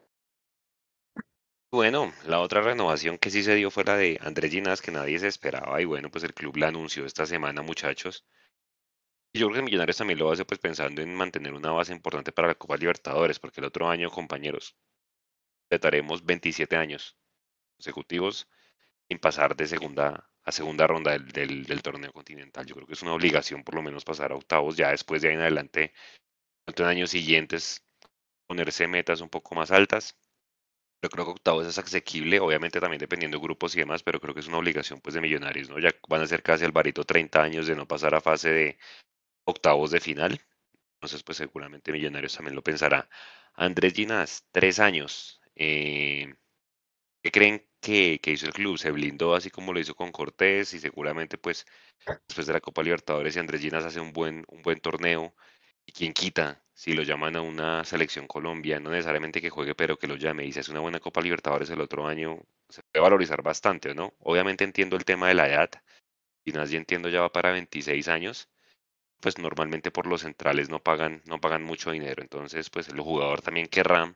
Bueno, 1.70 2.12
la 2.26 2.38
otra 2.38 2.60
renovación 2.60 3.18
que 3.18 3.30
sí 3.30 3.42
se 3.42 3.56
dio 3.56 3.68
fue 3.68 3.82
la 3.82 3.96
de 3.96 4.18
Andrés 4.22 4.52
Ginás, 4.52 4.80
que 4.80 4.92
nadie 4.92 5.18
se 5.18 5.26
esperaba, 5.26 5.80
y 5.80 5.84
bueno, 5.84 6.08
pues 6.08 6.22
el 6.22 6.32
club 6.32 6.56
la 6.56 6.68
anunció 6.68 7.04
esta 7.04 7.26
semana, 7.26 7.62
muchachos. 7.62 8.24
Yo 9.36 9.48
creo 9.48 9.56
que 9.56 9.62
Millonarios 9.62 9.96
también 9.96 10.20
lo 10.20 10.30
hace 10.30 10.44
pues 10.44 10.60
pensando 10.60 11.02
en 11.02 11.12
mantener 11.12 11.54
una 11.54 11.72
base 11.72 11.92
importante 11.92 12.30
para 12.30 12.46
la 12.46 12.54
Copa 12.54 12.76
Libertadores, 12.76 13.40
porque 13.40 13.60
el 13.60 13.66
otro 13.66 13.88
año, 13.88 14.08
compañeros, 14.08 14.76
trataremos 15.68 16.24
27 16.24 16.76
años 16.76 17.16
consecutivos 17.76 18.48
sin 19.08 19.18
pasar 19.18 19.56
de 19.56 19.66
segunda 19.66 20.30
a 20.44 20.52
segunda 20.52 20.86
ronda 20.86 21.18
del, 21.18 21.64
del, 21.64 21.82
torneo 21.82 22.12
continental. 22.12 22.66
Yo 22.66 22.74
creo 22.76 22.86
que 22.86 22.92
es 22.92 23.02
una 23.02 23.14
obligación 23.14 23.64
por 23.64 23.74
lo 23.74 23.82
menos 23.82 24.04
pasar 24.04 24.30
a 24.30 24.36
octavos, 24.36 24.76
ya 24.76 24.90
después 24.90 25.22
de 25.22 25.28
ahí 25.28 25.34
en 25.34 25.40
adelante, 25.40 25.94
en 26.66 26.84
años 26.84 27.10
siguientes, 27.10 27.84
ponerse 28.46 28.86
metas 28.86 29.20
un 29.20 29.30
poco 29.30 29.54
más 29.56 29.70
altas. 29.72 30.16
Yo 31.02 31.10
creo 31.10 31.24
que 31.24 31.30
octavos 31.32 31.66
es 31.66 31.78
asequible, 31.78 32.40
obviamente 32.40 32.80
también 32.80 33.00
dependiendo 33.00 33.38
de 33.38 33.42
grupos 33.42 33.74
y 33.74 33.80
demás, 33.80 34.02
pero 34.02 34.20
creo 34.20 34.34
que 34.34 34.40
es 34.40 34.48
una 34.48 34.58
obligación 34.58 35.00
pues 35.00 35.14
de 35.14 35.20
millonarios, 35.22 35.70
¿no? 35.70 35.78
Ya 35.78 35.90
van 36.08 36.22
a 36.22 36.26
ser 36.26 36.42
casi 36.42 36.64
al 36.64 36.72
barito 36.72 37.04
30 37.04 37.42
años 37.42 37.66
de 37.66 37.74
no 37.74 37.88
pasar 37.88 38.14
a 38.14 38.20
fase 38.20 38.50
de, 38.50 38.78
octavos 39.44 39.90
de 39.90 40.00
final. 40.00 40.40
Entonces, 40.94 41.22
pues 41.22 41.38
seguramente 41.38 41.92
Millonarios 41.92 42.34
también 42.34 42.56
lo 42.56 42.62
pensará. 42.62 43.08
Andrés 43.54 43.94
Ginás, 43.94 44.46
tres 44.52 44.78
años. 44.80 45.40
Eh, 45.54 46.34
¿Qué 47.22 47.30
creen 47.30 47.66
que, 47.80 48.20
hizo 48.24 48.46
el 48.46 48.52
club? 48.52 48.78
Se 48.78 48.90
blindó 48.90 49.34
así 49.34 49.50
como 49.50 49.72
lo 49.72 49.80
hizo 49.80 49.94
con 49.94 50.12
Cortés 50.12 50.74
y 50.74 50.78
seguramente 50.80 51.38
pues 51.38 51.66
después 52.28 52.46
de 52.46 52.52
la 52.52 52.60
Copa 52.60 52.82
Libertadores 52.82 53.36
y 53.36 53.38
Andrés 53.38 53.60
Ginás 53.62 53.84
hace 53.84 54.00
un 54.00 54.12
buen, 54.12 54.44
un 54.48 54.62
buen 54.62 54.80
torneo. 54.80 55.34
¿Y 55.86 55.92
quién 55.92 56.12
quita? 56.12 56.62
Si 56.74 56.92
lo 56.94 57.02
llaman 57.02 57.36
a 57.36 57.42
una 57.42 57.84
selección 57.84 58.26
Colombia, 58.26 58.80
no 58.80 58.90
necesariamente 58.90 59.40
que 59.40 59.50
juegue, 59.50 59.74
pero 59.74 59.98
que 59.98 60.06
lo 60.08 60.16
llame 60.16 60.44
y 60.46 60.52
se 60.52 60.60
hace 60.60 60.70
una 60.72 60.80
buena 60.80 61.00
Copa 61.00 61.20
Libertadores 61.20 61.70
el 61.70 61.80
otro 61.80 62.06
año, 62.06 62.40
se 62.68 62.82
puede 62.82 63.02
valorizar 63.02 63.42
bastante, 63.42 63.94
¿no? 63.94 64.14
Obviamente 64.20 64.64
entiendo 64.64 64.96
el 64.96 65.04
tema 65.04 65.28
de 65.28 65.34
la 65.34 65.48
edad. 65.48 65.70
Ginás 66.44 66.70
ya 66.70 66.78
entiendo 66.78 67.08
ya 67.10 67.20
va 67.20 67.32
para 67.32 67.52
26 67.52 68.08
años 68.08 68.48
pues 69.20 69.38
normalmente 69.38 69.90
por 69.90 70.06
los 70.06 70.22
centrales 70.22 70.68
no 70.70 70.82
pagan, 70.82 71.22
no 71.26 71.40
pagan 71.40 71.62
mucho 71.64 71.90
dinero. 71.92 72.22
Entonces, 72.22 72.70
pues 72.70 72.88
el 72.88 73.00
jugador 73.00 73.42
también 73.42 73.66
querrá 73.68 74.14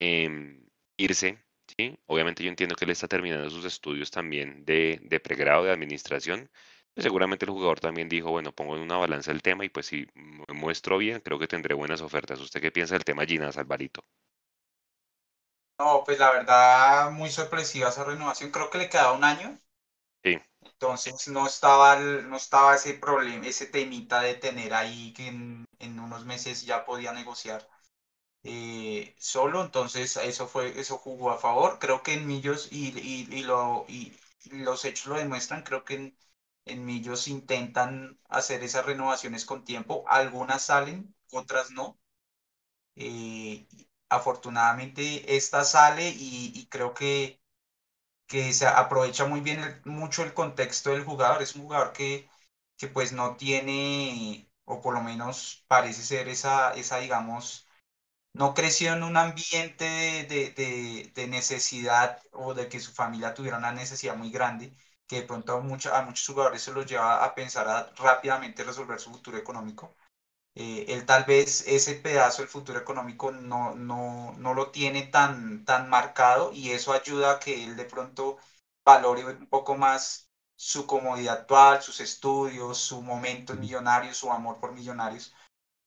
em, 0.00 0.66
irse. 0.96 1.38
¿sí? 1.78 1.98
Obviamente 2.06 2.42
yo 2.44 2.50
entiendo 2.50 2.74
que 2.76 2.84
él 2.86 2.90
está 2.92 3.08
terminando 3.08 3.50
sus 3.50 3.64
estudios 3.64 4.10
también 4.10 4.64
de, 4.64 5.00
de 5.04 5.20
pregrado 5.20 5.64
de 5.64 5.72
administración. 5.72 6.50
Pues 6.94 7.04
seguramente 7.04 7.44
el 7.46 7.52
jugador 7.52 7.80
también 7.80 8.08
dijo, 8.08 8.30
bueno, 8.30 8.52
pongo 8.54 8.76
en 8.76 8.82
una 8.82 8.96
balanza 8.98 9.32
el 9.32 9.42
tema 9.42 9.64
y 9.64 9.68
pues 9.70 9.86
si 9.86 10.06
me 10.14 10.54
muestro 10.54 10.98
bien, 10.98 11.20
creo 11.20 11.38
que 11.38 11.48
tendré 11.48 11.74
buenas 11.74 12.00
ofertas. 12.02 12.40
¿Usted 12.40 12.60
qué 12.60 12.72
piensa 12.72 12.94
del 12.94 13.04
tema 13.04 13.26
Ginas, 13.26 13.58
Alvarito? 13.58 14.04
No, 15.80 16.04
pues 16.04 16.18
la 16.20 16.30
verdad, 16.30 17.10
muy 17.10 17.28
sorpresiva 17.28 17.88
esa 17.88 18.04
renovación. 18.04 18.50
Creo 18.52 18.70
que 18.70 18.78
le 18.78 18.88
queda 18.88 19.10
un 19.12 19.24
año. 19.24 19.58
Sí. 20.24 20.38
Entonces 20.62 21.28
no 21.28 21.46
estaba, 21.46 21.96
no 21.98 22.36
estaba 22.36 22.74
ese 22.76 22.94
problema, 22.94 23.46
ese 23.46 23.66
temita 23.66 24.20
de 24.22 24.34
tener 24.34 24.74
ahí 24.74 25.12
que 25.12 25.28
en, 25.28 25.66
unos 26.00 26.24
meses 26.24 26.64
ya 26.64 26.84
podía 26.84 27.12
negociar 27.12 27.68
eh, 28.44 29.14
solo. 29.18 29.62
Entonces 29.64 30.16
eso 30.18 30.48
fue, 30.48 30.78
eso 30.80 30.98
jugó 30.98 31.30
a 31.30 31.38
favor. 31.38 31.78
Creo 31.80 32.02
que 32.02 32.14
en 32.14 32.26
Millos 32.26 32.68
y, 32.72 32.88
y, 32.98 33.42
lo, 33.44 33.84
y 33.88 34.16
los 34.50 34.84
hechos 34.84 35.06
lo 35.08 35.16
demuestran. 35.16 35.62
Creo 35.62 35.84
que 35.84 35.94
en, 35.94 36.18
en 36.66 36.84
Millos 36.84 37.28
intentan 37.28 38.18
hacer 38.28 38.62
esas 38.64 38.86
renovaciones 38.86 39.44
con 39.44 39.64
tiempo. 39.64 40.04
Algunas 40.08 40.64
salen, 40.64 41.14
otras 41.32 41.70
no. 41.72 41.98
Eh, 42.96 43.66
afortunadamente 44.08 45.36
esta 45.36 45.64
sale 45.64 46.08
y 46.16 46.66
creo 46.70 46.94
que 46.94 47.39
que 48.30 48.54
se 48.54 48.66
aprovecha 48.68 49.26
muy 49.26 49.42
bien 49.42 49.82
mucho 49.86 50.24
el 50.24 50.34
contexto 50.34 50.92
del 50.92 51.04
jugador. 51.04 51.42
Es 51.42 51.56
un 51.56 51.64
jugador 51.64 51.92
que, 51.94 52.30
que 52.78 52.88
pues 52.88 53.12
no 53.14 53.36
tiene, 53.36 54.50
o 54.66 54.82
por 54.82 54.94
lo 54.94 55.02
menos 55.02 55.64
parece 55.68 56.02
ser 56.04 56.28
esa, 56.30 56.72
esa 56.74 56.98
digamos, 56.98 57.68
no 58.34 58.54
creció 58.54 58.92
en 58.94 59.02
un 59.04 59.16
ambiente 59.16 59.84
de, 59.84 61.12
de, 61.14 61.26
necesidad 61.28 62.22
o 62.32 62.54
de 62.54 62.68
que 62.68 62.80
su 62.80 62.92
familia 62.92 63.34
tuviera 63.34 63.58
una 63.58 63.72
necesidad 63.72 64.16
muy 64.16 64.30
grande, 64.30 64.74
que 65.06 65.16
de 65.22 65.26
pronto 65.28 65.52
a, 65.54 65.98
a 65.98 66.02
muchos 66.02 66.26
jugadores 66.26 66.62
se 66.62 66.72
los 66.72 66.86
lleva 66.86 67.24
a 67.24 67.34
pensar 67.34 67.92
rápidamente 67.96 68.64
resolver 68.64 69.00
su 69.00 69.10
futuro 69.12 69.38
económico. 69.38 69.96
Eh, 70.54 70.84
él 70.88 71.06
tal 71.06 71.24
vez 71.24 71.62
ese 71.66 71.94
pedazo 71.94 72.42
del 72.42 72.48
futuro 72.48 72.78
económico 72.78 73.30
no, 73.30 73.74
no, 73.74 74.32
no 74.36 74.54
lo 74.54 74.70
tiene 74.70 75.04
tan, 75.04 75.64
tan 75.64 75.88
marcado 75.88 76.52
y 76.52 76.70
eso 76.72 76.92
ayuda 76.92 77.32
a 77.32 77.38
que 77.38 77.64
él 77.64 77.76
de 77.76 77.84
pronto 77.84 78.36
valore 78.84 79.24
un 79.24 79.46
poco 79.48 79.76
más 79.76 80.28
su 80.56 80.86
comodidad 80.86 81.38
actual, 81.40 81.80
sus 81.82 82.00
estudios, 82.00 82.78
su 82.78 83.00
momento 83.02 83.52
en 83.52 83.60
millonarios, 83.60 84.16
su 84.18 84.30
amor 84.32 84.58
por 84.60 84.72
millonarios. 84.72 85.32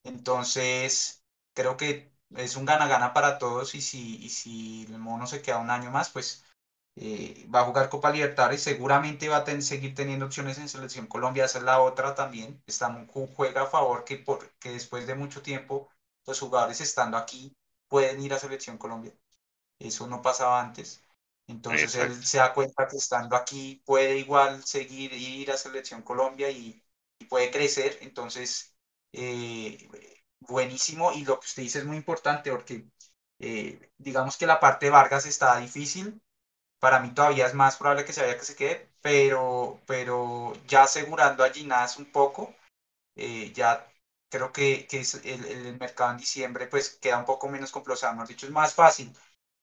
Entonces, 0.04 1.24
creo 1.54 1.78
que 1.78 2.14
es 2.36 2.56
un 2.56 2.66
gana-gana 2.66 3.14
para 3.14 3.38
todos 3.38 3.76
y 3.76 3.82
si, 3.82 4.18
y 4.24 4.30
si 4.30 4.84
el 4.86 5.00
mono 5.00 5.28
se 5.28 5.42
queda 5.42 5.58
un 5.60 5.70
año 5.70 5.92
más, 5.92 6.10
pues 6.10 6.43
eh, 6.96 7.48
va 7.54 7.62
a 7.62 7.66
jugar 7.66 7.90
Copa 7.90 8.12
Libertadores, 8.12 8.62
seguramente 8.62 9.30
va 9.30 9.38
a 9.38 9.62
seguir 9.62 9.96
teniendo 9.96 10.26
opciones 10.26 10.58
en 10.58 10.70
Selección 10.70 11.08
Colombia, 11.08 11.46
esa 11.46 11.60
es 11.60 11.64
la 11.64 11.80
otra 11.82 12.16
también, 12.16 12.62
está, 12.68 13.06
juega 13.36 13.64
a 13.64 13.68
favor 13.68 14.04
que, 14.04 14.18
por, 14.18 14.52
que 14.60 14.72
después 14.72 15.08
de 15.08 15.16
mucho 15.16 15.42
tiempo 15.42 15.90
los 16.26 16.40
jugadores 16.40 16.82
estando 16.82 17.18
aquí 17.18 17.56
pueden 17.88 18.22
ir 18.22 18.34
a 18.34 18.40
Selección 18.40 18.78
Colombia. 18.78 19.14
Eso 19.80 20.08
no 20.08 20.22
pasaba 20.22 20.62
antes. 20.62 21.04
Entonces 21.48 21.96
él 21.96 22.26
se 22.26 22.38
da 22.38 22.54
cuenta 22.54 22.88
que 22.88 22.98
estando 22.98 23.36
aquí 23.36 23.82
puede 23.86 24.18
igual 24.18 24.64
seguir 24.64 25.14
ir 25.14 25.52
a 25.52 25.58
Selección 25.58 26.02
Colombia 26.02 26.50
y, 26.50 26.82
puede 27.30 27.52
crecer. 27.52 28.00
Entonces, 28.02 28.76
eh, 29.14 29.90
buenísimo. 30.40 31.12
Y 31.14 31.26
lo 31.26 31.40
que 31.40 31.46
usted 31.46 31.64
dice 31.64 31.80
es 31.80 31.86
muy 31.86 31.98
importante 31.98 32.52
porque 32.52 32.88
eh, 33.40 33.92
digamos 33.98 34.38
que 34.38 34.48
la 34.48 34.60
parte 34.60 34.88
de 34.88 34.92
Vargas 34.92 35.26
está 35.26 35.58
difícil. 35.58 36.22
Para 36.84 37.00
mí 37.00 37.12
todavía 37.12 37.46
es 37.48 37.54
más 37.54 37.78
probable 37.78 38.04
que 38.04 38.12
se 38.12 38.22
vaya 38.22 38.38
que 38.38 38.44
se 38.44 38.58
quede, 38.58 38.90
pero, 39.02 39.80
pero 39.88 40.52
ya 40.68 40.84
asegurando 40.84 41.46
a 41.46 41.50
Ginás 41.50 41.96
un 41.98 42.12
poco, 42.12 42.54
eh, 43.16 43.54
ya 43.54 43.90
creo 44.30 44.52
que, 44.52 44.86
que 44.88 45.00
es 45.00 45.14
el, 45.24 45.46
el, 45.46 45.80
mercado 45.80 46.12
en 46.12 46.18
diciembre 46.18 46.68
pues 46.68 46.90
queda 47.02 47.20
un 47.20 47.26
poco 47.26 47.48
menos 47.48 47.72
complejo. 47.72 48.06
O 48.06 48.26
dicho, 48.28 48.48
es 48.48 48.52
más 48.52 48.74
fácil 48.74 49.16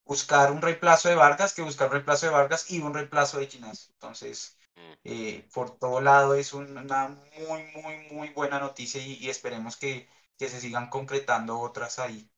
buscar 0.07 0.51
un 0.51 0.63
reemplazo 0.63 1.11
de 1.11 1.15
Vargas 1.15 1.53
que 1.53 1.61
buscar 1.61 1.89
un 1.89 1.93
reemplazo 1.93 2.25
de 2.25 2.33
Vargas 2.33 2.71
y 2.71 2.81
un 2.81 2.95
reemplazo 2.95 3.39
de 3.39 3.49
Ginás. 3.49 3.91
Entonces, 3.91 4.57
mm. 4.77 4.93
eh, 5.05 5.49
por 5.53 5.79
todo 5.79 6.01
lado 6.01 6.35
es 6.35 6.55
una 6.55 7.09
muy, 7.39 7.65
muy, 7.75 8.09
muy 8.13 8.31
buena 8.31 8.59
noticia 8.61 9.03
y, 9.03 9.29
esperemos 9.29 9.77
que, 9.77 10.09
que, 10.39 10.49
se 10.49 10.59
sigan 10.59 10.89
concretando 10.89 11.61
otras 11.61 11.99
ahí 11.99 12.31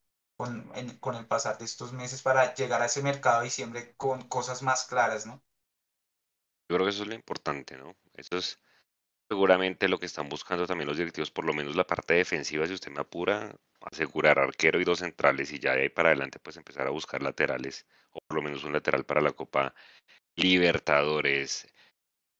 con, 0.42 1.16
el 1.16 1.26
pasar 1.26 1.56
de 1.58 1.64
estos 1.64 1.92
meses 1.92 2.20
para 2.20 2.52
llegar 2.54 2.82
a 2.82 2.86
ese 2.86 3.02
mercado 3.02 3.38
de 3.38 3.44
diciembre 3.44 3.94
con 3.96 4.28
cosas 4.28 4.62
más 4.62 4.84
claras, 4.86 5.24
¿no? 5.24 5.40
Yo 6.68 6.76
creo 6.76 6.84
que 6.84 6.90
eso 6.90 7.02
es 7.02 7.08
lo 7.08 7.14
importante, 7.14 7.76
¿no? 7.76 7.94
Eso 8.14 8.38
es 8.38 8.58
seguramente 9.28 9.88
lo 9.88 10.00
que 10.00 10.06
están 10.06 10.28
buscando 10.28 10.66
también 10.66 10.88
los 10.88 10.96
directivos, 10.96 11.30
por 11.30 11.44
lo 11.44 11.54
menos 11.54 11.76
la 11.76 11.86
parte 11.86 12.14
defensiva, 12.14 12.66
si 12.66 12.74
usted 12.74 12.90
me 12.90 13.00
apura, 13.00 13.54
asegurar 13.80 14.38
arquero 14.38 14.80
y 14.80 14.84
dos 14.84 14.98
centrales 14.98 15.52
y 15.52 15.60
ya 15.60 15.74
de 15.74 15.82
ahí 15.82 15.88
para 15.88 16.08
adelante 16.08 16.40
pues 16.40 16.56
empezar 16.56 16.86
a 16.86 16.90
buscar 16.90 17.22
laterales 17.22 17.86
o 18.10 18.20
por 18.26 18.36
lo 18.36 18.42
menos 18.42 18.64
un 18.64 18.72
lateral 18.72 19.04
para 19.04 19.20
la 19.20 19.32
Copa 19.32 19.74
Libertadores. 20.36 21.68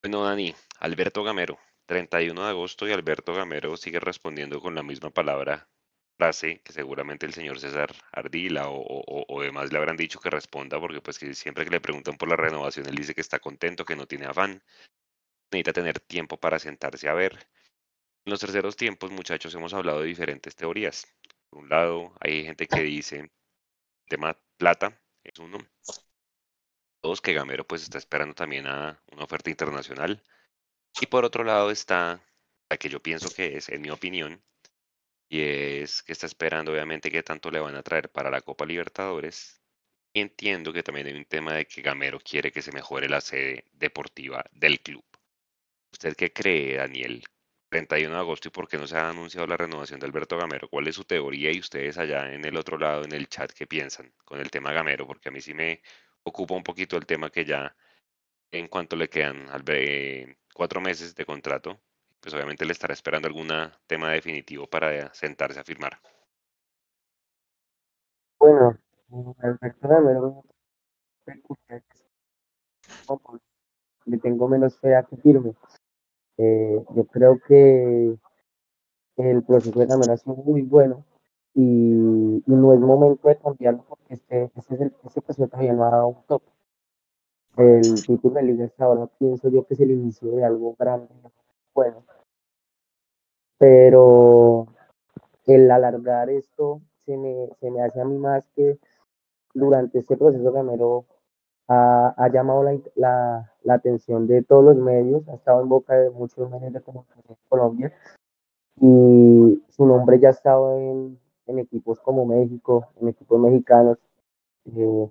Bueno, 0.01 0.23
Dani, 0.23 0.53
Alberto 0.79 1.23
Gamero, 1.23 1.57
31 1.85 2.43
de 2.43 2.49
agosto 2.49 2.87
y 2.87 2.91
Alberto 2.91 3.33
Gamero 3.33 3.77
sigue 3.77 3.99
respondiendo 3.99 4.59
con 4.59 4.75
la 4.75 4.83
misma 4.83 5.09
palabra, 5.09 5.69
frase 6.17 6.61
que 6.63 6.73
seguramente 6.73 7.25
el 7.25 7.33
señor 7.33 7.59
César 7.59 7.93
Ardila 8.11 8.69
o, 8.69 9.03
o, 9.27 9.41
demás 9.41 9.71
le 9.71 9.77
habrán 9.77 9.97
dicho 9.97 10.19
que 10.19 10.29
responda 10.29 10.79
porque 10.79 11.01
pues 11.01 11.17
que 11.19 11.33
siempre 11.33 11.65
que 11.65 11.71
le 11.71 11.81
preguntan 11.81 12.17
por 12.17 12.29
la 12.29 12.35
renovación 12.35 12.87
él 12.87 12.95
dice 12.95 13.15
que 13.15 13.21
está 13.21 13.39
contento, 13.39 13.85
que 13.85 13.95
no 13.95 14.05
tiene 14.07 14.25
afán, 14.25 14.61
necesita 15.51 15.73
tener 15.73 15.99
tiempo 15.99 16.37
para 16.37 16.59
sentarse 16.59 17.07
a 17.07 17.13
ver. 17.13 17.33
En 18.25 18.31
los 18.31 18.39
terceros 18.39 18.75
tiempos, 18.75 19.11
muchachos, 19.11 19.53
hemos 19.55 19.73
hablado 19.73 20.01
de 20.01 20.07
diferentes 20.07 20.55
teorías. 20.55 21.05
Por 21.49 21.59
un 21.63 21.69
lado, 21.69 22.15
hay 22.19 22.45
gente 22.45 22.67
que 22.67 22.81
dice, 22.81 23.29
tema 24.07 24.37
plata 24.57 24.99
es 25.23 25.39
uno. 25.39 25.57
Dos, 27.01 27.21
que 27.21 27.33
Gamero 27.33 27.67
pues 27.67 27.83
está 27.83 27.97
esperando 27.97 28.33
también 28.33 28.65
a 28.65 29.01
una 29.11 29.25
oferta 29.25 29.49
internacional. 29.49 30.23
Y 31.01 31.07
por 31.07 31.25
otro 31.25 31.43
lado 31.43 31.69
está 31.71 32.23
la 32.69 32.77
que 32.77 32.89
yo 32.89 33.01
pienso 33.01 33.29
que 33.29 33.57
es, 33.57 33.69
en 33.69 33.81
mi 33.81 33.89
opinión, 33.89 34.41
y 35.33 35.41
es 35.41 36.03
que 36.03 36.11
está 36.11 36.27
esperando 36.27 36.71
obviamente 36.71 37.09
que 37.09 37.23
tanto 37.23 37.49
le 37.49 37.59
van 37.59 37.75
a 37.75 37.81
traer 37.81 38.11
para 38.11 38.29
la 38.29 38.41
Copa 38.41 38.67
Libertadores. 38.67 39.59
Entiendo 40.13 40.71
que 40.71 40.83
también 40.83 41.07
hay 41.07 41.13
un 41.13 41.25
tema 41.25 41.55
de 41.55 41.65
que 41.65 41.81
Gamero 41.81 42.19
quiere 42.19 42.51
que 42.51 42.61
se 42.61 42.71
mejore 42.71 43.09
la 43.09 43.19
sede 43.19 43.65
deportiva 43.71 44.45
del 44.51 44.79
club. 44.81 45.03
¿Usted 45.91 46.15
qué 46.15 46.31
cree, 46.31 46.77
Daniel? 46.77 47.23
31 47.69 48.13
de 48.13 48.19
agosto 48.19 48.49
y 48.49 48.51
por 48.51 48.67
qué 48.67 48.77
no 48.77 48.85
se 48.85 48.95
ha 48.95 49.09
anunciado 49.09 49.47
la 49.47 49.57
renovación 49.57 49.99
de 49.99 50.05
Alberto 50.05 50.37
Gamero. 50.37 50.69
¿Cuál 50.69 50.87
es 50.87 50.95
su 50.95 51.03
teoría 51.03 51.51
y 51.51 51.59
ustedes 51.59 51.97
allá 51.97 52.31
en 52.31 52.45
el 52.45 52.55
otro 52.55 52.77
lado, 52.77 53.03
en 53.03 53.13
el 53.13 53.27
chat, 53.27 53.51
qué 53.53 53.65
piensan 53.65 54.13
con 54.25 54.39
el 54.39 54.51
tema 54.51 54.71
Gamero? 54.71 55.07
Porque 55.07 55.29
a 55.29 55.31
mí 55.31 55.41
sí 55.41 55.55
me 55.55 55.81
ocupa 56.21 56.53
un 56.53 56.63
poquito 56.63 56.95
el 56.95 57.07
tema 57.07 57.31
que 57.31 57.43
ya 57.43 57.75
en 58.51 58.67
cuanto 58.67 58.95
le 58.95 59.09
quedan 59.09 59.47
cuatro 60.53 60.79
meses 60.79 61.15
de 61.15 61.25
contrato, 61.25 61.81
pues 62.23 62.33
obviamente 62.33 62.65
le 62.65 62.71
estará 62.71 62.93
esperando 62.93 63.27
algún 63.27 63.49
tema 63.85 64.09
definitivo 64.09 64.65
para 64.65 65.13
sentarse 65.13 65.59
a 65.59 65.63
firmar. 65.65 65.99
Bueno, 68.39 68.77
Alberto 69.39 69.87
Gamero 69.87 70.45
le 74.05 74.17
tengo 74.17 74.47
menos 74.47 74.79
fe 74.79 74.95
a 74.95 75.03
que 75.03 75.17
firme 75.17 75.53
eh, 76.37 76.83
yo 76.95 77.05
creo 77.05 77.39
que 77.45 78.17
el 79.17 79.43
proceso 79.43 79.79
de 79.79 79.85
Gamero 79.85 80.13
ha 80.13 80.17
sido 80.17 80.35
muy 80.35 80.61
bueno 80.61 81.05
y, 81.53 81.61
no 82.45 82.73
es 82.73 82.79
momento 82.79 83.27
de 83.27 83.37
cambiarlo 83.37 83.85
porque 83.87 84.15
este, 84.15 84.51
este, 84.55 84.75
es 84.75 84.81
el, 84.81 84.95
este 85.03 85.21
proceso 85.21 85.47
todavía 85.47 85.73
no 85.73 85.85
ha 85.85 85.91
dado 85.91 86.07
un 86.07 86.23
top. 86.25 86.41
El 87.57 88.03
título 88.05 88.35
de 88.35 88.43
liga 88.43 88.65
hasta 88.65 88.85
ahora 88.85 89.07
pienso 89.19 89.49
yo 89.49 89.67
que 89.67 89.75
es 89.75 89.79
el 89.81 89.91
inicio 89.91 90.31
de 90.31 90.43
algo 90.43 90.75
grande, 90.79 91.13
bueno. 91.73 92.03
Pero 93.63 94.67
el 95.45 95.71
alargar 95.71 96.29
esto 96.29 96.81
se 97.05 97.15
me, 97.15 97.47
se 97.61 97.71
me 97.71 97.81
hace 97.81 98.01
a 98.01 98.03
mí 98.03 98.17
más 98.17 98.43
que 98.57 98.77
durante 99.53 99.99
este 99.99 100.17
proceso 100.17 100.51
Gamero 100.51 101.05
ha, 101.69 102.29
llamado 102.33 102.65
la, 102.95 103.49
atención 103.69 104.27
de 104.27 104.43
todos 104.43 104.65
los 104.65 104.75
medios, 104.75 105.25
ha 105.29 105.35
estado 105.35 105.61
en 105.61 105.69
boca 105.69 105.95
de 105.95 106.09
muchos 106.09 106.49
medios 106.49 106.73
de 106.73 106.81
comunicación 106.81 107.23
en 107.29 107.37
Colombia 107.47 107.93
y 108.81 109.63
su 109.69 109.85
nombre 109.85 110.19
ya 110.19 110.27
ha 110.27 110.31
estado 110.31 110.77
en, 110.77 111.17
equipos 111.57 112.01
como 112.01 112.25
México, 112.25 112.89
en 112.99 113.07
equipos 113.07 113.39
mexicanos, 113.39 113.97
eh, 114.75 115.09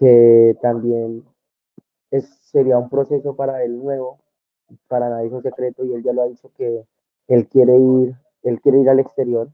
que 0.00 0.58
también 0.60 1.24
es, 2.10 2.28
sería 2.40 2.76
un 2.76 2.90
proceso 2.90 3.36
para 3.36 3.62
él 3.62 3.78
nuevo, 3.78 4.18
para 4.88 5.08
nadie 5.08 5.28
es 5.28 5.32
un 5.32 5.42
secreto 5.42 5.84
y 5.84 5.94
él 5.94 6.02
ya 6.02 6.12
lo 6.12 6.22
ha 6.22 6.26
dicho 6.26 6.50
que 6.56 6.84
él 7.28 7.48
quiere 7.48 7.76
ir, 7.78 8.14
él 8.42 8.60
quiere 8.60 8.80
ir 8.80 8.88
al 8.88 9.00
exterior 9.00 9.48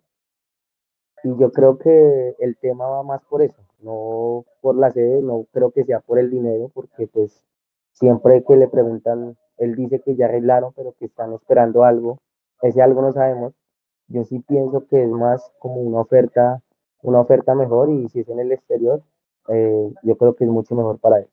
y 1.25 1.37
yo 1.37 1.51
creo 1.51 1.79
que 1.79 2.37
el 2.39 2.57
tema 2.59 2.89
va 2.89 3.03
más 3.03 3.23
por 3.25 3.43
eso, 3.43 3.63
no 3.81 4.45
por 4.61 4.77
la 4.77 4.91
sede, 4.91 5.23
no 5.23 5.47
creo 5.53 5.71
que 5.73 5.85
sea 5.85 6.01
por 6.01 6.19
el 6.19 6.31
dinero, 6.31 6.71
porque 6.73 7.07
pues 7.07 7.45
siempre 7.93 8.45
que 8.47 8.57
le 8.57 8.69
preguntan, 8.69 9.37
él 9.57 9.75
dice 9.75 10.01
que 10.01 10.15
ya 10.15 10.27
arreglaron, 10.27 10.73
pero 10.75 10.93
que 10.93 11.07
están 11.07 11.33
esperando 11.33 11.85
algo, 11.85 12.21
ese 12.63 12.83
algo 12.83 13.03
no 13.03 13.13
sabemos. 13.13 13.55
Yo 14.07 14.25
sí 14.25 14.39
pienso 14.41 14.87
que 14.87 15.03
es 15.03 15.09
más 15.09 15.53
como 15.59 15.81
una 15.81 16.01
oferta, 16.01 16.63
una 17.03 17.21
oferta 17.21 17.55
mejor 17.55 17.91
y 17.91 18.09
si 18.09 18.21
es 18.21 18.29
en 18.29 18.41
el 18.41 18.53
exterior, 18.53 19.03
eh, 19.49 19.93
yo 20.03 20.17
creo 20.17 20.35
que 20.35 20.45
es 20.45 20.51
mucho 20.51 20.75
mejor 20.75 20.99
para 20.99 21.19
él. 21.19 21.29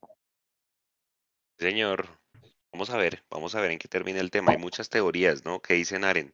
Señor, 1.58 2.06
vamos 2.76 2.90
a 2.90 2.98
ver, 2.98 3.24
vamos 3.32 3.56
a 3.56 3.62
ver 3.62 3.72
en 3.72 3.80
qué 3.80 3.88
termina 3.88 4.20
el 4.20 4.30
tema. 4.30 4.52
Hay 4.52 4.58
muchas 4.58 4.90
teorías, 4.90 5.46
¿no? 5.46 5.62
¿Qué 5.62 5.76
dicen 5.76 6.04
Aren? 6.04 6.34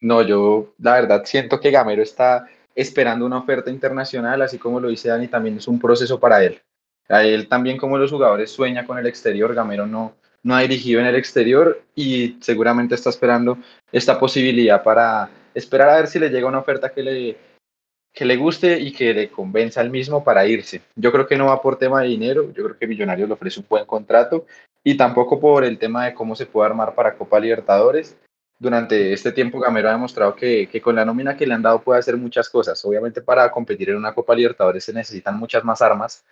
No, 0.00 0.22
yo 0.22 0.74
la 0.78 0.94
verdad 0.94 1.22
siento 1.24 1.60
que 1.60 1.70
Gamero 1.70 2.02
está 2.02 2.48
esperando 2.74 3.24
una 3.24 3.38
oferta 3.38 3.70
internacional, 3.70 4.42
así 4.42 4.58
como 4.58 4.80
lo 4.80 4.88
dice 4.88 5.08
Dani, 5.08 5.28
también 5.28 5.58
es 5.58 5.68
un 5.68 5.78
proceso 5.78 6.18
para 6.18 6.42
él. 6.42 6.60
A 7.08 7.22
él 7.22 7.46
también 7.46 7.76
como 7.76 7.96
los 7.96 8.10
jugadores 8.10 8.50
sueña 8.50 8.84
con 8.84 8.98
el 8.98 9.06
exterior, 9.06 9.54
Gamero 9.54 9.86
no, 9.86 10.16
no 10.42 10.56
ha 10.56 10.62
dirigido 10.62 11.00
en 11.00 11.06
el 11.06 11.14
exterior 11.14 11.84
y 11.94 12.38
seguramente 12.40 12.96
está 12.96 13.10
esperando 13.10 13.56
esta 13.92 14.18
posibilidad 14.18 14.82
para 14.82 15.30
esperar 15.54 15.90
a 15.90 15.96
ver 15.96 16.08
si 16.08 16.18
le 16.18 16.30
llega 16.30 16.48
una 16.48 16.58
oferta 16.58 16.90
que 16.92 17.02
le, 17.04 17.36
que 18.12 18.24
le 18.24 18.36
guste 18.36 18.78
y 18.78 18.92
que 18.92 19.14
le 19.14 19.30
convenza 19.30 19.80
al 19.80 19.90
mismo 19.90 20.24
para 20.24 20.46
irse. 20.46 20.82
Yo 20.96 21.12
creo 21.12 21.26
que 21.26 21.36
no 21.36 21.46
va 21.46 21.62
por 21.62 21.78
tema 21.78 22.02
de 22.02 22.08
dinero, 22.08 22.52
yo 22.52 22.64
creo 22.64 22.78
que 22.78 22.86
Millonarios 22.86 23.28
le 23.28 23.34
ofrece 23.34 23.60
un 23.60 23.66
buen 23.68 23.86
contrato 23.86 24.46
y 24.82 24.96
tampoco 24.96 25.38
por 25.38 25.64
el 25.64 25.78
tema 25.78 26.06
de 26.06 26.14
cómo 26.14 26.34
se 26.34 26.46
puede 26.46 26.68
armar 26.68 26.94
para 26.94 27.16
Copa 27.16 27.38
Libertadores 27.38 28.16
durante 28.60 29.14
este 29.14 29.32
tiempo 29.32 29.58
Gamero 29.58 29.88
ha 29.88 29.92
demostrado 29.92 30.36
que, 30.36 30.68
que, 30.68 30.82
con 30.82 30.94
la 30.94 31.04
nómina 31.04 31.36
que 31.36 31.46
le 31.46 31.54
han 31.54 31.62
dado 31.62 31.80
puede 31.80 31.98
hacer 31.98 32.16
muchas 32.18 32.48
cosas. 32.50 32.84
Obviamente 32.84 33.22
para 33.22 33.50
competir 33.50 33.88
en 33.88 33.96
una 33.96 34.14
Copa 34.14 34.34
Libertadores 34.34 34.84
se 34.84 34.92
necesitan 34.92 35.38
muchas 35.38 35.64
más 35.64 35.80
armas, 35.80 36.24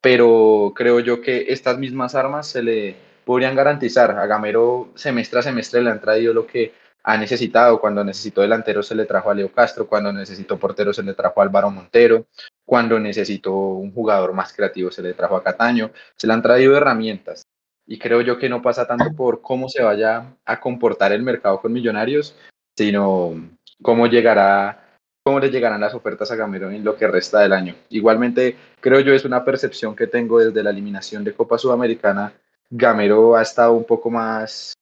pero 0.00 0.72
creo 0.74 1.00
yo 1.00 1.20
que 1.20 1.46
estas 1.48 1.78
mismas 1.78 2.14
armas 2.14 2.48
se 2.48 2.62
le 2.62 2.96
podrían 3.26 3.54
garantizar. 3.54 4.10
A 4.12 4.26
Gamero 4.26 4.88
semestre 4.94 5.40
a 5.40 5.42
semestre 5.42 5.82
le 5.82 5.90
han 5.90 6.00
traído 6.00 6.32
lo 6.32 6.46
que 6.46 6.72
ha 7.06 7.16
necesitado. 7.16 7.80
Cuando 7.80 8.04
necesitó 8.04 8.42
delantero 8.42 8.82
se 8.82 8.94
le 8.94 9.06
trajo 9.06 9.30
a 9.30 9.34
Leo 9.34 9.50
Castro, 9.50 9.86
cuando 9.86 10.12
necesitó 10.12 10.58
portero 10.58 10.92
se 10.92 11.02
le 11.02 11.14
trajo 11.14 11.40
a 11.40 11.44
Álvaro 11.44 11.70
Montero, 11.70 12.26
cuando 12.64 12.98
necesitó 12.98 13.54
un 13.54 13.92
jugador 13.92 14.34
más 14.34 14.52
creativo 14.52 14.90
se 14.90 15.02
le 15.02 15.14
trajo 15.14 15.36
a 15.36 15.42
Cataño. 15.42 15.92
Se 16.16 16.26
le 16.26 16.32
han 16.34 16.42
traído 16.42 16.76
herramientas 16.76 17.46
y 17.86 17.98
creo 17.98 18.20
yo 18.20 18.38
que 18.38 18.48
no 18.48 18.60
pasa 18.60 18.86
tanto 18.86 19.12
por 19.16 19.40
cómo 19.40 19.68
se 19.68 19.82
vaya 19.82 20.34
a 20.44 20.60
comportar 20.60 21.12
el 21.12 21.22
mercado 21.22 21.60
con 21.60 21.72
Millonarios, 21.72 22.36
sino 22.76 23.34
cómo 23.80 24.08
llegará 24.08 24.82
cómo 25.22 25.40
le 25.40 25.50
llegarán 25.50 25.80
las 25.80 25.94
ofertas 25.94 26.30
a 26.30 26.36
Gamero 26.36 26.70
en 26.70 26.84
lo 26.84 26.96
que 26.96 27.08
resta 27.08 27.40
del 27.40 27.52
año. 27.52 27.74
Igualmente, 27.88 28.56
creo 28.80 29.00
yo 29.00 29.12
es 29.12 29.24
una 29.24 29.44
percepción 29.44 29.96
que 29.96 30.06
tengo 30.06 30.38
desde 30.38 30.62
la 30.62 30.70
eliminación 30.70 31.24
de 31.24 31.34
Copa 31.34 31.58
Sudamericana. 31.58 32.32
Gamero 32.70 33.34
ha 33.34 33.42
estado 33.42 33.72
un 33.72 33.84
poco 33.84 34.08
más 34.08 34.76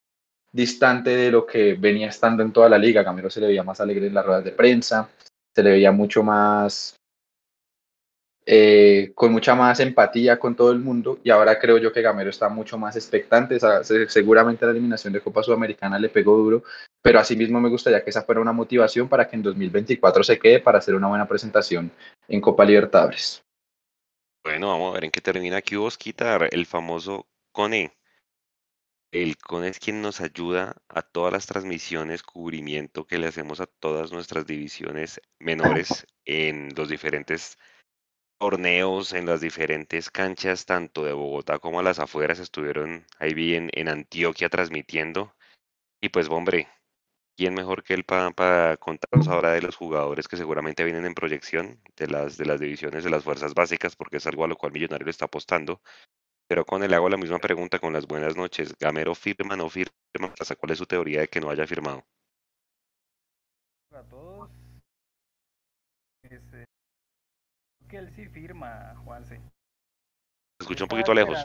distante 0.55 1.11
de 1.11 1.33
lo 1.33 1.45
que 1.45 1.75
venía 1.75 2.09
estando 2.09 2.43
en 2.43 2.53
toda 2.53 2.69
la 2.69 2.79
liga. 2.79 3.03
Gamero 3.03 3.29
se 3.29 3.41
le 3.41 3.49
veía 3.49 3.65
más 3.65 3.81
alegre 3.81 4.07
en 4.07 4.15
las 4.15 4.25
ruedas 4.25 4.45
de 4.45 4.53
prensa, 4.53 5.11
se 5.53 5.63
le 5.65 5.71
veía 5.71 5.91
mucho 5.91 6.23
más, 6.23 6.95
eh, 8.47 9.11
con 9.17 9.33
mucha 9.33 9.57
más 9.57 9.81
empatía 9.81 10.39
con 10.39 10.55
todo 10.55 10.71
el 10.71 10.79
mundo 10.79 11.19
y 11.25 11.31
ahora 11.31 11.59
creo 11.59 11.79
yo 11.79 11.93
que 11.93 12.03
Gamero 12.03 12.31
está 12.31 12.49
mucho 12.49 12.79
más 12.79 12.95
expectante. 12.95 13.59
seguramente 14.07 14.65
la 14.65 14.71
eliminación 14.71 15.13
de 15.13 15.21
Copa 15.21 15.43
Sudamericana 15.43 15.99
le 15.99 16.09
pegó 16.09 16.37
duro, 16.37 16.63
pero 17.03 17.19
asimismo 17.19 17.61
me 17.61 17.69
gustaría 17.69 18.05
que 18.05 18.11
esa 18.11 18.23
fuera 18.23 18.41
una 18.41 18.53
motivación 18.53 19.09
para 19.09 19.27
que 19.27 19.35
en 19.35 19.43
2024 19.43 20.23
se 20.23 20.39
quede 20.39 20.61
para 20.61 20.79
hacer 20.79 20.95
una 20.95 21.09
buena 21.09 21.27
presentación 21.27 21.91
en 22.29 22.41
Copa 22.41 22.65
Libertadores. 22.65 23.43
Bueno, 24.45 24.69
vamos 24.69 24.93
a 24.93 24.95
ver 24.95 25.07
en 25.07 25.11
qué 25.11 25.21
termina 25.21 25.57
aquí 25.57 25.75
quitar 25.99 26.49
el 26.53 26.65
famoso 26.67 27.27
CONE. 27.51 27.91
El 29.15 29.39
CONE 29.39 29.69
es 29.69 29.79
quien 29.79 30.03
nos 30.03 30.21
ayuda 30.21 30.75
a 30.89 31.03
todas 31.03 31.33
las 31.33 31.47
transmisiones, 31.47 32.25
cubrimiento 32.25 33.07
que 33.07 33.19
le 33.19 33.29
hacemos 33.29 33.61
a 33.61 33.67
todas 33.67 34.11
nuestras 34.11 34.45
divisiones 34.45 35.21
menores 35.39 36.05
en 36.25 36.71
los 36.75 36.89
diferentes 36.89 37.57
torneos, 38.41 39.13
en 39.13 39.27
las 39.27 39.41
diferentes 39.41 40.11
canchas, 40.11 40.67
tanto 40.67 41.05
de 41.05 41.13
Bogotá 41.13 41.61
como 41.61 41.79
a 41.79 41.85
las 41.85 42.01
afueras, 42.01 42.41
estuvieron 42.41 43.07
ahí 43.21 43.35
bien 43.35 43.71
en 43.75 43.89
Antioquia 43.89 44.49
transmitiendo. 44.49 45.33
Y 46.01 46.09
pues, 46.09 46.29
hombre, 46.29 46.67
¿quién 47.37 47.55
mejor 47.55 47.85
que 47.85 47.95
él 47.95 48.03
para, 48.03 48.77
contarnos 48.79 49.29
ahora 49.29 49.53
de 49.53 49.63
los 49.63 49.77
jugadores 49.77 50.27
que 50.27 50.37
seguramente 50.37 50.83
vienen 50.83 51.07
en 51.07 51.15
proyección 51.15 51.81
de 51.97 52.09
las, 52.09 52.37
de 52.37 52.47
las 52.47 52.59
divisiones 52.59 53.05
de 53.05 53.11
las 53.11 53.23
fuerzas 53.23 53.55
básicas, 53.55 53.95
porque 53.95 54.17
es 54.17 54.27
algo 54.27 54.45
a 54.45 54.49
lo 54.49 54.57
cual 54.57 54.73
Millonario 54.73 55.09
está 55.09 55.27
apostando? 55.27 55.81
Pero 56.47 56.65
con 56.65 56.83
él 56.83 56.93
hago 56.93 57.09
la 57.09 57.17
misma 57.17 57.39
pregunta 57.39 57.79
con 57.79 57.93
las 57.93 58.07
buenas 58.07 58.37
noches. 58.37 58.75
¿Gamero 58.79 59.15
firma, 59.15 59.57
no 59.57 59.69
firma? 59.69 59.93
¿Cuál 60.59 60.73
es 60.73 60.79
su 60.79 60.87
teoría 60.87 61.21
de 61.21 61.29
que 61.29 61.41
no 61.41 61.51
haya 61.51 61.67
firmado? 61.67 62.05
A 63.93 64.03
todos. 64.03 64.51
Este, 66.23 66.65
que 67.89 67.97
él 67.97 68.11
sí 68.15 68.29
firma, 68.29 68.95
Juanse. 69.05 69.37
Se 69.37 70.63
escucha 70.63 70.85
un 70.85 70.89
poquito 70.89 71.15
lejos. 71.15 71.39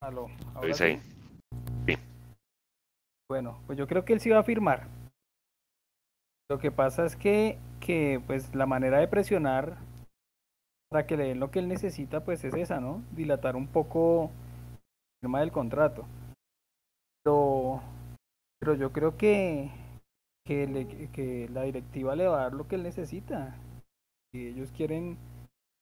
Aló, 0.00 0.28
¿Lo 0.54 0.66
dice 0.66 0.84
ahí? 0.84 1.02
Sí. 1.86 1.96
Bueno, 3.28 3.62
pues 3.66 3.78
yo 3.78 3.86
creo 3.86 4.04
que 4.04 4.12
él 4.12 4.20
sí 4.20 4.30
va 4.30 4.40
a 4.40 4.44
firmar. 4.44 4.86
Lo 6.50 6.58
que 6.58 6.70
pasa 6.70 7.06
es 7.06 7.16
que, 7.16 7.58
que 7.80 8.22
pues 8.26 8.54
la 8.54 8.66
manera 8.66 8.98
de 8.98 9.08
presionar 9.08 9.78
para 10.94 11.08
que 11.08 11.16
le 11.16 11.24
den 11.24 11.40
lo 11.40 11.50
que 11.50 11.58
él 11.58 11.66
necesita, 11.66 12.24
pues 12.24 12.44
es 12.44 12.54
esa, 12.54 12.78
¿no? 12.78 13.02
Dilatar 13.10 13.56
un 13.56 13.66
poco 13.66 14.30
el 14.70 15.26
firma 15.26 15.40
del 15.40 15.50
contrato. 15.50 16.06
Pero, 17.20 17.82
pero 18.60 18.74
yo 18.76 18.92
creo 18.92 19.16
que, 19.16 19.72
que, 20.46 21.10
que 21.12 21.48
la 21.52 21.62
directiva 21.62 22.14
le 22.14 22.28
va 22.28 22.38
a 22.38 22.42
dar 22.42 22.52
lo 22.52 22.68
que 22.68 22.76
él 22.76 22.84
necesita. 22.84 23.56
Y 24.32 24.46
ellos 24.46 24.70
quieren, 24.70 25.18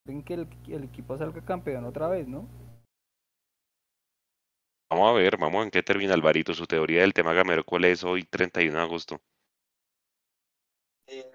quieren 0.06 0.22
que 0.22 0.32
el, 0.32 0.48
el 0.68 0.84
equipo 0.84 1.18
salga 1.18 1.44
campeón 1.44 1.84
otra 1.84 2.08
vez, 2.08 2.26
¿no? 2.26 2.48
Vamos 4.90 5.10
a 5.10 5.12
ver, 5.12 5.36
vamos 5.36 5.62
en 5.62 5.70
qué 5.70 5.82
termina 5.82 6.14
Alvarito, 6.14 6.54
su 6.54 6.64
teoría 6.64 7.02
del 7.02 7.12
tema 7.12 7.34
gamero, 7.34 7.64
¿cuál 7.64 7.84
es 7.84 8.02
hoy 8.02 8.22
31 8.22 8.78
de 8.78 8.82
agosto? 8.82 9.20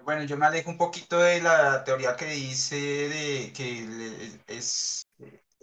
Bueno, 0.08 0.24
yo 0.24 0.38
me 0.38 0.46
alejo 0.46 0.70
un 0.70 0.78
poquito 0.78 1.18
de 1.18 1.42
la 1.42 1.84
teoría 1.84 2.16
que 2.16 2.24
dice 2.24 2.76
de 2.76 3.52
que 3.52 4.40
es, 4.46 5.06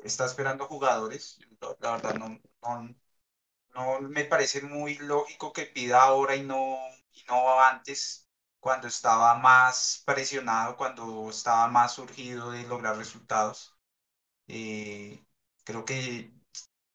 está 0.04 0.26
esperando 0.26 0.68
jugadores. 0.68 1.40
La 1.80 1.94
verdad 1.94 2.14
no, 2.14 2.40
no, 3.74 4.02
me 4.02 4.26
parece 4.26 4.62
muy 4.62 4.98
lógico 5.00 5.52
que 5.52 5.66
pida 5.66 6.04
ahora 6.04 6.36
y 6.36 6.44
no, 6.44 6.78
y 7.12 7.24
no 7.28 7.60
antes, 7.60 8.28
cuando 8.60 8.88
estaba 8.88 9.36
más 9.40 10.04
presionado, 10.06 10.78
cuando 10.78 11.30
estaba 11.30 11.68
más 11.68 11.94
surgido 11.94 12.52
de 12.52 12.68
lograr 12.68 12.98
resultados. 12.98 13.76
Eh, 14.48 15.26
creo 15.64 15.86
que 15.86 16.32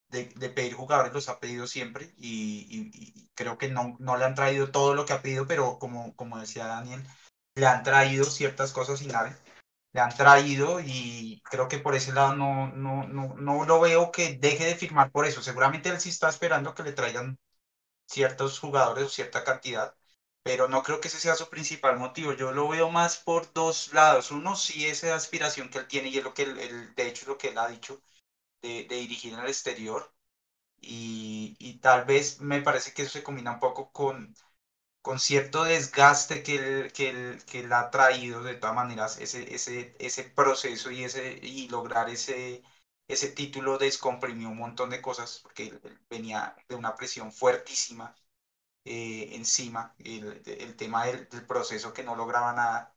de, 0.09 0.24
pedir 0.51 0.74
jugadores 0.74 1.12
los 1.12 1.28
ha 1.28 1.40
pedido 1.40 1.66
siempre 1.66 2.12
y, 2.16 3.28
creo 3.34 3.59
que 3.59 3.70
no, 3.70 3.96
no, 4.01 4.16
le 4.16 4.24
han 4.24 4.34
traído 4.34 4.70
todo 4.70 4.94
lo 4.94 5.07
que 5.07 5.14
ha 5.14 5.22
pedido, 5.22 5.46
pero 5.46 5.78
como, 5.78 6.14
como 6.16 6.38
decía 6.38 6.66
Daniel, 6.66 7.05
le 7.61 7.67
han 7.67 7.83
traído 7.83 8.25
ciertas 8.25 8.73
cosas 8.73 8.99
sin 8.99 9.13
le 9.93 10.01
han 10.01 10.17
traído 10.17 10.81
y 10.81 11.43
creo 11.45 11.69
que 11.69 11.79
por 11.79 11.95
ese 11.95 12.13
lado 12.13 12.35
no, 12.37 12.69
no, 12.69 13.07
no, 13.09 13.35
no 13.37 13.65
lo 13.65 13.81
veo 13.81 14.13
que 14.13 14.35
deje 14.35 14.65
de 14.65 14.77
firmar 14.77 15.11
por 15.11 15.27
eso. 15.27 15.43
Seguramente 15.43 15.89
él 15.89 16.01
sí 16.01 16.11
está 16.11 16.29
esperando 16.29 16.75
que 16.75 16.85
le 16.85 16.93
traigan 16.93 17.39
ciertos 18.07 18.59
jugadores 18.61 19.05
o 19.07 19.09
cierta 19.09 19.45
cantidad, 19.45 19.95
pero 20.43 20.69
no 20.69 20.83
creo 20.83 21.01
que 21.01 21.09
ese 21.09 21.21
sea 21.21 21.35
su 21.37 21.49
principal 21.51 21.99
motivo. 21.99 22.33
Yo 22.35 22.53
lo 22.53 22.69
veo 22.69 22.91
más 22.91 23.19
por 23.19 23.53
dos 23.53 23.93
lados. 23.93 24.31
Uno, 24.31 24.57
sí, 24.57 24.87
esa 24.87 25.15
aspiración 25.15 25.71
que 25.71 25.79
él 25.79 25.89
tiene 25.89 26.09
y 26.09 26.19
es 26.19 26.25
lo 26.25 26.35
que 26.35 26.45
él, 26.45 26.95
de 26.95 27.09
hecho 27.09 27.23
es 27.23 27.29
lo 27.29 27.39
que 27.39 27.49
él 27.49 27.59
ha 27.59 27.69
dicho, 27.69 28.01
de, 28.63 28.85
dirigir 28.89 29.35
en 29.35 29.41
el 29.41 29.49
exterior. 29.49 30.13
Y, 30.81 31.57
y, 31.59 31.79
tal 31.81 32.05
vez 32.07 32.41
me 32.41 32.63
parece 32.63 32.95
que 32.95 33.03
eso 33.03 33.13
se 33.13 33.23
combina 33.23 33.53
un 33.53 33.61
poco 33.61 33.93
con, 33.93 34.35
con 35.03 35.18
cierto 35.20 35.64
desgaste 35.64 36.42
que 36.42 36.57
él, 36.57 36.92
que, 36.92 37.11
él, 37.11 37.44
que 37.46 37.61
él 37.61 37.72
ha 37.72 37.90
traído 37.90 38.42
de 38.42 38.55
todas 38.55 38.76
maneras 38.76 39.18
ese, 39.20 39.55
ese, 39.55 39.94
ese 39.98 40.24
proceso 40.24 40.90
y, 40.90 41.05
ese, 41.05 41.38
y 41.42 41.68
lograr 41.68 42.09
ese, 42.11 42.62
ese 43.09 43.28
título 43.30 43.78
descomprimió 43.78 44.48
un 44.48 44.59
montón 44.59 44.90
de 44.90 45.01
cosas 45.03 45.40
porque 45.42 45.68
él, 45.68 45.80
venía 46.11 46.57
de 46.68 46.74
una 46.76 46.94
presión 46.96 47.32
fuertísima 47.32 48.14
eh, 48.84 49.30
encima, 49.36 49.94
el, 49.98 50.42
el 50.46 50.76
tema 50.76 51.07
del, 51.07 51.28
del, 51.28 51.46
proceso 51.46 51.92
que 51.92 52.03
no 52.03 52.16
lograba 52.16 52.53
nada, 52.53 52.94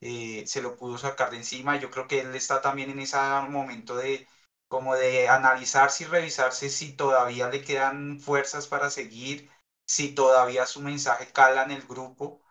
eh, 0.00 0.44
se 0.46 0.62
lo 0.62 0.76
pudo 0.76 0.98
sacar 0.98 1.30
de 1.30 1.38
encima. 1.38 1.78
Yo 1.78 1.90
creo 1.90 2.08
que 2.08 2.20
él 2.20 2.34
está 2.34 2.60
también 2.62 2.90
en 2.90 3.00
ese 3.00 3.16
momento 3.48 3.96
de 3.96 4.26
como 4.68 4.94
de 4.96 5.28
analizarse 5.28 6.04
y 6.04 6.06
revisarse 6.06 6.70
si 6.70 6.94
todavía 6.94 7.48
le 7.50 7.62
quedan 7.62 8.20
fuerzas 8.20 8.66
para 8.68 8.90
seguir, 8.90 9.50
si 9.92 10.14
todavía 10.14 10.66
su 10.66 10.80
mensaje 10.82 11.32
cala 11.32 11.64
en 11.64 11.72
el 11.72 11.82
grupo, 11.86 12.42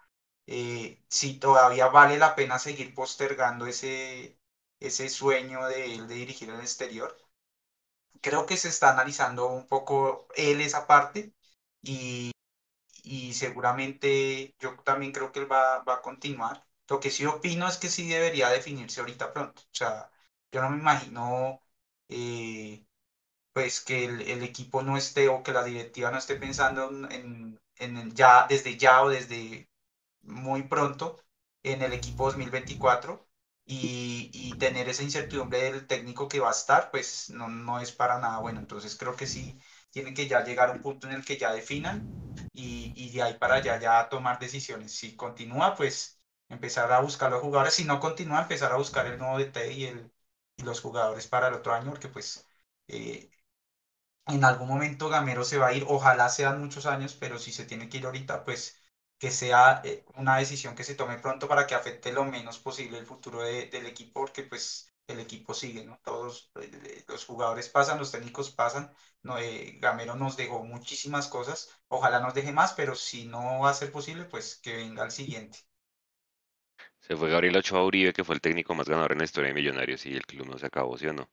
eh, 0.48 1.04
si 1.10 1.40
todavía 1.40 1.88
vale 1.90 2.18
la 2.20 2.36
pena 2.36 2.60
seguir 2.60 2.94
postergando 2.96 3.66
ese, 3.68 4.40
ese 4.80 5.10
sueño 5.10 5.66
de 5.68 5.96
él 5.96 6.08
de 6.10 6.16
dirigir 6.16 6.50
el 6.52 6.62
exterior. 6.62 7.18
Creo 8.22 8.46
que 8.46 8.58
se 8.58 8.68
está 8.70 8.92
analizando 8.92 9.48
un 9.48 9.68
poco 9.68 10.28
él 10.36 10.62
esa 10.62 10.86
parte 10.88 11.34
y, 11.82 12.32
y 13.04 13.34
seguramente 13.36 14.56
yo 14.60 14.78
también 14.84 15.12
creo 15.14 15.32
que 15.32 15.40
él 15.42 15.52
va, 15.52 15.80
va 15.84 15.96
a 15.96 16.02
continuar. 16.02 16.66
Lo 16.90 17.00
que 17.02 17.12
sí 17.12 17.26
opino 17.26 17.68
es 17.70 17.78
que 17.78 17.90
sí 17.90 18.08
debería 18.10 18.50
definirse 18.50 19.02
ahorita 19.02 19.34
pronto. 19.34 19.62
O 19.64 19.76
sea, 19.76 20.12
yo 20.52 20.62
no 20.62 20.70
me 20.72 20.78
imagino 20.80 21.62
eh, 22.10 22.86
pues 23.54 23.82
que 23.82 24.06
el, 24.06 24.44
equipo 24.44 24.82
no 24.84 24.98
esté 24.98 25.30
o 25.30 25.44
que 25.44 25.52
la 25.54 25.64
directiva 25.64 26.12
no 26.12 26.18
esté 26.18 26.36
pensando 26.36 26.90
en, 27.10 27.60
en 27.78 28.16
ya 28.16 28.48
desde 28.48 28.78
ya 28.78 29.04
o 29.04 29.10
desde 29.10 29.70
muy 30.24 30.64
pronto 30.64 31.20
en 31.64 31.82
el 31.82 31.94
equipo 31.94 32.26
2024 32.26 33.28
y, 33.66 34.30
y, 34.34 34.58
tener 34.58 34.90
esa 34.90 35.04
incertidumbre 35.04 35.64
del 35.64 35.88
técnico 35.88 36.28
que 36.28 36.40
va 36.40 36.50
a 36.50 36.52
estar, 36.52 36.92
pues 36.92 37.30
no, 37.30 37.48
no 37.48 37.80
es 37.80 37.92
para 37.92 38.20
nada 38.20 38.40
bueno. 38.40 38.60
Entonces 38.60 38.98
creo 38.98 39.16
que 39.16 39.28
sí 39.28 39.60
tiene 39.92 40.14
que 40.14 40.28
ya 40.28 40.44
llegar 40.44 40.70
a 40.70 40.74
un 40.74 40.82
punto 40.82 41.08
en 41.08 41.14
el 41.14 41.26
que 41.26 41.38
ya 41.38 41.54
definan 41.54 42.10
y, 42.54 42.94
y 42.96 43.12
de 43.12 43.22
ahí 43.22 43.34
para 43.36 43.56
allá 43.56 43.80
ya 43.80 44.10
tomar 44.10 44.40
decisiones. 44.40 44.94
Si 44.94 45.16
continúa, 45.16 45.76
pues 45.76 46.22
empezar 46.50 46.92
a 46.92 47.00
buscar 47.02 47.32
los 47.32 47.42
jugadores. 47.42 47.74
Si 47.74 47.86
no 47.86 48.00
continúa, 48.00 48.42
empezar 48.42 48.72
a 48.72 48.78
buscar 48.78 49.06
el 49.08 49.18
nuevo 49.20 49.38
DT 49.38 49.74
y 49.74 49.86
el, 49.86 50.12
los 50.58 50.82
jugadores 50.82 51.28
para 51.28 51.48
el 51.48 51.54
otro 51.56 51.74
año, 51.74 51.92
porque 51.92 52.08
pues 52.10 52.48
eh, 52.88 53.30
en 54.28 54.44
algún 54.44 54.68
momento 54.68 55.10
Gamero 55.10 55.44
se 55.44 55.58
va 55.58 55.68
a 55.68 55.74
ir, 55.74 55.86
ojalá 55.88 56.30
sean 56.30 56.60
muchos 56.62 56.86
años, 56.86 57.16
pero 57.16 57.40
si 57.40 57.52
se 57.52 57.66
tiene 57.66 57.90
que 57.90 57.98
ir 57.98 58.06
ahorita, 58.06 58.44
pues 58.44 58.80
que 59.18 59.32
sea 59.32 59.82
eh, 59.84 60.04
una 60.16 60.38
decisión 60.38 60.76
que 60.76 60.84
se 60.84 60.96
tome 60.96 61.20
pronto 61.20 61.48
para 61.48 61.68
que 61.68 61.76
afecte 61.76 62.12
lo 62.12 62.26
menos 62.26 62.58
posible 62.60 62.98
el 62.98 63.06
futuro 63.06 63.42
del 63.44 63.86
equipo, 63.86 64.22
porque 64.22 64.44
pues 64.44 64.92
el 65.08 65.20
equipo 65.20 65.54
sigue, 65.54 65.86
¿no? 65.86 66.00
Todos 66.04 66.52
eh, 66.62 67.04
los 67.08 67.26
jugadores 67.26 67.70
pasan, 67.70 68.00
los 68.00 68.12
técnicos 68.12 68.52
pasan, 68.52 68.92
no, 69.24 69.36
Gamero 69.80 70.16
nos 70.16 70.38
dejó 70.38 70.64
muchísimas 70.64 71.28
cosas, 71.28 71.70
ojalá 71.88 72.20
nos 72.20 72.34
deje 72.34 72.52
más, 72.52 72.74
pero 72.74 72.96
si 72.96 73.26
no 73.26 73.60
va 73.60 73.70
a 73.72 73.74
ser 73.74 73.92
posible, 73.92 74.26
pues 74.26 74.60
que 74.64 74.76
venga 74.78 75.04
el 75.04 75.12
siguiente. 75.12 75.60
Se 77.00 77.16
fue 77.16 77.30
Gabriel 77.30 77.58
Ochoa 77.58 77.84
Uribe, 77.84 78.14
que 78.14 78.24
fue 78.24 78.36
el 78.36 78.42
técnico 78.42 78.74
más 78.74 78.88
ganador 78.88 79.12
en 79.12 79.18
la 79.20 79.26
historia 79.26 79.50
de 79.50 79.56
Millonarios 79.56 80.06
y 80.06 80.14
el 80.16 80.26
club 80.26 80.48
no 80.48 80.58
se 80.58 80.68
acabó, 80.68 80.98
¿sí 80.98 81.08
o 81.08 81.14
no? 81.14 81.30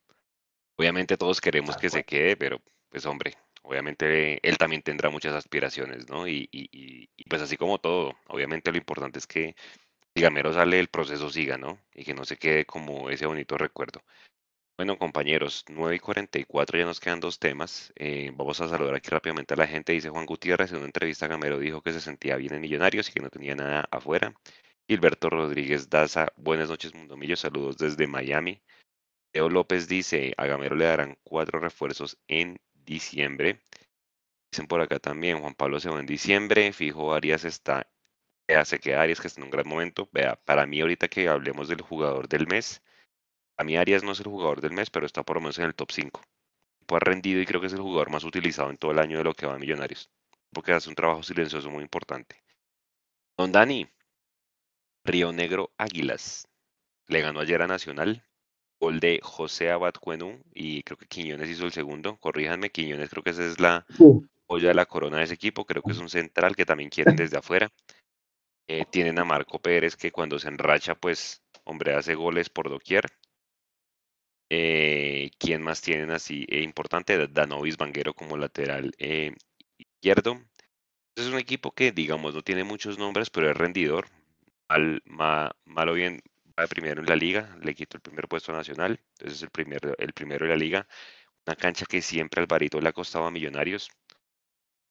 Obviamente 0.76 1.16
todos 1.16 1.40
queremos 1.40 1.76
que 1.76 1.90
se 1.90 2.04
quede, 2.04 2.36
pero 2.36 2.60
pues 2.90 3.06
hombre, 3.06 3.34
obviamente 3.62 4.40
él 4.48 4.58
también 4.58 4.82
tendrá 4.82 5.10
muchas 5.10 5.34
aspiraciones, 5.34 6.08
¿no? 6.08 6.26
Y, 6.28 6.48
y, 6.52 7.08
y, 7.16 7.24
pues 7.28 7.42
así 7.42 7.56
como 7.56 7.78
todo, 7.78 8.16
obviamente 8.28 8.72
lo 8.72 8.78
importante 8.78 9.18
es 9.18 9.26
que 9.26 9.54
si 10.14 10.22
Gamero 10.22 10.52
sale, 10.52 10.80
el 10.80 10.88
proceso 10.88 11.30
siga, 11.30 11.58
¿no? 11.58 11.78
Y 11.94 12.04
que 12.04 12.14
no 12.14 12.24
se 12.24 12.38
quede 12.38 12.64
como 12.66 13.10
ese 13.10 13.26
bonito 13.26 13.58
recuerdo. 13.58 14.02
Bueno, 14.78 14.96
compañeros, 14.96 15.64
9 15.68 15.96
y 15.96 15.98
44 15.98 16.78
ya 16.78 16.84
nos 16.84 17.00
quedan 17.00 17.20
dos 17.20 17.38
temas. 17.40 17.92
Eh, 17.96 18.30
vamos 18.34 18.60
a 18.60 18.68
saludar 18.68 18.94
aquí 18.94 19.10
rápidamente 19.10 19.54
a 19.54 19.56
la 19.56 19.66
gente. 19.66 19.92
Dice 19.92 20.08
Juan 20.08 20.24
Gutiérrez, 20.24 20.70
en 20.70 20.78
una 20.78 20.86
entrevista 20.86 21.26
Gamero 21.26 21.58
dijo 21.58 21.82
que 21.82 21.92
se 21.92 22.00
sentía 22.00 22.36
bien 22.36 22.54
en 22.54 22.60
Millonarios 22.60 23.08
y 23.08 23.12
que 23.12 23.20
no 23.20 23.28
tenía 23.28 23.56
nada 23.56 23.88
afuera. 23.90 24.32
Gilberto 24.88 25.30
Rodríguez 25.30 25.90
Daza, 25.90 26.28
buenas 26.36 26.70
noches, 26.70 26.94
Mundomillo, 26.94 27.36
saludos 27.36 27.76
desde 27.76 28.06
Miami. 28.06 28.62
Leo 29.34 29.50
López 29.50 29.88
dice, 29.88 30.32
a 30.36 30.46
Gamero 30.46 30.76
le 30.76 30.86
darán 30.86 31.18
cuatro 31.24 31.60
refuerzos 31.60 32.16
en 32.28 32.58
diciembre. 32.88 33.60
Dicen 34.50 34.66
por 34.66 34.80
acá 34.80 34.98
también, 34.98 35.40
Juan 35.40 35.54
Pablo 35.54 35.78
se 35.78 35.90
va 35.90 36.00
en 36.00 36.06
diciembre, 36.06 36.72
fijo 36.72 37.12
Arias 37.12 37.44
está, 37.44 37.86
hace 38.48 38.78
que 38.80 38.94
Arias 38.94 39.20
que 39.20 39.28
está 39.28 39.40
en 39.40 39.44
un 39.44 39.50
gran 39.50 39.68
momento. 39.68 40.08
Vea, 40.12 40.36
para 40.36 40.66
mí 40.66 40.80
ahorita 40.80 41.08
que 41.08 41.28
hablemos 41.28 41.68
del 41.68 41.82
jugador 41.82 42.28
del 42.28 42.46
mes, 42.46 42.82
a 43.58 43.64
mí 43.64 43.76
Arias 43.76 44.02
no 44.02 44.12
es 44.12 44.20
el 44.20 44.26
jugador 44.26 44.60
del 44.60 44.72
mes, 44.72 44.90
pero 44.90 45.06
está 45.06 45.22
por 45.22 45.36
lo 45.36 45.42
menos 45.42 45.58
en 45.58 45.66
el 45.66 45.74
top 45.74 45.90
5. 45.92 46.22
Pues 46.86 47.02
ha 47.02 47.04
rendido 47.04 47.40
y 47.42 47.46
creo 47.46 47.60
que 47.60 47.66
es 47.66 47.72
el 47.74 47.80
jugador 47.80 48.10
más 48.10 48.24
utilizado 48.24 48.70
en 48.70 48.78
todo 48.78 48.92
el 48.92 48.98
año 48.98 49.18
de 49.18 49.24
lo 49.24 49.34
que 49.34 49.46
va 49.46 49.54
a 49.54 49.58
Millonarios. 49.58 50.10
Porque 50.52 50.72
hace 50.72 50.88
un 50.88 50.94
trabajo 50.94 51.22
silencioso 51.22 51.68
muy 51.70 51.82
importante. 51.82 52.42
Don 53.36 53.52
Dani, 53.52 53.86
Río 55.04 55.32
Negro 55.32 55.72
Águilas. 55.76 56.48
Le 57.06 57.20
ganó 57.20 57.40
ayer 57.40 57.60
a 57.62 57.66
Nacional. 57.66 58.24
Gol 58.80 59.00
de 59.00 59.20
José 59.22 59.70
Abad 59.70 59.94
Cuenu 59.94 60.40
y 60.54 60.82
creo 60.82 60.96
que 60.96 61.06
Quiñones 61.06 61.48
hizo 61.48 61.64
el 61.64 61.72
segundo. 61.72 62.16
Corríjanme, 62.18 62.70
Quiñones 62.70 63.10
creo 63.10 63.22
que 63.22 63.30
esa 63.30 63.44
es 63.44 63.58
la 63.58 63.86
olla 64.46 64.68
de 64.68 64.74
la 64.74 64.86
corona 64.86 65.18
de 65.18 65.24
ese 65.24 65.34
equipo. 65.34 65.64
Creo 65.64 65.82
que 65.82 65.92
es 65.92 65.98
un 65.98 66.08
central 66.08 66.54
que 66.54 66.64
también 66.64 66.90
quieren 66.90 67.16
desde 67.16 67.38
afuera. 67.38 67.70
Eh, 68.68 68.84
tienen 68.90 69.18
a 69.18 69.24
Marco 69.24 69.58
Pérez 69.60 69.96
que 69.96 70.12
cuando 70.12 70.38
se 70.38 70.48
enracha, 70.48 70.94
pues, 70.94 71.42
hombre, 71.64 71.94
hace 71.94 72.14
goles 72.14 72.50
por 72.50 72.68
doquier. 72.68 73.06
Eh, 74.50 75.30
¿Quién 75.38 75.62
más 75.62 75.80
tienen 75.80 76.10
así 76.10 76.46
eh, 76.48 76.62
importante? 76.62 77.28
Danovis 77.28 77.76
Vanguero 77.76 78.14
como 78.14 78.36
lateral 78.36 78.94
izquierdo. 79.78 80.40
Es 81.16 81.26
un 81.26 81.38
equipo 81.38 81.72
que, 81.72 81.92
digamos, 81.92 82.34
no 82.34 82.42
tiene 82.42 82.62
muchos 82.64 82.98
nombres, 82.98 83.30
pero 83.30 83.50
es 83.50 83.56
rendidor. 83.56 84.06
Mal, 84.68 85.02
mal, 85.04 85.88
o 85.88 85.94
bien 85.94 86.20
primero 86.66 87.00
en 87.00 87.06
la 87.06 87.16
liga, 87.16 87.56
le 87.62 87.74
quitó 87.74 87.96
el 87.98 88.02
primer 88.02 88.28
puesto 88.28 88.52
nacional, 88.52 89.00
entonces 89.12 89.38
es 89.38 89.42
el, 89.42 89.50
primer, 89.50 89.94
el 89.98 90.12
primero 90.12 90.46
de 90.46 90.50
la 90.50 90.56
liga. 90.56 90.88
Una 91.46 91.56
cancha 91.56 91.86
que 91.86 92.02
siempre 92.02 92.40
al 92.40 92.46
Barito 92.46 92.80
le 92.80 92.88
ha 92.88 92.92
costado 92.92 93.26
a 93.26 93.30
Millonarios. 93.30 93.90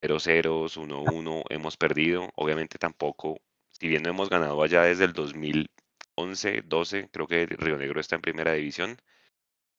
0-0, 0.02 0.68
1-1, 0.68 1.44
hemos 1.50 1.76
perdido. 1.76 2.30
Obviamente 2.36 2.78
tampoco, 2.78 3.40
si 3.70 3.88
bien 3.88 4.02
no 4.02 4.10
hemos 4.10 4.30
ganado 4.30 4.62
allá 4.62 4.82
desde 4.82 5.04
el 5.04 5.12
2011, 5.12 6.62
12, 6.66 7.08
creo 7.10 7.26
que 7.26 7.46
Río 7.46 7.76
Negro 7.76 8.00
está 8.00 8.16
en 8.16 8.22
primera 8.22 8.52
división 8.52 8.98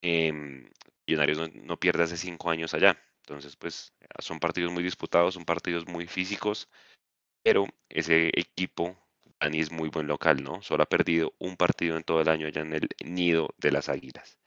eh, 0.01 0.31
Millonarios 1.07 1.53
no, 1.55 1.79
pierde 1.79 2.03
hace 2.03 2.17
cinco 2.17 2.49
años 2.49 2.73
allá. 2.73 3.01
Entonces, 3.23 3.55
pues 3.55 3.93
son 4.19 4.39
partidos 4.39 4.71
muy 4.71 4.83
disputados, 4.83 5.33
son 5.33 5.45
partidos 5.45 5.87
muy 5.87 6.07
físicos, 6.07 6.69
pero 7.43 7.65
ese 7.89 8.27
equipo, 8.39 8.97
Dani, 9.41 9.59
es 9.59 9.71
muy 9.71 9.89
buen 9.89 10.07
local, 10.07 10.43
¿no? 10.43 10.61
Solo 10.61 10.83
ha 10.83 10.85
perdido 10.85 11.31
un 11.39 11.55
partido 11.55 11.95
en 11.95 12.03
todo 12.03 12.21
el 12.21 12.29
año 12.29 12.47
allá 12.47 12.61
en 12.61 12.73
el 12.73 12.89
nido 13.05 13.49
de 13.57 13.71
las 13.71 13.87
águilas. 13.87 14.37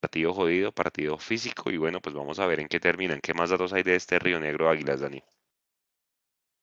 Partido 0.00 0.32
jodido, 0.32 0.72
partido 0.72 1.18
físico, 1.18 1.70
y 1.70 1.76
bueno, 1.76 2.00
pues 2.00 2.14
vamos 2.14 2.38
a 2.40 2.46
ver 2.46 2.60
en 2.60 2.68
qué 2.68 2.80
terminan. 2.80 3.20
¿Qué 3.22 3.34
más 3.34 3.50
datos 3.50 3.72
hay 3.74 3.82
de 3.82 3.96
este 3.96 4.18
Río 4.18 4.40
Negro 4.40 4.70
Águilas, 4.70 5.00
Dani? 5.00 5.22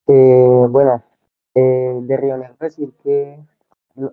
Eh, 0.08 0.66
bueno, 0.70 1.04
eh, 1.54 2.00
de 2.02 2.18
Río 2.18 2.38
Negro 2.38 2.56
decir 2.60 2.92
que 3.04 3.40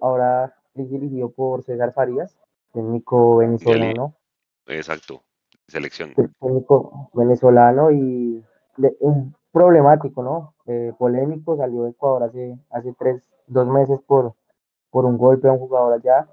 ahora 0.02 0.54
es 0.74 0.90
dirigido 0.90 1.30
por 1.30 1.62
César 1.62 1.94
Farías, 1.94 2.36
técnico 2.72 3.38
venezolano. 3.38 4.14
Exacto, 4.66 5.22
selección. 5.68 6.12
Técnico 6.14 7.10
venezolano 7.14 7.90
y 7.90 8.44
un 9.00 9.34
problemático, 9.52 10.22
¿no? 10.22 10.54
Eh, 10.66 10.92
polémico, 10.98 11.56
salió 11.56 11.84
de 11.84 11.90
Ecuador 11.90 12.24
hace, 12.24 12.58
hace 12.70 12.92
tres, 12.98 13.22
dos 13.46 13.66
meses 13.68 14.00
por, 14.06 14.34
por 14.90 15.04
un 15.04 15.18
golpe 15.18 15.48
a 15.48 15.52
un 15.52 15.58
jugador 15.58 15.94
allá. 15.94 16.28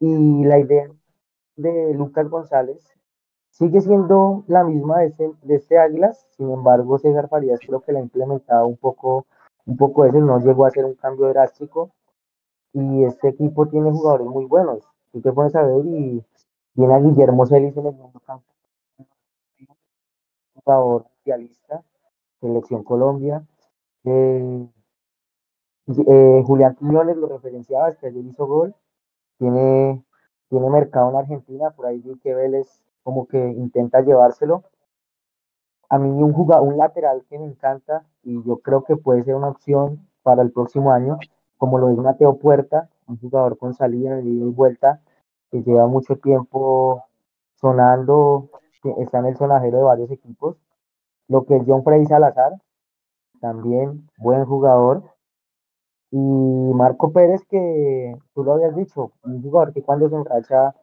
Y 0.00 0.44
la 0.44 0.58
idea 0.58 0.90
de 1.56 1.94
Lucas 1.94 2.28
González 2.28 2.82
sigue 3.50 3.80
siendo 3.80 4.44
la 4.48 4.64
misma 4.64 5.00
de 5.00 5.06
este, 5.06 5.30
de 5.42 5.56
este 5.56 5.78
Águilas, 5.78 6.26
sin 6.36 6.50
embargo 6.50 6.98
César 6.98 7.28
Farías 7.28 7.60
creo 7.60 7.82
que 7.82 7.92
la 7.92 7.98
ha 8.00 8.02
implementado 8.02 8.66
un 8.66 8.76
poco, 8.76 9.26
un 9.66 9.76
poco 9.76 10.04
eso, 10.06 10.18
no 10.18 10.38
llegó 10.40 10.66
a 10.66 10.70
ser 10.70 10.86
un 10.86 10.94
cambio 10.94 11.28
drástico 11.28 11.90
y 12.72 13.04
este 13.04 13.28
equipo 13.28 13.68
tiene 13.68 13.90
jugadores 13.92 14.26
muy 14.26 14.46
buenos 14.46 14.92
tú 15.12 15.20
te 15.20 15.32
pones 15.32 15.54
a 15.54 15.62
ver 15.62 15.84
y 15.86 16.24
viene 16.74 16.94
a 16.94 16.98
Guillermo 16.98 17.46
Celis 17.46 17.76
en 17.76 17.86
el 17.86 17.92
mundo 17.92 18.20
campo. 18.20 18.46
Jugador 20.54 21.06
mundialista, 21.16 21.84
selección 22.40 22.82
Colombia. 22.82 23.46
Eh, 24.04 24.66
eh, 25.88 26.42
Julián 26.46 26.76
Quiñones 26.76 27.16
lo 27.16 27.28
referenciaba, 27.28 27.94
que 27.94 28.06
ayer 28.08 28.24
hizo 28.24 28.46
gol. 28.46 28.74
Tiene, 29.38 30.04
tiene 30.48 30.70
mercado 30.70 31.10
en 31.10 31.16
Argentina, 31.16 31.70
por 31.70 31.86
ahí 31.86 31.98
vi 32.00 32.18
que 32.20 32.34
Vélez 32.34 32.82
como 33.02 33.26
que 33.26 33.38
intenta 33.38 34.00
llevárselo. 34.00 34.64
A 35.88 35.98
mí 35.98 36.08
un 36.22 36.32
jugador, 36.32 36.66
un 36.68 36.78
lateral 36.78 37.24
que 37.28 37.38
me 37.38 37.46
encanta 37.46 38.04
y 38.22 38.42
yo 38.44 38.58
creo 38.58 38.84
que 38.84 38.96
puede 38.96 39.24
ser 39.24 39.34
una 39.34 39.48
opción 39.48 40.08
para 40.22 40.42
el 40.42 40.52
próximo 40.52 40.92
año, 40.92 41.18
como 41.58 41.78
lo 41.78 41.90
es 41.90 41.96
Mateo 41.98 42.38
Puerta, 42.38 42.88
un 43.06 43.18
jugador 43.18 43.58
con 43.58 43.74
salida 43.74 44.16
de 44.16 44.22
ida 44.22 44.46
y 44.46 44.50
vuelta 44.50 45.00
que 45.50 45.62
lleva 45.62 45.86
mucho 45.86 46.16
tiempo 46.16 47.04
sonando, 47.56 48.48
está 48.98 49.18
en 49.18 49.26
el 49.26 49.36
sonajero 49.36 49.78
de 49.78 49.84
varios 49.84 50.10
equipos. 50.10 50.56
Lo 51.28 51.44
que 51.44 51.56
es 51.56 51.62
John 51.66 51.84
Frey 51.84 52.04
Salazar, 52.06 52.54
también 53.40 54.08
buen 54.16 54.44
jugador. 54.46 55.02
Y 56.12 56.18
Marco 56.18 57.10
Pérez, 57.10 57.42
que 57.48 58.14
tú 58.34 58.44
lo 58.44 58.52
habías 58.52 58.76
dicho, 58.76 59.12
un 59.24 59.42
jugador 59.42 59.72
que 59.72 59.82
cuando 59.82 60.10
se 60.10 60.16
enracha 60.16 60.74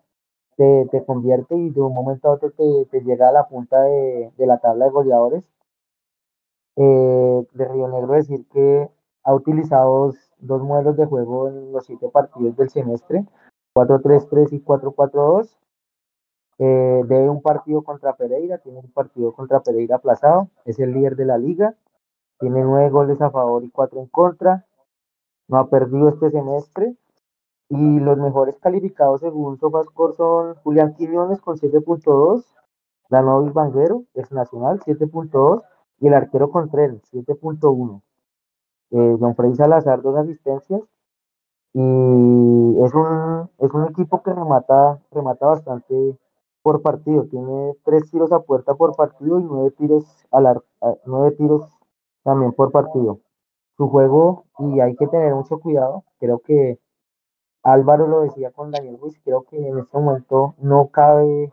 te, 0.57 0.88
te 0.91 1.05
convierte 1.05 1.55
y 1.55 1.69
de 1.69 1.82
un 1.82 1.93
momento 1.93 2.30
a 2.30 2.34
otro 2.34 2.51
te, 2.51 2.86
te 2.91 3.01
llega 3.01 3.30
a 3.30 3.32
la 3.32 3.47
punta 3.47 3.84
de, 3.84 4.32
de 4.36 4.45
la 4.47 4.57
tabla 4.57 4.86
de 4.86 4.91
goleadores. 4.91 5.43
Eh, 6.75 7.45
de 7.53 7.67
Río 7.67 7.88
Negro 7.89 8.13
decir 8.13 8.47
que 8.51 8.89
ha 9.23 9.34
utilizado 9.36 10.13
dos 10.39 10.61
modelos 10.63 10.97
de 10.97 11.05
juego 11.05 11.49
en 11.49 11.71
los 11.73 11.86
siete 11.86 12.09
partidos 12.09 12.55
del 12.57 12.69
semestre, 12.69 13.25
4-3-3 13.75 14.53
y 14.53 14.61
4-4-2. 14.61 15.57
Eh, 16.57 17.03
debe 17.05 17.30
un 17.30 17.41
partido 17.41 17.84
contra 17.84 18.15
Pereira, 18.15 18.57
tiene 18.57 18.80
un 18.80 18.91
partido 18.91 19.34
contra 19.34 19.61
Pereira 19.61 19.97
aplazado, 19.97 20.49
es 20.65 20.80
el 20.80 20.93
líder 20.93 21.15
de 21.15 21.25
la 21.25 21.38
liga, 21.38 21.75
tiene 22.39 22.63
nueve 22.63 22.89
goles 22.89 23.21
a 23.21 23.30
favor 23.30 23.63
y 23.63 23.69
cuatro 23.69 23.99
en 23.99 24.07
contra, 24.07 24.65
no 25.49 25.57
ha 25.57 25.69
perdido 25.69 26.09
este 26.09 26.31
semestre 26.31 26.95
y 27.69 27.99
los 27.99 28.17
mejores 28.17 28.57
calificados 28.59 29.21
según 29.21 29.59
Sofascore 29.59 30.15
son 30.15 30.55
Julián 30.63 30.95
Quiñones 30.95 31.41
con 31.41 31.57
7.2, 31.57 32.45
Danovis 33.09 33.53
Banguero, 33.53 34.03
es 34.13 34.31
nacional, 34.31 34.79
7.2 34.79 35.61
y 35.99 36.07
el 36.07 36.13
arquero 36.13 36.49
Contreras, 36.51 37.01
7.1. 37.11 38.01
Eh, 38.91 39.17
John 39.19 39.35
Frey 39.35 39.55
Salazar, 39.55 40.01
dos 40.01 40.17
asistencias. 40.17 40.81
Y 41.73 41.79
es 41.79 42.93
un, 42.95 43.49
es 43.59 43.71
un 43.73 43.85
equipo 43.89 44.23
que 44.23 44.33
remata, 44.33 44.99
remata 45.11 45.45
bastante 45.45 46.17
por 46.63 46.81
partido. 46.81 47.25
Tiene 47.25 47.75
tres 47.83 48.09
tiros 48.09 48.31
a 48.31 48.39
puerta 48.39 48.73
por 48.75 48.95
partido 48.95 49.39
y 49.39 49.43
nueve 49.43 49.71
tiros, 49.77 50.05
a 50.31 50.41
la, 50.41 50.61
nueve 51.05 51.31
tiros 51.31 51.69
también 52.23 52.53
por 52.53 52.71
partido. 52.71 53.19
Su 53.80 53.89
juego, 53.89 54.43
y 54.59 54.82
hay 54.82 54.95
que 54.95 55.07
tener 55.07 55.34
mucho 55.34 55.59
cuidado, 55.59 56.03
creo 56.19 56.39
que 56.39 56.80
Álvaro 57.63 58.07
lo 58.07 58.21
decía 58.21 58.51
con 58.51 58.71
Daniel 58.71 58.99
Ruiz, 58.99 59.19
creo 59.23 59.43
que 59.43 59.55
en 59.57 59.80
este 59.80 59.97
momento 59.97 60.53
no 60.59 60.89
cabe 60.89 61.49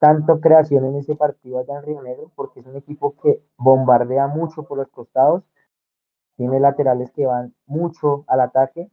tanto 0.00 0.40
creación 0.40 0.84
en 0.84 0.96
ese 0.96 1.14
partido 1.14 1.60
allá 1.60 1.78
en 1.78 1.84
Río 1.84 2.02
Negro, 2.02 2.32
porque 2.34 2.58
es 2.58 2.66
un 2.66 2.76
equipo 2.76 3.14
que 3.22 3.40
bombardea 3.56 4.26
mucho 4.26 4.64
por 4.64 4.78
los 4.78 4.88
costados 4.88 5.44
tiene 6.36 6.58
laterales 6.60 7.12
que 7.12 7.26
van 7.26 7.54
mucho 7.66 8.24
al 8.26 8.40
ataque 8.40 8.90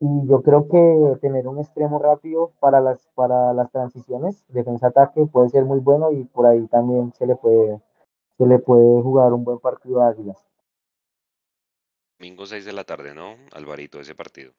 y 0.00 0.26
yo 0.26 0.42
creo 0.42 0.68
que 0.68 1.18
tener 1.20 1.48
un 1.48 1.58
extremo 1.58 1.98
rápido 1.98 2.50
para 2.60 2.80
las, 2.80 3.08
para 3.14 3.54
las 3.54 3.70
transiciones, 3.70 4.44
defensa-ataque, 4.48 5.26
puede 5.26 5.50
ser 5.50 5.64
muy 5.64 5.78
bueno 5.78 6.10
y 6.10 6.24
por 6.24 6.46
ahí 6.46 6.66
también 6.66 7.12
se 7.12 7.26
le 7.26 7.36
puede, 7.36 7.80
se 8.36 8.46
le 8.46 8.58
puede 8.58 9.00
jugar 9.02 9.32
un 9.32 9.44
buen 9.44 9.58
partido 9.60 10.02
a 10.02 10.08
Águilas. 10.08 10.44
Domingo 12.18 12.44
6 12.44 12.66
de 12.66 12.74
la 12.74 12.84
tarde, 12.84 13.14
¿no? 13.14 13.38
Alvarito, 13.52 13.98
ese 14.00 14.14
partido. 14.14 14.52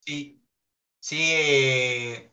Sí, 0.00 0.42
sí, 1.00 1.18
eh, 1.32 2.32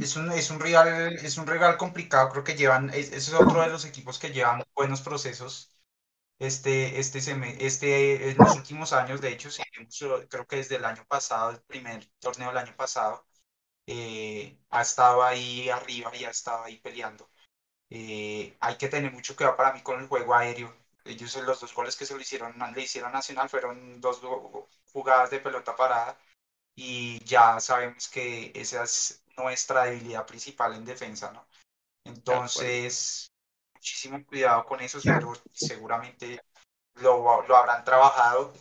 es 0.00 0.16
un, 0.16 0.32
es 0.32 0.50
un 0.50 0.60
rival, 0.60 1.14
es 1.14 1.38
un 1.38 1.46
rival 1.46 1.76
complicado, 1.78 2.30
creo 2.30 2.44
que 2.44 2.56
llevan, 2.56 2.90
ese 2.90 3.16
es 3.16 3.32
otro 3.34 3.62
de 3.62 3.68
los 3.70 3.84
equipos 3.86 4.18
que 4.18 4.32
llevan 4.32 4.62
buenos 4.74 5.02
procesos. 5.02 5.72
Este, 6.40 6.98
este, 7.00 7.18
este, 7.66 8.30
en 8.32 8.38
los 8.38 8.56
últimos 8.56 8.92
años, 8.94 9.20
de 9.22 9.30
hecho, 9.32 9.50
creo 10.30 10.46
que 10.46 10.56
desde 10.56 10.76
el 10.76 10.84
año 10.86 11.04
pasado, 11.08 11.50
el 11.52 11.62
primer 11.62 12.06
torneo 12.20 12.48
del 12.50 12.58
año 12.58 12.76
pasado, 12.76 13.26
eh, 13.86 14.58
ha 14.70 14.82
estado 14.82 15.22
ahí 15.24 15.68
arriba 15.70 16.12
y 16.16 16.24
ha 16.24 16.30
estado 16.30 16.64
ahí 16.64 16.78
peleando. 16.80 17.30
Eh, 17.90 18.56
hay 18.60 18.76
que 18.78 18.88
tener 18.88 19.12
mucho 19.12 19.36
cuidado 19.36 19.56
para 19.56 19.72
mí 19.74 19.82
con 19.82 20.00
el 20.00 20.08
juego 20.08 20.34
aéreo. 20.34 20.74
Ellos 21.04 21.36
los 21.36 21.60
dos 21.60 21.74
goles 21.74 21.96
que 21.96 22.06
se 22.06 22.16
le 22.16 22.22
hicieron, 22.22 22.54
le 22.74 22.82
hicieron 22.82 23.12
Nacional 23.12 23.48
fueron 23.48 24.00
dos 24.00 24.20
jugadas 24.92 25.30
de 25.30 25.40
pelota 25.40 25.76
parada 25.76 26.18
y 26.74 27.22
ya 27.24 27.60
sabemos 27.60 28.08
que 28.08 28.52
esa 28.54 28.84
es 28.84 29.22
nuestra 29.36 29.84
debilidad 29.84 30.26
principal 30.26 30.74
en 30.74 30.84
defensa, 30.84 31.30
¿no? 31.32 31.46
Entonces, 32.04 33.30
muchísimo 33.74 34.24
cuidado 34.24 34.64
con 34.64 34.80
eso, 34.80 34.98
pero 35.02 35.32
seguramente 35.52 36.42
lo, 36.94 37.42
lo, 37.46 37.56
habrán 37.56 37.84
trabajado 37.84 38.52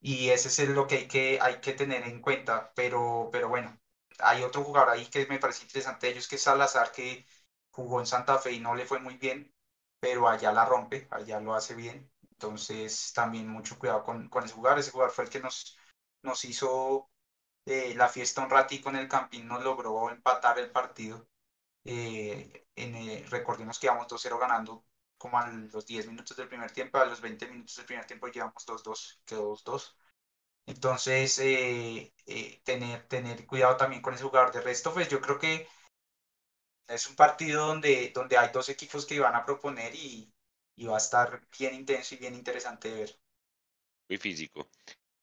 y 0.00 0.30
ese 0.30 0.48
es 0.48 0.68
lo 0.70 0.86
que 0.86 0.96
hay 0.96 1.08
que, 1.08 1.38
hay 1.40 1.60
que 1.60 1.72
tener 1.72 2.04
en 2.04 2.20
cuenta, 2.20 2.72
pero, 2.74 3.28
pero 3.32 3.48
bueno, 3.48 3.78
hay 4.20 4.42
otro 4.42 4.64
jugador 4.64 4.90
ahí 4.90 5.06
que 5.06 5.26
me 5.26 5.38
parece 5.38 5.64
interesante 5.64 6.08
ellos, 6.08 6.28
que 6.28 6.36
es 6.36 6.42
Salazar, 6.42 6.92
que 6.92 7.26
jugó 7.70 8.00
en 8.00 8.06
Santa 8.06 8.38
Fe 8.38 8.52
y 8.52 8.60
no 8.60 8.74
le 8.74 8.86
fue 8.86 9.00
muy 9.00 9.16
bien, 9.16 9.52
pero 10.00 10.28
allá 10.28 10.52
la 10.52 10.64
rompe, 10.64 11.08
allá 11.10 11.40
lo 11.40 11.54
hace 11.54 11.74
bien, 11.74 12.10
entonces 12.32 13.12
también 13.14 13.48
mucho 13.48 13.78
cuidado 13.78 14.04
con, 14.04 14.28
con 14.28 14.44
ese 14.44 14.54
jugador, 14.54 14.78
ese 14.80 14.90
jugador 14.92 15.12
fue 15.14 15.24
el 15.24 15.30
que 15.30 15.40
nos, 15.40 15.76
nos 16.22 16.44
hizo 16.44 17.10
eh, 17.66 17.94
la 17.96 18.08
fiesta 18.08 18.42
un 18.44 18.50
ratico 18.50 18.90
en 18.90 18.96
el 18.96 19.08
Campín, 19.08 19.48
nos 19.48 19.62
logró 19.64 20.10
empatar 20.10 20.58
el 20.58 20.70
partido, 20.72 21.28
eh, 21.84 22.66
en, 22.76 23.26
recordemos 23.30 23.78
que 23.78 23.86
íbamos 23.86 24.08
2-0 24.08 24.38
ganando 24.38 24.84
como 25.16 25.38
a 25.38 25.48
los 25.48 25.86
10 25.86 26.06
minutos 26.06 26.36
del 26.36 26.48
primer 26.48 26.70
tiempo, 26.72 26.98
a 26.98 27.04
los 27.06 27.20
20 27.20 27.46
minutos 27.48 27.76
del 27.76 27.86
primer 27.86 28.06
tiempo 28.06 28.28
llevamos 28.28 28.64
2-2, 28.66 29.20
quedó 29.24 29.42
2-2. 29.48 29.96
Entonces, 30.66 31.38
eh, 31.40 32.12
eh, 32.26 32.60
tener, 32.64 33.06
tener 33.08 33.46
cuidado 33.46 33.76
también 33.76 34.02
con 34.02 34.14
ese 34.14 34.24
jugador. 34.24 34.52
De 34.52 34.60
resto, 34.60 34.92
pues 34.94 35.08
yo 35.08 35.20
creo 35.20 35.38
que 35.38 35.66
es 36.88 37.06
un 37.08 37.16
partido 37.16 37.66
donde, 37.66 38.10
donde 38.14 38.36
hay 38.36 38.50
dos 38.52 38.68
equipos 38.68 39.06
que 39.06 39.20
van 39.20 39.34
a 39.34 39.44
proponer 39.44 39.94
y, 39.94 40.32
y 40.76 40.86
va 40.86 40.94
a 40.94 40.98
estar 40.98 41.40
bien 41.58 41.74
intenso 41.74 42.14
y 42.14 42.18
bien 42.18 42.34
interesante 42.34 42.90
de 42.90 43.00
ver. 43.00 43.16
Muy 44.08 44.18
físico. 44.18 44.68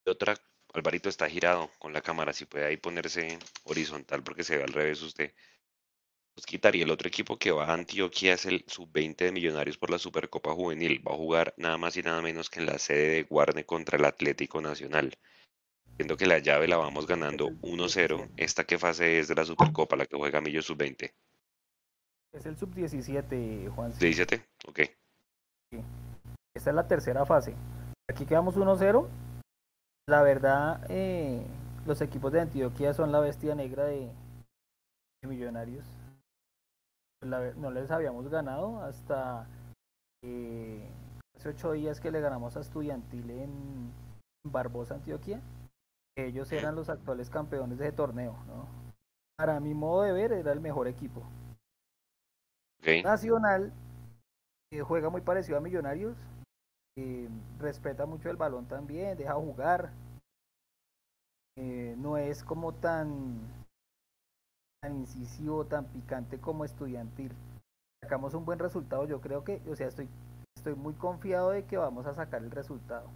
otra, 0.05 0.35
Alvarito 0.73 1.09
está 1.09 1.29
girado 1.29 1.71
con 1.79 1.91
la 1.91 2.01
cámara, 2.01 2.33
si 2.33 2.45
puede 2.45 2.65
ahí 2.65 2.77
ponerse 2.77 3.39
horizontal 3.63 4.23
porque 4.23 4.43
se 4.43 4.57
ve 4.57 4.63
al 4.63 4.73
revés 4.73 5.01
usted 5.01 5.33
quitar 6.43 6.75
y 6.75 6.81
el 6.81 6.91
otro 6.91 7.07
equipo 7.07 7.37
que 7.37 7.51
va 7.51 7.65
a 7.65 7.73
Antioquia 7.73 8.33
es 8.33 8.45
el 8.45 8.65
sub-20 8.67 9.15
de 9.15 9.31
Millonarios 9.31 9.77
por 9.77 9.89
la 9.89 9.97
Supercopa 9.99 10.53
Juvenil. 10.53 11.01
Va 11.07 11.13
a 11.13 11.17
jugar 11.17 11.53
nada 11.57 11.77
más 11.77 11.95
y 11.95 12.01
nada 12.01 12.21
menos 12.21 12.49
que 12.49 12.59
en 12.59 12.65
la 12.65 12.77
sede 12.77 13.07
de 13.07 13.23
Guarne 13.23 13.65
contra 13.65 13.97
el 13.97 14.05
Atlético 14.05 14.59
Nacional. 14.61 15.17
Viendo 15.97 16.17
que 16.17 16.25
la 16.25 16.39
llave 16.39 16.67
la 16.67 16.77
vamos 16.77 17.07
ganando 17.07 17.47
1-0. 17.61 18.31
¿Esta 18.35 18.65
qué 18.65 18.77
fase 18.77 19.19
es 19.19 19.29
de 19.29 19.35
la 19.35 19.45
Supercopa, 19.45 19.95
la 19.95 20.05
que 20.05 20.17
juega 20.17 20.41
Millo 20.41 20.61
sub-20? 20.61 21.13
Es 22.35 22.45
el 22.45 22.57
sub-17, 22.57 23.69
Juan. 23.69 23.91
17, 23.97 24.45
ok. 24.67 24.79
Esta 26.55 26.69
es 26.69 26.75
la 26.75 26.87
tercera 26.87 27.25
fase. 27.25 27.55
Aquí 28.09 28.25
quedamos 28.25 28.57
1-0. 28.57 29.07
La 30.07 30.21
verdad, 30.21 30.85
eh, 30.89 31.41
los 31.85 32.01
equipos 32.01 32.31
de 32.31 32.41
Antioquia 32.41 32.93
son 32.93 33.11
la 33.11 33.19
bestia 33.19 33.55
negra 33.55 33.85
de 33.85 34.11
Millonarios 35.23 35.85
no 37.25 37.71
les 37.71 37.91
habíamos 37.91 38.29
ganado 38.29 38.81
hasta 38.81 39.47
eh, 40.23 40.87
hace 41.35 41.49
ocho 41.49 41.71
días 41.71 41.99
que 41.99 42.11
le 42.11 42.21
ganamos 42.21 42.55
a 42.55 42.61
Estudiantil 42.61 43.29
en 43.29 43.91
Barbosa, 44.45 44.95
Antioquia. 44.95 45.41
Ellos 46.17 46.51
eran 46.51 46.75
los 46.75 46.89
actuales 46.89 47.29
campeones 47.29 47.77
de 47.77 47.87
ese 47.87 47.95
torneo. 47.95 48.35
¿no? 48.47 48.67
Para 49.37 49.59
mi 49.59 49.73
modo 49.73 50.03
de 50.03 50.13
ver, 50.13 50.31
era 50.31 50.51
el 50.51 50.61
mejor 50.61 50.87
equipo. 50.87 51.23
Nacional 53.03 53.73
eh, 54.71 54.81
juega 54.81 55.09
muy 55.09 55.21
parecido 55.21 55.57
a 55.57 55.61
Millonarios. 55.61 56.17
Eh, 56.97 57.27
respeta 57.59 58.05
mucho 58.05 58.29
el 58.29 58.37
balón 58.37 58.67
también, 58.67 59.17
deja 59.17 59.33
jugar. 59.33 59.91
no 61.57 62.17
es 62.17 62.43
como 62.43 62.73
tan 62.73 63.39
tan 64.81 64.97
incisivo, 64.97 65.65
tan 65.65 65.85
picante 65.85 66.37
como 66.39 66.63
estudiantil. 66.63 67.31
Sacamos 68.03 68.35
un 68.35 68.45
buen 68.45 68.59
resultado, 68.59 69.07
yo 69.07 69.19
creo 69.19 69.43
que, 69.43 69.59
o 69.67 69.75
sea, 69.75 69.87
estoy, 69.87 70.07
estoy 70.55 70.75
muy 70.75 70.93
confiado 70.93 71.49
de 71.49 71.65
que 71.65 71.77
vamos 71.77 72.05
a 72.05 72.13
sacar 72.13 72.43
el 72.43 72.51
resultado. 72.51 73.09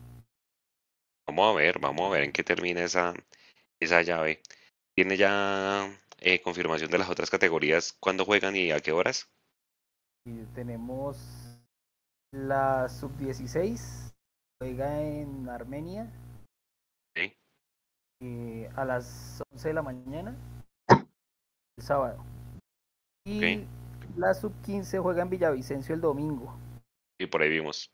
Vamos 1.28 1.54
a 1.54 1.58
ver, 1.58 1.80
vamos 1.80 2.08
a 2.08 2.10
ver 2.10 2.24
en 2.24 2.32
qué 2.32 2.44
termina 2.44 2.84
esa, 2.84 3.14
esa 3.80 4.02
llave. 4.02 4.42
¿Tiene 4.96 5.16
ya 5.16 5.96
eh, 6.22 6.42
confirmación 6.42 6.90
de 6.90 6.98
las 6.98 7.10
otras 7.10 7.30
categorías? 7.30 7.94
¿Cuándo 8.00 8.26
juegan 8.26 8.56
y 8.56 8.72
a 8.72 8.80
qué 8.80 8.92
horas? 8.92 9.30
Tenemos 10.54 11.18
la 12.32 12.88
sub-16, 12.88 14.14
juega 14.60 15.02
en 15.02 15.50
Armenia 15.50 16.12
eh, 18.22 18.70
a 18.76 18.84
las 18.84 19.42
11 19.54 19.68
de 19.70 19.74
la 19.74 19.82
mañana 19.82 20.36
sábado. 21.82 22.24
Y 23.26 23.66
la 24.18 24.34
sub-15 24.34 25.02
juega 25.02 25.22
en 25.22 25.30
Villavicencio 25.30 25.96
el 25.96 26.02
domingo. 26.02 26.58
Y 27.18 27.28
por 27.28 27.42
ahí 27.42 27.50
vimos. 27.50 27.90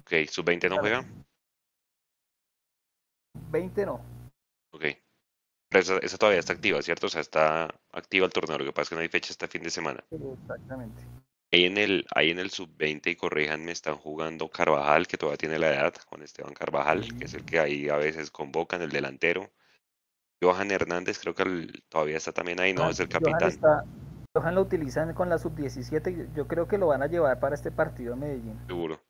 Ok, 0.00 0.12
sub-20 0.28 0.70
no 0.70 0.78
juega. 0.78 1.04
20 3.50 3.86
no. 3.86 4.00
Ok. 4.72 4.84
Esa, 5.78 6.18
todavía 6.18 6.40
está 6.40 6.52
activa, 6.52 6.80
¿cierto? 6.82 7.06
O 7.06 7.10
sea, 7.10 7.20
está 7.20 7.74
activa 7.92 8.26
el 8.26 8.32
torneo. 8.32 8.58
Lo 8.58 8.64
que 8.64 8.72
pasa 8.72 8.82
es 8.82 8.88
que 8.90 8.94
no 8.94 9.00
hay 9.00 9.08
fecha 9.08 9.32
este 9.32 9.48
fin 9.48 9.62
de 9.62 9.70
semana. 9.70 10.04
Exactamente. 10.10 11.02
Ahí 11.52 11.64
en 11.64 11.78
el, 11.78 12.06
ahí 12.14 12.30
en 12.30 12.40
el 12.40 12.50
sub-20, 12.50 13.06
y 13.06 13.16
corríjanme, 13.16 13.70
están 13.70 13.96
jugando 13.96 14.48
Carvajal, 14.48 15.06
que 15.06 15.16
todavía 15.16 15.38
tiene 15.38 15.58
la 15.58 15.68
edad, 15.68 15.94
con 16.08 16.22
Esteban 16.22 16.54
Carvajal, 16.54 17.16
que 17.16 17.26
es 17.26 17.34
el 17.34 17.44
que 17.44 17.60
ahí 17.60 17.88
a 17.88 17.96
veces 17.96 18.30
convocan, 18.30 18.82
el 18.82 18.90
delantero. 18.90 19.50
Johan 20.42 20.70
Hernández 20.70 21.18
creo 21.18 21.34
que 21.34 21.68
todavía 21.88 22.16
está 22.16 22.32
también 22.32 22.60
ahí, 22.60 22.74
no 22.74 22.90
es 22.90 23.00
el 23.00 23.08
capitán. 23.08 23.52
Johan, 24.34 24.54
lo 24.54 24.62
utilizan 24.62 25.14
con 25.14 25.30
la 25.30 25.38
sub-17, 25.38 26.34
yo 26.34 26.46
creo 26.46 26.68
que 26.68 26.78
lo 26.78 26.88
van 26.88 27.02
a 27.02 27.06
llevar 27.06 27.40
para 27.40 27.54
este 27.54 27.70
partido 27.70 28.14
en 28.14 28.20
Medellín. 28.20 28.60
Seguro. 28.66 29.00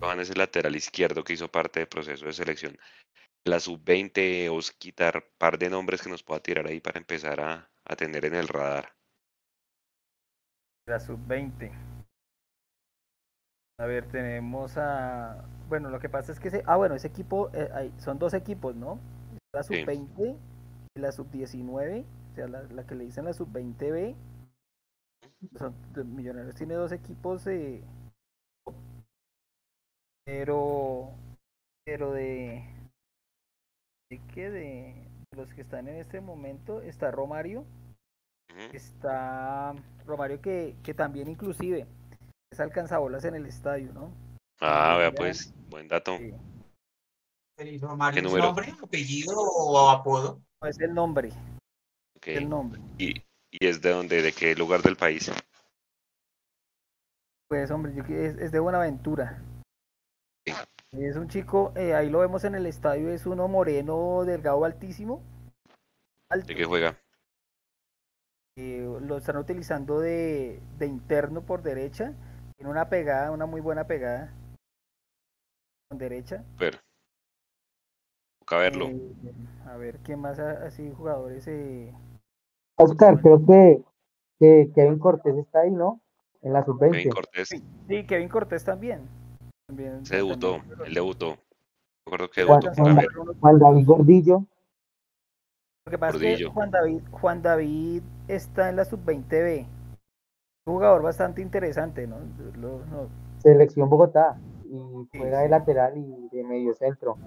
Johan 0.00 0.20
es 0.20 0.30
el 0.30 0.38
lateral 0.38 0.74
izquierdo 0.74 1.22
que 1.22 1.34
hizo 1.34 1.48
parte 1.48 1.80
del 1.80 1.88
proceso 1.88 2.26
de 2.26 2.32
selección. 2.32 2.76
La 3.44 3.58
sub-20, 3.58 4.48
os 4.50 4.70
quitar 4.72 5.24
par 5.38 5.58
de 5.58 5.68
nombres 5.68 6.02
que 6.02 6.10
nos 6.10 6.22
pueda 6.22 6.40
tirar 6.40 6.66
ahí 6.66 6.80
para 6.80 6.98
empezar 6.98 7.40
a, 7.40 7.70
a 7.84 7.96
tener 7.96 8.24
en 8.24 8.34
el 8.34 8.48
radar. 8.48 8.94
La 10.86 11.00
sub-20. 11.00 11.72
A 13.78 13.86
ver, 13.86 14.08
tenemos 14.10 14.76
a. 14.76 15.44
Bueno, 15.68 15.90
lo 15.90 15.98
que 15.98 16.08
pasa 16.08 16.30
es 16.30 16.38
que. 16.38 16.48
Ese... 16.48 16.62
Ah, 16.66 16.76
bueno, 16.76 16.94
ese 16.94 17.08
equipo. 17.08 17.50
Eh, 17.52 17.90
son 17.98 18.18
dos 18.18 18.34
equipos, 18.34 18.76
¿no? 18.76 19.00
La 19.52 19.62
sub-20 19.62 20.36
y 20.94 21.00
la 21.00 21.10
sub-19. 21.10 22.04
O 22.04 22.34
sea, 22.34 22.46
la, 22.48 22.86
que 22.86 22.94
le 22.94 23.04
dicen 23.04 23.24
la 23.24 23.32
sub-20B. 23.32 24.14
Son, 25.58 25.74
Millonarios 26.14 26.54
tiene 26.54 26.74
dos 26.74 26.92
equipos. 26.92 27.46
Eh, 27.46 27.82
pero. 30.24 31.10
Pero 31.84 32.12
de. 32.12 32.64
¿De 34.12 34.20
qué? 34.34 34.50
De, 34.50 34.94
los 35.34 35.48
que 35.54 35.62
están 35.62 35.88
en 35.88 35.96
este 35.96 36.20
momento. 36.20 36.82
Está 36.82 37.10
Romario. 37.10 37.64
Está 38.74 39.74
Romario 40.04 40.38
que, 40.42 40.76
que 40.82 40.92
también 40.92 41.30
inclusive 41.30 41.86
es 42.50 42.60
alcanzabolas 42.60 43.24
en 43.24 43.36
el 43.36 43.46
estadio, 43.46 43.90
¿no? 43.94 44.12
Ah, 44.60 44.96
vea 44.98 45.12
pues, 45.12 45.54
buen 45.70 45.88
dato. 45.88 46.18
¿El 47.56 47.80
nombre, 47.80 48.74
apellido 48.82 49.34
o 49.34 49.88
apodo? 49.88 50.42
No, 50.60 50.68
es 50.68 50.78
el 50.78 50.92
nombre. 50.92 51.30
El 52.20 52.50
nombre. 52.50 52.82
¿Y, 52.98 53.14
¿Y, 53.50 53.66
es 53.66 53.80
de 53.80 53.92
dónde? 53.92 54.20
¿De 54.20 54.32
qué 54.32 54.54
lugar 54.54 54.82
del 54.82 54.96
país? 54.96 55.32
Pues 57.48 57.70
hombre, 57.70 57.94
es, 57.98 58.36
es 58.36 58.52
de 58.52 58.60
Buenaventura. 58.60 59.42
Es 60.92 61.16
un 61.16 61.28
chico, 61.28 61.72
eh, 61.74 61.94
ahí 61.94 62.10
lo 62.10 62.20
vemos 62.20 62.44
en 62.44 62.54
el 62.54 62.66
estadio, 62.66 63.10
es 63.10 63.26
uno 63.26 63.48
moreno, 63.48 64.24
delgado, 64.24 64.64
altísimo. 64.64 65.22
¿De 66.46 66.54
qué 66.54 66.64
juega? 66.64 66.98
Eh, 68.56 68.86
lo 69.00 69.16
están 69.16 69.38
utilizando 69.38 70.00
de, 70.00 70.60
de 70.78 70.86
interno 70.86 71.42
por 71.42 71.62
derecha 71.62 72.14
tiene 72.62 72.70
una 72.70 72.88
pegada, 72.88 73.32
una 73.32 73.44
muy 73.44 73.60
buena 73.60 73.88
pegada. 73.88 74.32
Con 75.88 75.98
derecha. 75.98 76.44
Pero. 76.56 76.78
Toca 78.38 78.58
verlo. 78.58 78.86
Eh, 78.86 79.34
a 79.66 79.76
ver, 79.76 79.98
¿quién 80.04 80.20
más 80.20 80.38
así 80.38 80.92
jugadores? 80.92 81.44
Eh... 81.48 81.92
Oscar, 82.76 83.20
creo 83.20 83.44
que, 83.44 83.82
que, 84.38 84.70
Kevin 84.76 85.00
Cortés 85.00 85.36
está 85.38 85.62
ahí, 85.62 85.72
¿no? 85.72 86.00
En 86.40 86.52
la 86.52 86.64
sub-20. 86.64 86.92
Kevin 86.92 87.10
Cortés. 87.10 87.48
Sí, 87.48 88.06
Kevin 88.06 88.28
Cortés 88.28 88.64
también. 88.64 89.08
También 89.76 90.06
Se 90.06 90.16
debutó, 90.16 90.56
también. 90.58 90.78
él 90.86 90.94
debutó. 90.94 91.36
Recuerdo 92.06 92.30
que 92.30 92.40
debutó 92.44 92.70
Juan, 93.40 93.58
David 93.58 93.86
Gordillo. 93.86 94.44
Lo 95.86 95.90
que 95.90 95.98
pasa 95.98 96.16
es 96.24 96.38
que. 96.38 96.44
Juan 96.46 96.70
David, 96.70 97.00
Juan 97.10 97.42
David 97.42 98.02
está 98.28 98.68
en 98.68 98.76
la 98.76 98.84
sub-20B. 98.84 99.66
Un 100.66 100.74
jugador 100.74 101.02
bastante 101.02 101.42
interesante, 101.42 102.06
¿no? 102.06 102.18
Lo- 102.60 102.84
no- 102.86 103.08
Selección 103.38 103.88
Bogotá 103.90 104.38
y 104.64 104.78
Sí, 105.10 105.18
juega 105.18 105.40
de 105.40 105.48
lateral 105.48 105.96
y 105.96 106.28
de 106.36 106.44
medio 106.44 106.74
centro. 106.74 107.18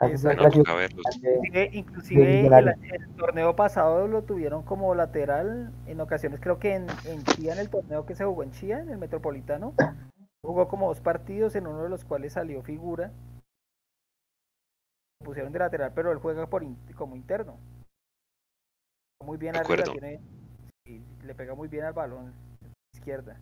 Exacto. 0.00 0.44
de- 0.44 0.86
Inclusive, 0.86 1.70
inclusive 1.72 2.22
el, 2.22 2.36
Millonario. 2.44 2.74
el 2.92 3.08
torneo 3.16 3.56
pasado 3.56 4.06
lo 4.06 4.22
tuvieron 4.22 4.62
como 4.62 4.94
lateral 4.94 5.72
en 5.86 6.00
ocasiones, 6.00 6.38
creo 6.40 6.60
que 6.60 6.76
en, 6.76 6.86
en 7.04 7.24
Chía, 7.24 7.54
en 7.54 7.58
el 7.58 7.68
torneo 7.68 8.06
que 8.06 8.14
se 8.14 8.24
jugó 8.24 8.44
en 8.44 8.52
Chía, 8.52 8.78
en 8.78 8.90
el 8.90 8.98
Metropolitano, 8.98 9.74
jugó 10.44 10.68
como 10.68 10.88
dos 10.88 11.00
partidos 11.00 11.54
en 11.56 11.66
uno 11.66 11.82
de 11.82 11.88
los 11.88 12.04
cuales 12.04 12.32
salió 12.34 12.62
figura. 12.62 13.12
Lo 15.20 15.26
pusieron 15.26 15.52
de 15.52 15.58
lateral, 15.58 15.92
pero 15.94 16.12
él 16.12 16.18
juega 16.18 16.48
por 16.48 16.62
in- 16.62 16.78
como 16.96 17.16
interno. 17.16 17.58
Muy 19.24 19.36
bien 19.36 19.56
arriba, 19.56 19.84
tiene, 19.84 20.20
y 20.86 21.00
le 21.24 21.34
pega 21.34 21.54
muy 21.54 21.68
bien 21.68 21.84
al 21.84 21.92
balón 21.92 22.32
izquierda. 22.94 23.38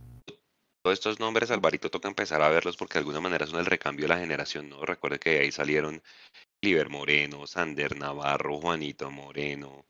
Todos 0.82 0.98
estos 0.98 1.20
nombres, 1.20 1.50
Alvarito, 1.50 1.90
toca 1.90 2.08
empezar 2.08 2.40
a 2.42 2.48
verlos 2.48 2.76
porque 2.76 2.94
de 2.94 3.00
alguna 3.00 3.20
manera 3.20 3.46
son 3.46 3.58
el 3.58 3.66
recambio 3.66 4.04
de 4.04 4.08
la 4.14 4.20
generación, 4.20 4.68
¿no? 4.68 4.84
Recuerde 4.84 5.18
que 5.18 5.30
de 5.30 5.38
ahí 5.40 5.52
salieron 5.52 6.00
Liber 6.62 6.88
Moreno, 6.88 7.46
Sander 7.46 7.98
Navarro, 7.98 8.58
Juanito 8.60 9.10
Moreno, 9.10 9.84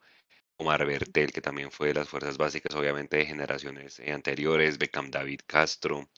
Omar 0.58 0.86
Bertel, 0.86 1.32
que 1.32 1.42
también 1.42 1.70
fue 1.70 1.88
de 1.88 1.94
las 1.94 2.08
fuerzas 2.08 2.38
básicas, 2.38 2.74
obviamente, 2.74 3.18
de 3.18 3.26
generaciones 3.26 4.00
eh, 4.00 4.12
anteriores, 4.12 4.78
Beckham 4.78 5.10
David 5.10 5.40
Castro, 5.46 6.08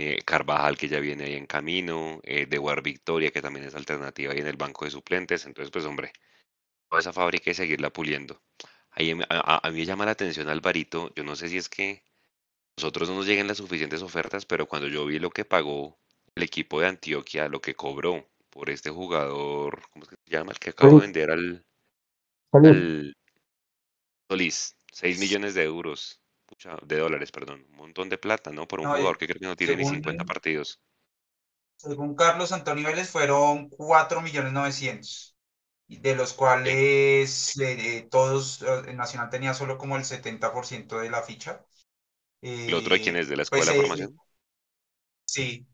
eh, 0.00 0.22
Carvajal, 0.24 0.76
que 0.78 0.88
ya 0.88 1.00
viene 1.00 1.24
ahí 1.24 1.34
en 1.34 1.46
camino, 1.46 2.20
eh, 2.24 2.46
Dewar 2.46 2.82
Victoria, 2.82 3.30
que 3.30 3.42
también 3.42 3.66
es 3.66 3.74
alternativa 3.74 4.32
ahí 4.32 4.40
en 4.40 4.46
el 4.46 4.56
banco 4.56 4.84
de 4.84 4.90
suplentes. 4.92 5.46
Entonces, 5.46 5.70
pues, 5.70 5.84
hombre, 5.84 6.12
toda 6.90 7.00
esa 7.00 7.12
fábrica 7.12 7.50
y 7.50 7.54
seguirla 7.54 7.90
puliendo. 7.90 8.42
Ahí 8.92 9.12
a, 9.12 9.26
a- 9.30 9.66
a 9.68 9.70
mí 9.70 9.80
me 9.80 9.86
llama 9.86 10.04
la 10.06 10.12
atención, 10.12 10.48
Alvarito, 10.48 11.12
yo 11.16 11.24
no 11.24 11.36
sé 11.36 11.48
si 11.48 11.58
es 11.58 11.68
que 11.68 12.02
nosotros 12.76 13.08
no 13.10 13.16
nos 13.16 13.26
lleguen 13.26 13.46
las 13.48 13.58
suficientes 13.58 14.02
ofertas, 14.02 14.46
pero 14.46 14.66
cuando 14.66 14.88
yo 14.88 15.06
vi 15.06 15.18
lo 15.20 15.30
que 15.30 15.44
pagó 15.44 15.98
el 16.34 16.42
equipo 16.44 16.80
de 16.80 16.88
Antioquia, 16.88 17.48
lo 17.48 17.60
que 17.60 17.74
cobró 17.74 18.26
por 18.50 18.70
este 18.70 18.90
jugador, 18.90 19.82
¿cómo 19.90 20.04
es 20.04 20.10
que 20.10 20.16
se 20.24 20.30
llama? 20.32 20.52
El 20.52 20.58
que 20.58 20.70
acabo 20.70 20.96
de 20.96 21.02
vender 21.02 21.30
al, 21.30 21.64
Solís. 22.52 22.70
al 22.70 23.14
Solís, 24.30 24.76
6 24.92 25.18
millones 25.18 25.54
de 25.54 25.64
euros, 25.64 26.19
pucha, 26.50 26.76
de 26.90 26.98
dólares, 26.98 27.32
perdón, 27.32 27.64
un 27.70 27.76
montón 27.76 28.10
de 28.10 28.18
plata, 28.18 28.50
¿no? 28.52 28.68
Por 28.68 28.80
un 28.80 28.86
No, 28.86 28.90
jugador 28.90 29.16
que 29.18 29.26
creo 29.26 29.40
que 29.40 29.46
no 29.46 29.56
tiene 29.56 29.74
ni 29.76 29.84
según- 29.84 29.94
50 29.94 30.24
partidos. 30.26 30.78
Según 31.76 32.14
Carlos 32.14 32.52
Antonio 32.52 32.86
Vélez 32.88 33.08
fueron 33.10 33.68
4 33.70 34.20
millones 34.20 34.52
900, 34.52 35.36
de 35.88 36.14
los 36.14 36.34
cuales 36.34 37.58
eh, 37.58 38.06
todos, 38.10 38.62
eh, 38.62 38.82
el 38.88 38.96
Nacional 38.96 39.30
tenía 39.30 39.54
solo 39.54 39.78
como 39.78 39.96
el 39.96 40.04
70% 40.04 40.98
de 40.98 41.10
la 41.10 41.22
ficha. 41.22 41.64
¿El 42.64 42.72
otro 42.72 42.94
de 42.94 43.00
quién 43.02 43.16
Eh, 43.16 43.18
es? 43.18 43.28
¿De 43.28 43.36
la 43.36 43.42
pues, 43.50 43.68
escuela 43.68 43.72
de 43.72 43.74
eh, 43.74 43.76
formación? 43.76 44.18
Sí. 45.24 45.66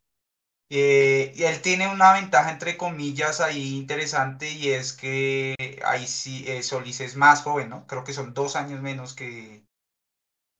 Eh, 0.70 1.32
y 1.36 1.44
él 1.44 1.62
tiene 1.62 1.88
una 1.88 2.14
ventaja 2.14 2.52
entre 2.52 2.76
comillas 2.78 3.40
ahí 3.42 3.76
interesante 3.78 4.50
y 4.52 4.70
es 4.70 4.94
que 4.94 5.56
ahí 5.84 6.06
sí 6.08 6.44
eh, 6.48 6.62
Solís 6.64 7.00
es 7.02 7.16
más 7.16 7.42
joven, 7.42 7.70
¿no? 7.70 7.86
Creo 7.88 8.04
que 8.04 8.14
son 8.14 8.34
dos 8.34 8.56
años 8.56 8.82
menos 8.82 9.14
que, 9.14 9.65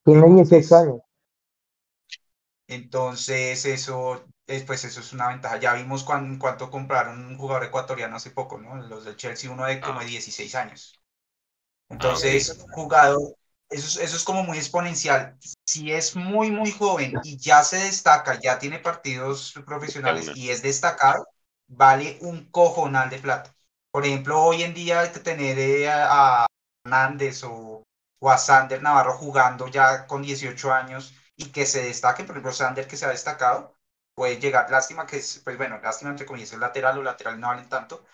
Tiene 0.07 0.27
Montes. 0.27 0.49
18 0.49 0.75
años. 0.77 1.01
Entonces, 2.69 3.65
eso, 3.65 4.25
es, 4.47 4.65
pues 4.65 4.85
eso 4.85 5.01
es 5.01 5.13
una 5.13 5.29
ventaja. 5.29 5.59
Ya 5.59 5.75
vimos 5.75 6.03
cuán- 6.05 6.39
cuánto 6.39 6.71
compraron 6.71 7.25
un 7.27 7.39
jugador 7.39 7.65
ecuatoriano 7.65 8.17
hace 8.17 8.31
poco, 8.31 8.59
¿no? 8.59 8.77
Los 8.77 9.05
del 9.05 9.17
Chelsea, 9.17 9.51
uno 9.51 9.67
de 9.67 9.81
como 9.81 10.01
Ah. 10.01 10.05
de 10.05 10.07
16 10.07 10.55
años. 10.55 11.01
Ah, 11.91 11.95
Entonces, 11.95 12.59
jugador, 12.73 13.37
eso, 13.71 13.87
es- 14.01 14.07
eso 14.09 14.17
es 14.17 14.25
como 14.25 14.45
muy 14.45 14.59
exponencial. 14.59 15.37
Si 15.67 15.93
es 15.93 16.17
muy, 16.17 16.51
muy 16.51 16.73
joven 16.73 17.15
y 17.25 17.39
ya 17.39 17.63
se 17.65 17.79
destaca, 17.79 18.41
ya 18.41 18.59
tiene 18.59 18.79
partidos 18.81 19.55
profesionales 19.67 20.31
y 20.35 20.51
es 20.51 20.63
destacado, 20.63 21.27
vale 21.69 22.19
un 22.23 22.51
cojonal 22.51 23.11
de 23.11 23.19
plata. 23.19 23.55
Por 23.93 24.07
ejemplo, 24.07 24.43
hoy 24.43 24.63
en 24.63 24.75
día 24.75 25.01
hay 25.01 25.11
que 25.13 25.21
tener 25.21 25.59
eh, 25.59 25.91
a 25.91 26.45
a 26.45 26.47
Hernández 26.85 27.43
o, 27.45 27.83
o 28.19 28.31
a 28.31 28.39
Sander 28.39 28.83
Navarro 28.83 29.14
jugando 29.19 29.69
ya 29.69 30.07
con 30.07 30.23
18 30.23 30.73
años 30.73 31.14
y 31.37 31.53
que 31.53 31.67
se 31.67 31.83
destaque, 31.83 32.25
por 32.25 32.33
ejemplo, 32.35 32.53
Sander 32.53 32.87
que 32.89 32.97
se 32.97 33.07
ha 33.07 33.11
destacado, 33.11 33.75
puede 34.14 34.39
llegar, 34.41 34.71
lástima 34.71 35.07
que 35.07 35.19
es, 35.19 35.41
pues 35.45 35.57
bueno, 35.57 35.79
lástima 35.83 36.11
entre 36.11 36.27
comillas, 36.27 36.53
el 36.53 36.61
lateral 36.61 36.99
o 36.99 37.03
lateral 37.03 37.39
no 37.41 37.49
valen 37.49 37.69
tanto, 37.69 38.05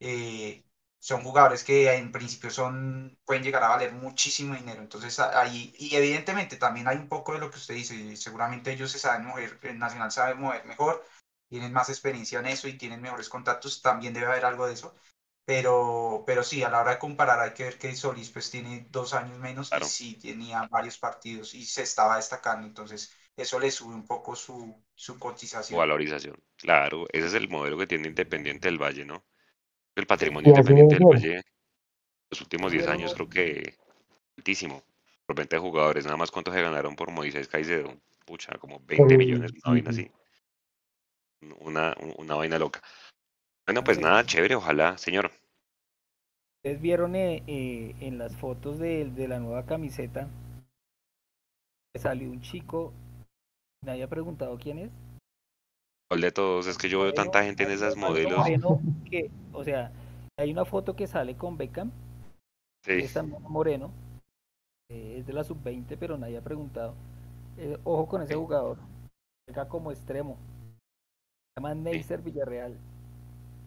eh, 0.00 0.64
son 0.98 1.22
jugadores 1.22 1.64
que 1.64 1.92
en 1.94 2.12
principio 2.12 2.50
son, 2.50 3.18
pueden 3.24 3.42
llegar 3.42 3.62
a 3.64 3.68
valer 3.68 3.92
muchísimo 3.92 4.54
dinero, 4.54 4.82
entonces 4.82 5.18
ahí, 5.20 5.72
y 5.78 5.94
evidentemente 5.96 6.56
también 6.56 6.88
hay 6.88 6.96
un 6.96 7.08
poco 7.08 7.32
de 7.32 7.38
lo 7.40 7.50
que 7.50 7.58
usted 7.58 7.74
dice, 7.74 7.94
y 7.94 8.16
seguramente 8.16 8.72
ellos 8.72 8.90
se 8.90 8.98
saben 8.98 9.26
mover, 9.26 9.58
el 9.62 9.78
Nacional 9.78 10.10
sabe 10.12 10.34
mover 10.34 10.64
mejor, 10.64 11.04
tienen 11.48 11.72
más 11.72 11.88
experiencia 11.88 12.40
en 12.40 12.46
eso 12.46 12.68
y 12.68 12.78
tienen 12.78 13.00
mejores 13.02 13.28
contactos, 13.28 13.82
también 13.82 14.14
debe 14.14 14.26
haber 14.26 14.44
algo 14.44 14.66
de 14.66 14.74
eso, 14.74 14.94
pero, 15.44 16.24
pero 16.26 16.42
sí, 16.44 16.62
a 16.62 16.70
la 16.70 16.80
hora 16.80 16.92
de 16.92 16.98
comparar 16.98 17.40
hay 17.40 17.52
que 17.54 17.64
ver 17.64 17.78
que 17.78 17.94
Solís 17.96 18.30
pues 18.30 18.50
tiene 18.50 18.86
dos 18.90 19.14
años 19.14 19.38
menos 19.38 19.70
Claro. 19.70 19.86
y 19.86 19.88
sí 19.88 20.14
tenía 20.20 20.66
varios 20.68 20.98
partidos 20.98 21.54
y 21.54 21.64
se 21.66 21.82
estaba 21.82 22.16
destacando, 22.16 22.66
entonces 22.66 23.12
eso 23.36 23.58
le 23.60 23.70
sube 23.70 23.94
un 23.94 24.06
poco 24.06 24.36
su, 24.36 24.84
su 24.94 25.18
Su 25.60 25.74
cotización. 25.74 25.76
valorización. 25.76 26.36
Claro, 26.56 27.06
ese 27.12 27.26
es 27.28 27.34
el 27.34 27.48
modelo 27.48 27.78
que 27.78 27.86
tiene 27.86 28.08
Independiente 28.08 28.68
del 28.68 28.78
Valle, 28.82 29.04
¿no? 29.04 29.24
El 29.96 30.06
patrimonio 30.06 30.50
independiente 30.50 30.96
del 30.96 31.06
Valle, 31.06 31.42
los 32.30 32.40
últimos 32.42 32.72
Sí, 32.72 32.72
10 32.72 32.86
era 32.86 32.88
años 32.88 33.14
creo 33.14 33.28
que 33.28 33.76
altísimo. 34.38 34.84
Por 35.26 35.36
venta 35.36 35.56
de 35.56 35.62
jugadores, 35.62 36.04
nada 36.06 36.16
más 36.18 36.30
cuánto 36.32 36.52
se 36.52 36.62
ganaron 36.62 36.96
por 36.96 37.10
Moisés 37.12 37.48
Caicedo. 37.48 37.94
Pucha, 38.26 38.58
como 38.58 38.80
20 38.86 39.18
millones, 39.18 39.52
una 39.52 39.72
vaina 39.74 39.90
así. 39.90 40.10
Una, 41.60 41.94
una 42.18 42.34
vaina 42.36 42.58
loca. 42.58 42.80
Bueno, 43.72 43.84
pues 43.84 43.98
nada, 43.98 44.22
chévere, 44.22 44.54
ojalá, 44.54 44.98
señor. 44.98 45.30
Ustedes 46.58 46.78
vieron 46.82 47.16
eh, 47.16 47.42
eh, 47.46 47.94
en 48.00 48.18
las 48.18 48.36
fotos 48.36 48.78
de, 48.78 49.06
de 49.06 49.28
la 49.28 49.40
nueva 49.40 49.64
camiseta 49.64 50.28
que 51.90 51.98
salió 51.98 52.30
un 52.30 52.42
chico, 52.42 52.92
nadie 53.82 54.02
ha 54.02 54.08
preguntado 54.08 54.58
quién 54.58 54.78
es. 54.78 54.90
¿Cuál 56.06 56.20
de 56.20 56.32
todos? 56.32 56.66
Es 56.66 56.76
que 56.76 56.90
yo 56.90 57.00
veo 57.00 57.14
tanta 57.14 57.44
gente 57.44 57.62
en 57.62 57.70
esas 57.70 57.96
modelos. 57.96 58.46
que, 59.10 59.30
o 59.54 59.64
sea, 59.64 59.90
hay 60.38 60.52
una 60.52 60.66
foto 60.66 60.94
que 60.94 61.06
sale 61.06 61.34
con 61.34 61.56
Beckham, 61.56 61.90
Sí, 62.84 62.92
es 62.92 63.24
moreno, 63.24 63.90
eh, 64.90 65.16
es 65.20 65.26
de 65.26 65.32
la 65.32 65.44
sub-20, 65.44 65.96
pero 65.98 66.18
nadie 66.18 66.36
ha 66.36 66.44
preguntado. 66.44 66.94
Eh, 67.56 67.78
ojo 67.84 68.06
con 68.06 68.20
ese 68.20 68.34
jugador, 68.34 68.76
juega 69.46 69.66
como 69.66 69.90
extremo. 69.90 70.36
Se 71.54 71.62
llama 71.62 71.74
Neisser 71.74 72.20
Villarreal. 72.20 72.76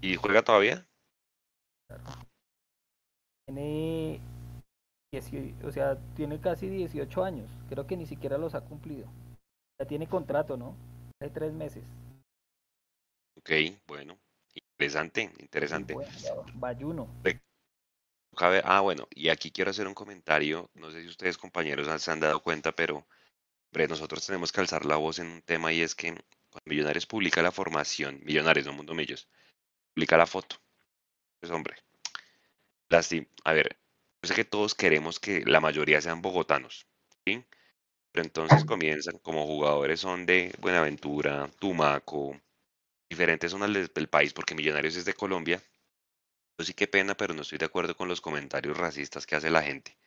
¿Y 0.02 0.16
juega 0.16 0.44
todavía? 0.44 0.88
Tiene, 3.46 4.20
18 5.12 5.68
o 5.68 5.72
sea, 5.72 5.98
tiene 6.16 6.40
casi 6.40 6.68
18 6.68 7.24
años. 7.24 7.50
Creo 7.70 7.88
que 7.88 7.98
ni 7.98 8.06
siquiera 8.06 8.38
los 8.38 8.56
ha 8.56 8.62
cumplido. 8.62 9.08
Ya 9.80 9.88
tiene 9.88 10.08
contrato, 10.08 10.58
¿no? 10.58 10.76
Hace 11.20 11.32
tres 11.32 11.54
meses. 11.54 11.84
Ok, 13.38 13.52
bueno. 13.88 14.18
Interesante, 14.78 15.32
interesante. 15.40 15.94
Bueno, 15.94 16.12
Bayuno. 16.56 17.08
Ah, 18.38 18.82
bueno, 18.82 19.08
y 19.12 19.30
aquí 19.30 19.52
quiero 19.52 19.72
hacer 19.72 19.88
un 19.88 19.94
comentario. 19.94 20.70
No 20.74 20.92
sé 20.92 21.02
si 21.02 21.08
ustedes, 21.08 21.38
compañeros, 21.38 22.02
se 22.02 22.12
han 22.12 22.20
dado 22.20 22.42
cuenta, 22.42 22.74
pero 22.74 23.06
hombre, 23.72 23.88
nosotros 23.88 24.26
tenemos 24.26 24.52
que 24.52 24.62
alzar 24.62 24.86
la 24.86 24.98
voz 24.98 25.20
en 25.20 25.28
un 25.28 25.42
tema 25.42 25.72
y 25.72 25.82
es 25.82 25.96
que 25.96 26.10
cuando 26.50 26.66
Millonarios 26.66 27.06
publica 27.06 27.42
la 27.42 27.52
formación, 27.52 28.20
Millonarios, 28.24 28.66
no 28.66 28.74
Mundo 28.74 28.94
Millos, 28.94 29.30
publica 29.96 30.18
la 30.18 30.28
foto. 30.28 30.58
Pues 31.40 31.52
hombre, 31.52 31.76
a 33.44 33.54
ver, 33.54 33.78
yo 34.22 34.28
sé 34.28 34.36
que 34.36 34.46
todos 34.46 34.76
queremos 34.76 35.20
que 35.20 35.44
la 35.46 35.60
mayoría 35.60 36.02
sean 36.02 36.22
bogotanos, 36.22 36.86
¿sí? 37.26 37.44
Pero 38.12 38.26
entonces 38.26 38.64
comienzan 38.66 39.18
como 39.20 39.46
jugadores 39.46 40.00
son 40.00 40.26
de 40.26 40.54
Buenaventura, 40.60 41.50
Tumaco, 41.60 42.40
diferentes 43.10 43.52
zonas 43.52 43.94
del 43.94 44.08
país, 44.08 44.34
porque 44.34 44.56
Millonarios 44.56 44.96
es 44.96 45.06
de 45.06 45.14
Colombia. 45.14 45.62
Yo 46.58 46.66
sí 46.66 46.74
qué 46.74 46.88
pena, 46.88 47.16
pero 47.16 47.34
no 47.34 47.42
estoy 47.42 47.58
de 47.58 47.66
acuerdo 47.66 47.96
con 47.96 48.08
los 48.08 48.22
comentarios 48.22 48.78
racistas 48.78 49.26
que 49.26 49.36
hace 49.36 49.50
la 49.50 49.62
gente. 49.64 49.98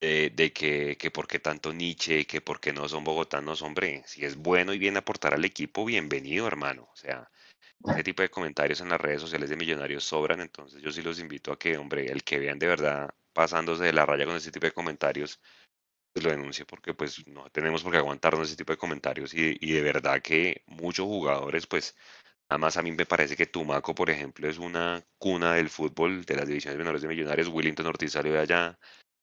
De, 0.00 0.52
que, 0.54 0.96
que 0.96 1.10
por 1.10 1.26
qué 1.26 1.38
tanto 1.38 1.74
Nietzsche, 1.74 2.26
que 2.26 2.40
por 2.40 2.58
qué 2.58 2.72
no 2.72 2.88
son 2.88 3.04
bogotanos, 3.04 3.60
hombre, 3.62 4.02
si 4.06 4.24
es 4.24 4.36
bueno 4.36 4.72
y 4.72 4.78
viene 4.78 4.96
a 4.98 5.00
aportar 5.00 5.34
al 5.34 5.44
equipo, 5.44 5.84
bienvenido, 5.84 6.46
hermano. 6.46 6.88
O 6.92 6.96
sea, 6.96 7.30
ese 7.88 8.02
tipo 8.02 8.22
de 8.22 8.30
comentarios 8.30 8.80
en 8.80 8.88
las 8.90 9.00
redes 9.00 9.20
sociales 9.20 9.50
de 9.50 9.56
Millonarios 9.56 10.04
sobran, 10.04 10.40
entonces 10.40 10.82
yo 10.82 10.92
sí 10.92 11.02
los 11.02 11.18
invito 11.18 11.52
a 11.52 11.58
que, 11.58 11.76
hombre, 11.78 12.06
el 12.10 12.24
que 12.24 12.38
vean 12.38 12.58
de 12.58 12.66
verdad 12.66 13.10
pasándose 13.32 13.84
de 13.84 13.92
la 13.92 14.06
raya 14.06 14.26
con 14.26 14.36
ese 14.36 14.50
tipo 14.52 14.66
de 14.66 14.72
comentarios, 14.72 15.40
pues 16.12 16.24
lo 16.24 16.30
denuncie, 16.30 16.64
porque 16.66 16.94
pues 16.94 17.26
no 17.28 17.48
tenemos 17.50 17.82
por 17.82 17.92
qué 17.92 17.98
aguantarnos 17.98 18.48
ese 18.48 18.56
tipo 18.56 18.72
de 18.72 18.78
comentarios 18.78 19.32
y, 19.34 19.56
y 19.60 19.72
de 19.72 19.82
verdad 19.82 20.20
que 20.22 20.62
muchos 20.66 21.06
jugadores, 21.06 21.66
pues 21.66 21.96
Además, 22.50 22.76
a 22.76 22.82
mí 22.82 22.90
me 22.90 23.06
parece 23.06 23.36
que 23.36 23.46
Tumaco, 23.46 23.94
por 23.94 24.10
ejemplo, 24.10 24.48
es 24.48 24.58
una 24.58 25.04
cuna 25.18 25.54
del 25.54 25.70
fútbol 25.70 26.24
de 26.24 26.34
las 26.34 26.48
divisiones 26.48 26.78
menores 26.78 27.00
de 27.00 27.06
Millonarios. 27.06 27.46
Willington 27.46 27.86
Ortiz 27.86 28.12
salió 28.12 28.32
de 28.32 28.40
allá, 28.40 28.76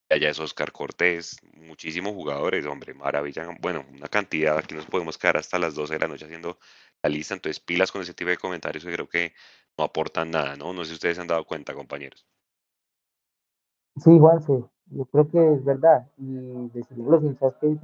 de 0.09 0.15
allá 0.15 0.29
es 0.29 0.39
Oscar 0.39 0.71
Cortés, 0.71 1.35
muchísimos 1.53 2.13
jugadores, 2.13 2.65
hombre, 2.65 2.93
maravilla. 2.93 3.49
Bueno, 3.59 3.85
una 3.91 4.07
cantidad, 4.07 4.57
aquí 4.57 4.75
nos 4.75 4.85
podemos 4.85 5.17
quedar 5.17 5.35
hasta 5.37 5.59
las 5.59 5.75
12 5.75 5.95
de 5.95 5.99
la 5.99 6.07
noche 6.07 6.23
haciendo 6.23 6.57
la 7.03 7.09
lista, 7.09 7.33
entonces 7.33 7.59
pilas 7.59 7.91
con 7.91 8.01
ese 8.01 8.13
tipo 8.13 8.29
de 8.29 8.37
comentarios 8.37 8.83
que 8.83 8.91
creo 8.91 9.07
que 9.07 9.33
no 9.77 9.83
aportan 9.83 10.31
nada, 10.31 10.55
¿no? 10.55 10.73
No 10.73 10.83
sé 10.83 10.89
si 10.89 10.93
ustedes 10.95 11.15
se 11.15 11.21
han 11.21 11.27
dado 11.27 11.45
cuenta, 11.45 11.73
compañeros. 11.73 12.25
Sí, 13.97 14.17
Juanse, 14.19 14.63
yo 14.87 15.05
creo 15.05 15.27
que 15.29 15.53
es 15.53 15.63
verdad. 15.63 16.07
Y 16.17 16.69
decirle 16.69 17.03
los 17.09 17.23
hinchas 17.23 17.55
que 17.59 17.77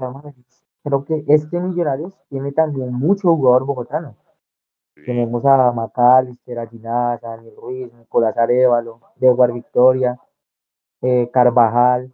creo 0.84 1.06
que 1.06 1.24
este 1.28 1.60
Millonarios 1.60 2.14
tiene 2.30 2.52
también 2.52 2.94
mucho 2.94 3.36
jugador 3.36 3.66
bogotano. 3.66 4.16
Sí, 4.96 5.04
Tenemos 5.06 5.44
a 5.46 5.72
Macalister, 5.72 6.60
a 6.60 6.68
Ginás, 6.68 7.24
a 7.24 7.30
Daniel 7.30 7.56
Ruiz, 7.58 7.94
Nicolás 7.94 8.38
Arevalo, 8.38 9.00
Dewar 9.16 9.52
Victoria, 9.52 10.20
eh, 11.02 11.30
Carvajal. 11.34 12.14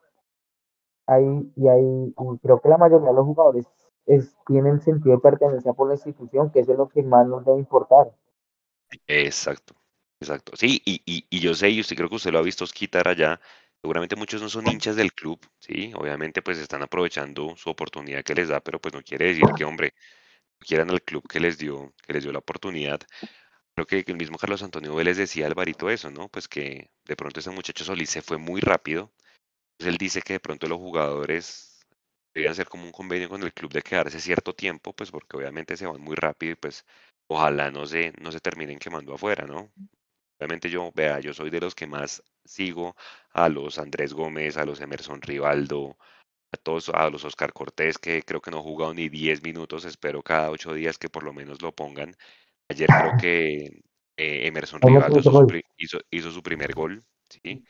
Ahí, 1.05 1.51
y 1.55 1.67
ahí, 1.67 2.13
y 2.15 2.37
creo 2.37 2.61
que 2.61 2.69
la 2.69 2.77
mayoría 2.77 3.09
de 3.09 3.15
los 3.15 3.25
jugadores 3.25 3.65
es, 4.09 4.35
tienen 4.47 4.81
sentido 4.81 5.15
de 5.15 5.21
pertenencia 5.21 5.73
por 5.73 5.87
la 5.87 5.93
institución, 5.93 6.51
que 6.51 6.61
eso 6.61 6.71
es 6.71 6.77
lo 6.77 6.89
que 6.89 7.03
más 7.03 7.27
nos 7.27 7.45
debe 7.45 7.59
importar. 7.59 8.11
Exacto, 9.07 9.75
exacto. 10.19 10.53
Sí, 10.55 10.81
y, 10.83 11.01
y, 11.05 11.25
y 11.29 11.39
yo 11.39 11.53
sé, 11.53 11.69
y 11.69 11.79
usted 11.79 11.95
creo 11.95 12.09
que 12.09 12.15
usted 12.15 12.31
lo 12.31 12.39
ha 12.39 12.43
visto 12.43 12.65
quitar 12.65 13.07
allá, 13.07 13.39
seguramente 13.81 14.15
muchos 14.15 14.41
no 14.41 14.49
son 14.49 14.67
hinchas 14.67 14.95
del 14.95 15.13
club, 15.13 15.39
¿sí? 15.59 15.93
Obviamente 15.95 16.41
pues 16.41 16.57
están 16.57 16.81
aprovechando 16.81 17.55
su 17.55 17.69
oportunidad 17.69 18.23
que 18.23 18.33
les 18.33 18.49
da, 18.49 18.59
pero 18.59 18.79
pues 18.79 18.93
no 18.93 19.03
quiere 19.03 19.27
decir 19.27 19.45
que, 19.55 19.63
hombre, 19.63 19.93
quieran 20.59 20.89
al 20.89 21.03
club 21.03 21.27
que 21.27 21.39
les 21.39 21.59
dio, 21.59 21.93
que 22.05 22.13
les 22.13 22.23
dio 22.23 22.31
la 22.31 22.39
oportunidad. 22.39 22.99
Creo 23.75 23.85
que 23.85 24.03
el 24.11 24.17
mismo 24.17 24.37
Carlos 24.37 24.63
Antonio 24.63 24.95
Vélez 24.95 25.17
decía 25.17 25.45
Alvarito 25.45 25.89
eso, 25.89 26.09
¿no? 26.09 26.29
Pues 26.29 26.47
que 26.47 26.89
de 27.05 27.15
pronto 27.15 27.39
ese 27.39 27.51
muchacho 27.51 27.83
Solís 27.85 28.09
se 28.09 28.23
fue 28.23 28.37
muy 28.37 28.59
rápido. 28.59 29.11
Pues 29.77 29.87
él 29.87 29.97
dice 29.97 30.21
que 30.21 30.33
de 30.33 30.39
pronto 30.39 30.67
los 30.67 30.79
jugadores 30.79 31.68
deberían 32.39 32.53
hacer 32.53 32.67
como 32.69 32.85
un 32.85 32.91
convenio 32.91 33.29
con 33.29 33.43
el 33.43 33.53
club 33.53 33.71
de 33.71 33.81
quedarse 33.81 34.19
cierto 34.21 34.53
tiempo, 34.53 34.93
pues 34.93 35.11
porque 35.11 35.35
obviamente 35.37 35.75
se 35.75 35.85
van 35.85 36.01
muy 36.01 36.15
rápido 36.15 36.53
y 36.53 36.55
pues 36.55 36.85
ojalá 37.27 37.69
no 37.69 37.85
se, 37.85 38.13
no 38.21 38.31
se 38.31 38.39
terminen 38.39 38.79
quemando 38.79 39.13
afuera, 39.13 39.45
¿no? 39.45 39.71
Obviamente 40.39 40.69
yo, 40.69 40.91
vea, 40.95 41.19
yo 41.19 41.33
soy 41.33 41.49
de 41.49 41.59
los 41.59 41.75
que 41.75 41.85
más 41.85 42.23
sigo 42.45 42.95
a 43.31 43.49
los 43.49 43.77
Andrés 43.77 44.13
Gómez, 44.13 44.55
a 44.55 44.65
los 44.65 44.79
Emerson 44.79 45.21
Rivaldo, 45.21 45.97
a 46.53 46.57
todos, 46.57 46.89
a 46.89 47.09
los 47.09 47.25
Oscar 47.25 47.51
Cortés, 47.51 47.97
que 47.97 48.23
creo 48.23 48.41
que 48.41 48.51
no 48.51 48.59
ha 48.59 48.61
jugado 48.61 48.93
ni 48.93 49.09
10 49.09 49.43
minutos, 49.43 49.83
espero 49.83 50.23
cada 50.23 50.49
ocho 50.49 50.73
días 50.73 50.97
que 50.97 51.09
por 51.09 51.23
lo 51.23 51.33
menos 51.33 51.61
lo 51.61 51.73
pongan. 51.73 52.15
Ayer 52.69 52.87
creo 52.87 53.11
que 53.25 53.81
eh, 54.15 54.47
Emerson 54.47 54.79
Rivaldo 54.81 55.19
hizo 55.19 55.45
hizo, 55.77 55.99
hizo 56.09 56.31
su 56.31 56.41
primer 56.41 56.73
gol, 56.73 57.03
¿sí? 57.27 57.65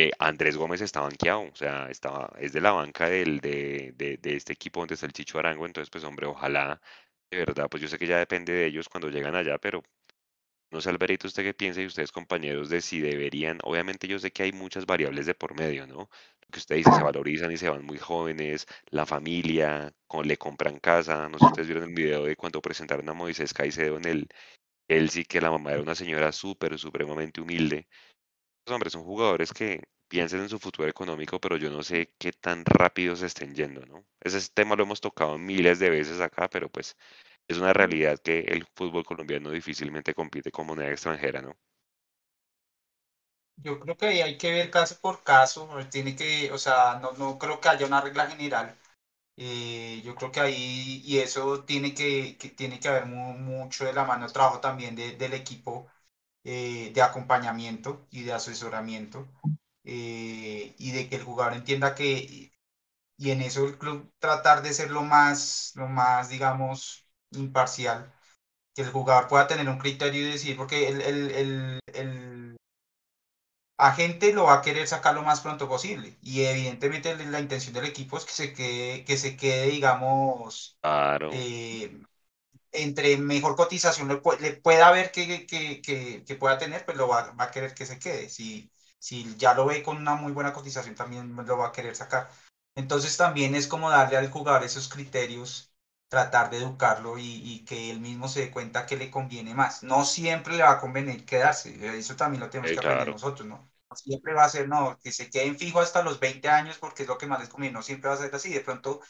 Eh, 0.00 0.12
Andrés 0.20 0.56
Gómez 0.56 0.80
está 0.80 1.00
banqueado, 1.00 1.42
o 1.42 1.56
sea, 1.56 1.90
estaba, 1.90 2.32
es 2.38 2.52
de 2.52 2.60
la 2.60 2.70
banca 2.70 3.08
del, 3.08 3.40
de, 3.40 3.92
de, 3.96 4.36
este 4.36 4.52
equipo 4.52 4.78
donde 4.78 4.94
está 4.94 5.06
el 5.06 5.12
Chicho 5.12 5.40
Arango, 5.40 5.66
entonces 5.66 5.90
pues 5.90 6.04
hombre, 6.04 6.26
ojalá, 6.26 6.80
de 7.30 7.38
verdad, 7.38 7.68
pues 7.68 7.82
yo 7.82 7.88
sé 7.88 7.98
que 7.98 8.06
ya 8.06 8.18
depende 8.18 8.52
de 8.52 8.66
ellos 8.66 8.88
cuando 8.88 9.10
llegan 9.10 9.34
allá, 9.34 9.58
pero 9.58 9.82
no 10.70 10.80
sé, 10.80 10.90
Alberito, 10.90 11.26
usted 11.28 11.44
qué 11.44 11.54
piensa 11.54 11.82
y 11.82 11.86
ustedes 11.86 12.12
compañeros 12.12 12.70
de 12.70 12.80
si 12.80 13.00
deberían, 13.00 13.58
obviamente 13.64 14.08
yo 14.08 14.18
sé 14.20 14.30
que 14.32 14.44
hay 14.44 14.52
muchas 14.52 14.86
variables 14.86 15.26
de 15.26 15.34
por 15.34 15.54
medio, 15.58 15.86
¿no? 15.86 16.08
Que 16.52 16.60
usted 16.60 16.76
dice, 16.76 16.92
se 16.92 17.02
valorizan 17.02 17.52
y 17.52 17.56
se 17.56 17.68
van 17.70 17.84
muy 17.84 17.98
jóvenes, 17.98 18.66
la 18.90 19.06
familia, 19.06 19.92
le 20.24 20.36
compran 20.38 20.78
casa, 20.80 21.28
no 21.28 21.38
sé 21.38 21.44
si 21.46 21.50
ustedes 21.50 21.68
vieron 21.68 21.88
el 21.88 21.94
video 21.94 22.24
de 22.24 22.36
cuando 22.36 22.62
presentaron 22.62 23.08
a 23.08 23.14
Moisés 23.14 23.54
Caicedo 23.54 23.96
en 23.98 24.04
el 24.06 24.28
Chelsea, 24.88 25.24
que 25.24 25.40
la 25.40 25.50
mamá 25.50 25.72
era 25.72 25.82
una 25.82 25.94
señora 25.94 26.32
súper, 26.32 26.78
supremamente 26.78 27.40
humilde. 27.40 27.88
Pues, 28.68 28.74
hombre, 28.74 28.90
son 28.90 29.02
jugadores 29.04 29.52
que 29.54 29.82
piensan 30.08 30.40
en 30.42 30.48
su 30.50 30.58
futuro 30.58 30.86
económico, 30.88 31.40
pero 31.40 31.56
yo 31.56 31.70
no 31.70 31.82
sé 31.82 32.12
qué 32.18 32.32
tan 32.32 32.64
rápido 32.66 33.16
se 33.16 33.24
estén 33.26 33.54
yendo, 33.54 33.84
¿no? 33.86 34.04
Ese 34.20 34.46
tema 34.52 34.76
lo 34.76 34.82
hemos 34.82 35.00
tocado 35.00 35.38
miles 35.38 35.78
de 35.78 35.88
veces 35.90 36.20
acá, 36.20 36.48
pero 36.50 36.68
pues 36.70 36.94
es 37.48 37.58
una 37.58 37.72
realidad 37.72 38.18
que 38.18 38.40
el 38.40 38.66
fútbol 38.74 39.04
colombiano 39.04 39.50
difícilmente 39.50 40.14
compite 40.14 40.50
con 40.52 40.66
moneda 40.66 40.90
extranjera, 40.90 41.42
¿no? 41.42 41.56
Yo 43.56 43.80
creo 43.80 43.96
que 43.96 44.06
ahí 44.06 44.20
hay 44.22 44.38
que 44.38 44.52
ver 44.52 44.70
caso 44.70 45.00
por 45.00 45.22
caso, 45.24 45.68
tiene 45.90 46.14
que, 46.14 46.52
o 46.52 46.58
sea, 46.58 46.98
no, 47.02 47.12
no 47.12 47.38
creo 47.38 47.60
que 47.60 47.68
haya 47.68 47.86
una 47.86 48.00
regla 48.00 48.26
general. 48.30 48.78
Eh, 49.36 50.02
yo 50.04 50.14
creo 50.16 50.32
que 50.32 50.40
ahí, 50.40 51.02
y 51.04 51.18
eso 51.20 51.64
tiene 51.64 51.94
que, 51.94 52.36
que 52.38 52.50
tiene 52.50 52.80
que 52.80 52.88
haber 52.88 53.06
mu- 53.06 53.34
mucho 53.38 53.84
de 53.86 53.92
la 53.94 54.04
mano 54.04 54.26
de 54.28 54.32
trabajo 54.34 54.60
también 54.60 54.96
de- 54.96 55.16
del 55.16 55.34
equipo 55.34 55.88
eh, 56.44 56.92
de 56.94 57.02
acompañamiento 57.02 58.06
y 58.10 58.22
de 58.24 58.32
asesoramiento, 58.32 59.28
eh, 59.84 60.74
y 60.78 60.92
de 60.92 61.08
que 61.08 61.16
el 61.16 61.24
jugador 61.24 61.54
entienda 61.54 61.94
que, 61.94 62.52
y 63.18 63.30
en 63.30 63.42
eso 63.42 63.66
el 63.66 63.78
club 63.78 64.12
tratar 64.18 64.62
de 64.62 64.72
ser 64.74 64.90
lo 64.90 65.02
más, 65.02 65.72
lo 65.76 65.88
más, 65.88 66.28
digamos, 66.30 67.06
imparcial, 67.32 68.12
que 68.74 68.82
el 68.82 68.90
jugador 68.92 69.28
pueda 69.28 69.48
tener 69.48 69.68
un 69.68 69.78
criterio 69.78 70.22
y 70.28 70.32
decir, 70.32 70.56
porque 70.56 70.88
el, 70.88 71.00
el, 71.02 71.30
el, 71.32 71.80
el 71.94 72.56
agente 73.76 74.32
lo 74.32 74.44
va 74.44 74.54
a 74.54 74.62
querer 74.62 74.86
sacar 74.88 75.14
lo 75.14 75.22
más 75.22 75.40
pronto 75.40 75.68
posible. 75.68 76.16
Y 76.22 76.42
evidentemente 76.44 77.14
la 77.26 77.40
intención 77.40 77.74
del 77.74 77.86
equipo 77.86 78.16
es 78.18 78.24
que 78.24 78.32
se 78.32 78.52
quede, 78.54 79.04
que 79.04 79.16
se 79.16 79.36
quede 79.36 79.66
digamos, 79.68 80.78
Claro, 80.80 81.30
eh, 81.30 82.02
entre 82.82 83.16
mejor 83.18 83.56
cotización 83.56 84.08
le, 84.08 84.20
le 84.40 84.52
pueda 84.54 84.90
ver 84.90 85.10
que, 85.12 85.46
que, 85.46 85.80
que, 85.82 86.24
que 86.24 86.34
pueda 86.36 86.58
tener, 86.58 86.84
pues 86.84 86.96
lo 86.96 87.08
va, 87.08 87.32
va, 87.32 87.44
a 87.44 87.50
querer 87.50 87.74
que 87.74 87.86
se 87.86 87.98
quede. 87.98 88.28
Si, 88.28 88.70
si 88.98 89.36
ya 89.36 89.54
lo 89.54 89.66
ve 89.66 89.82
con 89.82 89.96
una 89.98 90.14
muy 90.14 90.32
buena 90.32 90.52
cotización, 90.52 90.94
también 90.94 91.34
lo 91.36 91.58
va 91.58 91.68
a 91.68 91.72
querer 91.72 91.94
sacar. 91.96 92.30
Entonces 92.74 93.16
también 93.16 93.54
es 93.54 93.66
como 93.66 93.90
darle 93.90 94.16
al 94.16 94.30
jugador 94.30 94.64
esos 94.64 94.88
criterios, 94.88 95.72
tratar 96.08 96.50
de 96.50 96.58
educarlo 96.58 97.18
y, 97.18 97.24
y 97.24 97.64
que 97.64 97.90
él 97.90 98.00
mismo 98.00 98.28
se 98.28 98.40
dé 98.40 98.50
cuenta 98.50 98.86
que 98.86 98.96
le 98.96 99.10
conviene 99.10 99.54
más. 99.54 99.82
No 99.82 100.04
siempre 100.04 100.56
le 100.56 100.62
va 100.62 100.72
a 100.72 100.80
convenir 100.80 101.24
quedarse, 101.26 101.98
eso 101.98 102.16
también 102.16 102.40
lo 102.40 102.50
tenemos 102.50 102.70
eh, 102.70 102.74
que 102.74 102.80
aprender 102.80 103.06
claro, 103.06 103.12
nosotros, 103.12 103.46
¿no? 103.48 103.68
Siempre 103.94 104.34
va 104.34 104.44
a 104.44 104.48
ser, 104.48 104.68
no, 104.68 104.98
que 105.02 105.12
se 105.12 105.30
queden 105.30 105.56
fijo 105.58 105.80
hasta 105.80 106.02
los 106.02 106.20
20 106.20 106.48
años 106.48 106.78
porque 106.78 107.02
es 107.02 107.08
lo 107.08 107.18
que 107.18 107.26
más 107.26 107.40
les 107.40 107.48
conviene, 107.48 107.74
no 107.74 107.82
siempre 107.82 108.08
va 108.08 108.14
a 108.14 108.18
ser 108.18 108.34
así, 108.34 108.50
de 108.52 108.60
pronto 108.60 109.00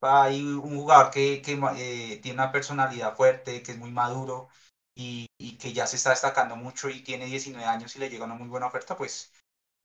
hay 0.00 0.42
un 0.42 0.76
jugador 0.76 1.10
que, 1.10 1.42
que 1.42 1.52
eh, 1.78 2.18
tiene 2.22 2.34
una 2.42 2.52
personalidad 2.52 3.16
fuerte, 3.16 3.62
que 3.62 3.72
es 3.72 3.78
muy 3.78 3.90
maduro 3.90 4.48
y, 4.94 5.26
y, 5.38 5.58
que 5.58 5.72
ya 5.72 5.86
se 5.86 5.96
está 5.96 6.10
destacando 6.10 6.56
mucho 6.56 6.88
y 6.90 7.02
tiene 7.02 7.26
19 7.26 7.66
años 7.68 7.94
y 7.96 7.98
le 8.00 8.10
llega 8.10 8.24
una 8.24 8.34
muy 8.34 8.48
buena 8.48 8.66
oferta, 8.66 8.96
pues, 8.96 9.32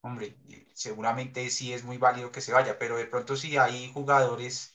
hombre, 0.01 0.37
seguramente 0.73 1.49
sí 1.49 1.73
es 1.73 1.83
muy 1.83 1.97
válido 1.97 2.31
que 2.31 2.41
se 2.41 2.53
vaya, 2.53 2.77
pero 2.79 2.97
de 2.97 3.05
pronto 3.07 3.35
si 3.35 3.57
hay 3.57 3.91
jugadores 3.93 4.73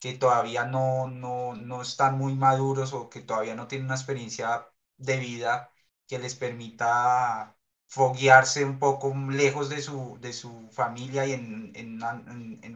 que 0.00 0.14
todavía 0.14 0.64
no, 0.64 1.08
no, 1.08 1.54
no 1.54 1.82
están 1.82 2.18
muy 2.18 2.34
maduros 2.34 2.92
o 2.92 3.08
que 3.10 3.20
todavía 3.20 3.54
no 3.54 3.68
tienen 3.68 3.86
una 3.86 3.94
experiencia 3.96 4.68
de 4.98 5.16
vida 5.18 5.70
que 6.08 6.18
les 6.18 6.34
permita 6.34 7.56
foguearse 7.94 8.64
un 8.64 8.78
poco 8.78 9.14
lejos 9.30 9.68
de 9.68 9.82
su, 9.82 10.18
de 10.20 10.32
su 10.32 10.68
familia 10.72 11.26
y 11.26 11.32
en, 11.32 11.72
en, 11.74 12.02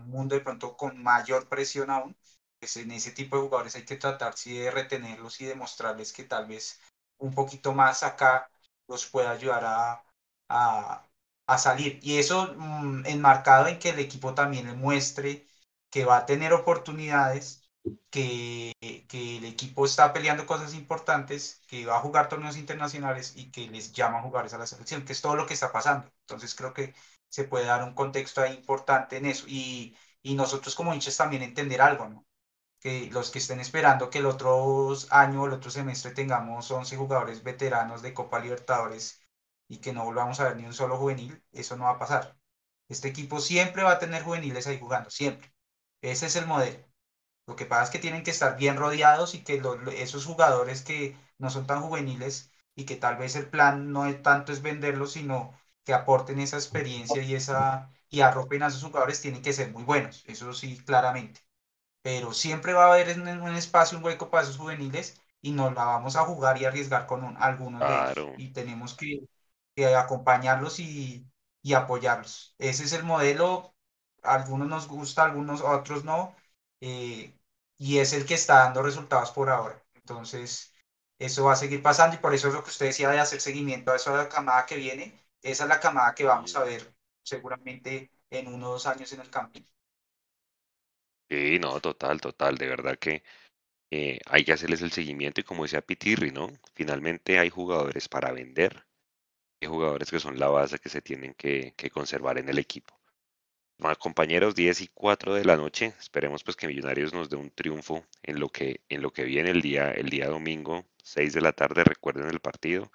un 0.01 0.09
mundo 0.11 0.35
de 0.35 0.41
pronto 0.43 0.77
con 0.77 1.03
mayor 1.03 1.49
presión 1.49 1.91
aún, 1.91 2.17
pues 2.59 2.77
en 2.77 2.91
ese 2.91 3.12
tipo 3.12 3.37
de 3.37 3.43
jugadores 3.43 3.77
hay 3.77 3.85
que 3.85 3.97
tratar 3.97 4.37
sí, 4.37 4.59
de 4.59 4.71
retenerlos 4.71 5.41
y 5.41 5.47
demostrarles 5.47 6.12
que 6.12 6.25
tal 6.25 6.47
vez 6.47 6.81
un 7.19 7.35
poquito 7.35 7.73
más 7.73 8.03
acá 8.03 8.51
los 8.89 9.07
pueda 9.07 9.31
ayudar 9.31 9.64
a, 9.64 10.05
a, 10.49 11.07
a 11.47 11.59
salir. 11.59 11.99
Y 12.03 12.19
eso 12.19 12.55
mmm, 12.57 13.05
enmarcado 13.07 13.69
en 13.69 13.79
que 13.79 13.91
el 13.91 13.99
equipo 13.99 14.35
también 14.35 14.67
le 14.67 14.75
muestre 14.75 15.47
que 15.91 16.05
va 16.05 16.19
a 16.19 16.27
tener 16.27 16.53
oportunidades, 16.53 17.66
que, 18.11 18.72
el 18.80 19.45
equipo 19.45 19.87
está 19.87 20.12
peleando 20.12 20.47
cosas 20.47 20.74
importantes, 20.74 21.62
que 21.68 21.87
va 21.87 21.97
a 21.99 22.01
jugar 22.01 22.28
torneos 22.28 22.57
internacionales 22.57 23.34
y 23.37 23.51
que 23.51 23.68
les 23.68 23.93
llama 23.93 24.18
a 24.18 24.22
jugar 24.22 24.47
a 24.53 24.59
la 24.59 24.66
selección, 24.66 25.05
que 25.05 25.12
es 25.12 25.22
todo 25.22 25.37
lo 25.37 25.47
que 25.47 25.55
está 25.55 25.72
pasando. 25.72 26.11
Entonces 26.22 26.55
creo 26.55 26.72
que 26.74 26.95
se 27.28 27.45
puede 27.45 27.66
dar 27.66 27.82
un 27.84 27.95
contexto 27.95 28.43
ahí 28.43 28.55
importante 28.55 29.16
en 29.16 29.26
eso. 29.26 29.47
Y, 29.49 29.97
nosotros 30.24 30.74
como 30.74 30.93
hinchas 30.95 31.16
también 31.16 31.43
entender 31.43 31.80
algo. 31.80 32.26
Que 32.80 33.11
los 33.12 33.30
que 33.30 33.39
estén 33.41 33.61
esperando 33.61 34.11
que 34.11 34.18
el 34.18 34.26
otro 34.26 34.95
año, 35.11 35.47
el 35.47 35.53
otro 35.55 35.70
semestre 35.70 36.12
tengamos 36.12 36.70
11 36.70 36.97
jugadores 36.97 37.43
veteranos 37.43 38.03
de 38.03 38.14
Copa 38.14 38.39
Libertadores 38.41 39.20
y 39.68 39.78
que 39.78 39.93
no 39.93 40.05
volvamos 40.05 40.41
a 40.41 40.45
ver 40.45 40.57
ni 40.57 40.66
un 40.66 40.74
solo 40.74 40.97
juvenil, 40.99 41.43
eso 41.53 41.76
no 41.76 41.84
va 41.84 41.93
a 41.93 41.99
pasar. 41.99 42.39
Este 42.89 43.09
equipo 43.09 43.41
siempre 43.41 43.82
va 43.82 43.93
a 43.93 43.99
tener 43.99 44.22
juveniles 44.22 44.66
ahí 44.66 44.78
jugando, 44.78 45.11
siempre. 45.11 45.53
Ese 46.03 46.26
es 46.26 46.37
el 46.37 46.47
modelo. 46.47 46.87
Lo 47.47 47.57
que 47.57 47.66
pasa 47.66 47.84
es 47.84 47.90
que 47.90 47.99
tienen 47.99 48.22
que 48.24 48.30
estar 48.32 48.57
bien 48.57 48.76
rodeados 48.76 49.34
y 49.34 49.44
que 49.44 49.61
lo, 49.61 49.74
esos 49.90 50.24
jugadores 50.26 50.82
que 50.82 51.16
no 51.38 51.51
son 51.51 51.66
tan 51.66 51.82
juveniles 51.82 52.51
y 52.74 52.84
que 52.84 52.97
tal 52.97 53.16
vez 53.16 53.36
el 53.36 53.49
plan 53.49 53.92
no 53.92 54.07
es 54.07 54.22
tanto 54.22 54.53
es 54.53 54.62
venderlos, 54.62 55.12
sino 55.12 55.53
que 55.84 55.94
aporten 55.94 56.40
esa 56.40 56.57
experiencia 56.57 57.22
y 57.22 57.34
esa 57.34 57.90
y 58.09 58.20
arropen 58.20 58.62
a 58.62 58.68
esos 58.68 58.82
jugadores 58.84 59.20
tienen 59.20 59.42
que 59.42 59.53
ser 59.53 59.72
muy 59.72 59.82
buenos, 59.84 60.24
eso 60.26 60.53
sí, 60.53 60.78
claramente. 60.84 61.40
Pero 62.03 62.32
siempre 62.32 62.72
va 62.72 62.86
a 62.86 62.92
haber 62.94 63.18
un, 63.20 63.28
un 63.28 63.55
espacio, 63.57 63.99
un 63.99 64.05
hueco 64.05 64.30
para 64.30 64.44
esos 64.44 64.57
juveniles 64.59 65.20
y 65.40 65.53
nos 65.53 65.74
la 65.74 65.84
vamos 65.84 66.16
a 66.16 66.24
jugar 66.24 66.61
y 66.61 66.64
arriesgar 66.64 67.07
con 67.07 67.36
algunos 67.38 67.86
de 67.86 67.97
ellos. 67.97 68.28
Y 68.36 68.53
tenemos 68.53 68.94
que, 68.97 69.28
acompañarlos 69.97 70.78
y, 70.80 71.28
y, 71.62 71.74
apoyarlos. 71.74 72.55
Ese 72.59 72.84
es 72.84 72.92
el 72.92 73.05
modelo. 73.05 73.74
algunos 74.22 74.68
nos 74.68 74.88
gusta, 74.88 75.24
algunos 75.24 75.61
otros 75.62 76.05
no. 76.05 76.34
Eh, 76.80 77.36
y 77.79 77.99
es 77.99 78.12
el 78.12 78.27
que 78.27 78.35
está 78.35 78.64
dando 78.64 78.83
resultados 78.83 79.31
por 79.33 79.51
ahora. 79.51 79.83
Entonces, 79.95 80.74
eso 81.18 81.45
va 81.45 81.53
a 81.55 81.57
seguir 81.57 81.83
pasando 81.83 82.16
y 82.16 82.18
por 82.18 82.35
eso 82.35 82.49
es 82.49 82.55
lo 82.55 82.62
que 82.62 82.70
usted 82.70 82.87
decía 82.87 83.11
de 83.11 83.20
hacer 83.20 83.41
seguimiento 83.41 83.93
a 83.93 83.97
esa 83.97 84.29
camada 84.29 84.66
que 84.66 84.77
viene. 84.77 85.18
Esa 85.43 85.64
es 85.64 85.68
la 85.68 85.81
camada 85.81 86.14
que 86.14 86.24
vamos 86.24 86.55
a 86.57 86.64
ver 86.64 86.95
seguramente 87.22 88.11
en 88.31 88.49
uno 88.49 88.68
o 88.68 88.72
dos 88.72 88.87
años 88.87 89.12
en 89.12 89.20
el 89.20 89.31
campo. 89.31 89.61
Sí, 91.29 91.59
no, 91.59 91.81
total, 91.81 92.20
total. 92.20 92.57
De 92.57 92.68
verdad 92.68 92.99
que 92.99 93.22
eh, 93.91 94.20
hay 94.27 94.45
que 94.45 94.53
hacerles 94.53 94.83
el 94.83 94.93
seguimiento 94.93 95.41
y 95.41 95.45
como 95.45 95.62
decía 95.64 95.81
Pitirri, 95.81 96.31
¿no? 96.31 96.49
Finalmente 96.74 97.39
hay 97.39 97.51
jugadores 97.51 98.09
para 98.09 98.33
vender, 98.33 98.87
hay 99.61 99.68
jugadores 99.68 100.11
que 100.11 100.20
son 100.20 100.39
la 100.39 100.49
base 100.49 100.79
que 100.79 100.89
se 100.89 101.03
tienen 101.03 101.35
que, 101.35 101.74
conservar 101.93 102.39
en 102.39 102.49
el 102.49 102.59
equipo. 102.59 102.95
Compañeros, 103.99 104.55
10 104.55 104.81
y 104.81 104.89
4 104.89 105.35
de 105.35 105.45
la 105.45 105.57
noche, 105.57 105.95
esperemos 105.99 106.43
pues 106.45 106.57
que 106.57 106.66
Millonarios 106.66 107.12
nos 107.12 107.29
dé 107.31 107.37
un 107.37 107.51
triunfo 107.51 108.05
en 108.22 108.41
lo 108.41 108.49
que, 108.49 108.81
en 108.89 109.03
lo 109.03 109.12
que 109.12 109.24
viene 109.24 109.51
el 109.51 109.62
día, 109.62 109.91
el 109.93 110.09
día 110.09 110.29
domingo, 110.29 110.87
6 111.03 111.33
de 111.35 111.41
la 111.41 111.53
tarde, 111.53 111.85
recuerden 111.85 112.29
el 112.29 112.41
partido, 112.41 112.91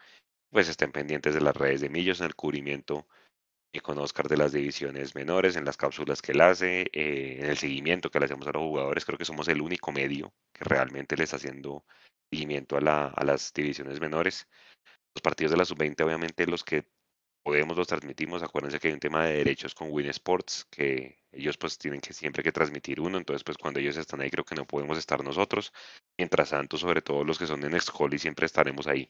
pues 0.49 0.67
estén 0.69 0.91
pendientes 0.91 1.33
de 1.33 1.41
las 1.41 1.55
redes 1.55 1.81
de 1.81 1.89
Millos 1.89 2.19
en 2.19 2.27
el 2.27 2.35
cubrimiento 2.35 3.07
y 3.73 3.79
con 3.79 3.97
Oscar 3.99 4.27
de 4.27 4.37
las 4.37 4.51
divisiones 4.51 5.15
menores, 5.15 5.55
en 5.55 5.65
las 5.65 5.77
cápsulas 5.77 6.21
que 6.21 6.33
él 6.33 6.41
hace, 6.41 6.81
eh, 6.93 7.37
en 7.39 7.45
el 7.45 7.57
seguimiento 7.57 8.09
que 8.09 8.19
le 8.19 8.25
hacemos 8.25 8.47
a 8.47 8.51
los 8.51 8.61
jugadores. 8.61 9.05
Creo 9.05 9.17
que 9.17 9.25
somos 9.25 9.47
el 9.47 9.61
único 9.61 9.91
medio 9.91 10.33
que 10.51 10.65
realmente 10.65 11.15
les 11.15 11.25
está 11.25 11.37
haciendo 11.37 11.85
seguimiento 12.29 12.77
a, 12.77 12.81
la, 12.81 13.07
a 13.07 13.23
las 13.23 13.53
divisiones 13.53 14.01
menores. 14.01 14.47
Los 15.15 15.21
partidos 15.21 15.51
de 15.51 15.57
la 15.57 15.65
sub-20, 15.65 16.03
obviamente, 16.03 16.45
los 16.47 16.63
que 16.63 16.85
podemos 17.43 17.77
los 17.77 17.87
transmitimos. 17.87 18.43
Acuérdense 18.43 18.79
que 18.79 18.87
hay 18.87 18.93
un 18.93 18.99
tema 18.99 19.25
de 19.25 19.37
derechos 19.37 19.73
con 19.75 19.91
Win 19.91 20.07
Sports, 20.07 20.65
que 20.69 21.17
ellos 21.31 21.57
pues 21.57 21.77
tienen 21.77 22.01
que 22.01 22.13
siempre 22.13 22.43
que 22.43 22.51
transmitir 22.51 22.99
uno, 22.99 23.17
entonces 23.17 23.43
pues 23.43 23.57
cuando 23.57 23.79
ellos 23.79 23.97
están 23.97 24.21
ahí 24.21 24.29
creo 24.29 24.45
que 24.45 24.55
no 24.55 24.65
podemos 24.65 24.97
estar 24.97 25.23
nosotros. 25.23 25.73
Mientras 26.17 26.49
tanto, 26.49 26.77
sobre 26.77 27.01
todo 27.01 27.23
los 27.23 27.39
que 27.39 27.47
son 27.47 27.63
en 27.63 27.73
y 27.73 28.19
siempre 28.19 28.45
estaremos 28.45 28.87
ahí. 28.87 29.09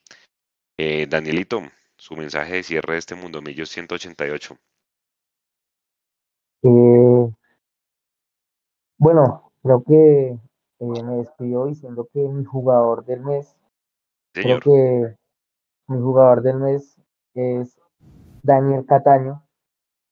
Eh, 0.77 1.07
Danielito, 1.07 1.61
su 1.97 2.15
mensaje 2.15 2.55
de 2.55 2.63
cierre 2.63 2.93
de 2.93 2.99
este 2.99 3.15
Mundo 3.15 3.41
Millos 3.41 3.69
188. 3.69 4.57
Eh, 6.63 7.31
bueno, 8.97 9.51
creo 9.63 9.83
que 9.83 10.27
eh, 10.29 11.03
me 11.03 11.17
despido 11.17 11.65
diciendo 11.65 12.07
que 12.13 12.19
mi 12.19 12.45
jugador 12.45 13.03
del 13.05 13.21
mes, 13.21 13.55
creo 14.31 14.59
que 14.59 15.15
mi 15.87 15.99
jugador 15.99 16.41
del 16.43 16.57
mes 16.57 16.97
es 17.33 17.80
Daniel 18.43 18.85
Cataño. 18.85 19.43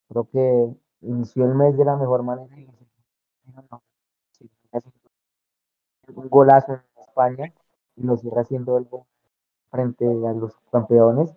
Creo 0.10 0.28
que 0.32 0.76
inició 1.02 1.46
el 1.46 1.56
mes 1.56 1.78
de 1.78 1.86
la 1.86 1.96
mejor 1.96 2.24
manera 2.24 2.48
un 6.16 6.30
golazo 6.30 6.74
en 6.74 6.82
España 7.02 7.54
y 7.96 8.04
lo 8.04 8.18
sigue 8.18 8.40
haciendo 8.40 8.78
el 8.78 8.88
frente 9.70 10.06
a 10.06 10.34
los 10.34 10.58
campeones 10.72 11.36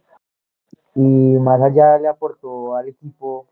y 0.94 1.00
más 1.00 1.60
allá 1.60 1.98
le 1.98 2.08
aportó 2.08 2.76
al 2.76 2.88
equipo 2.88 3.46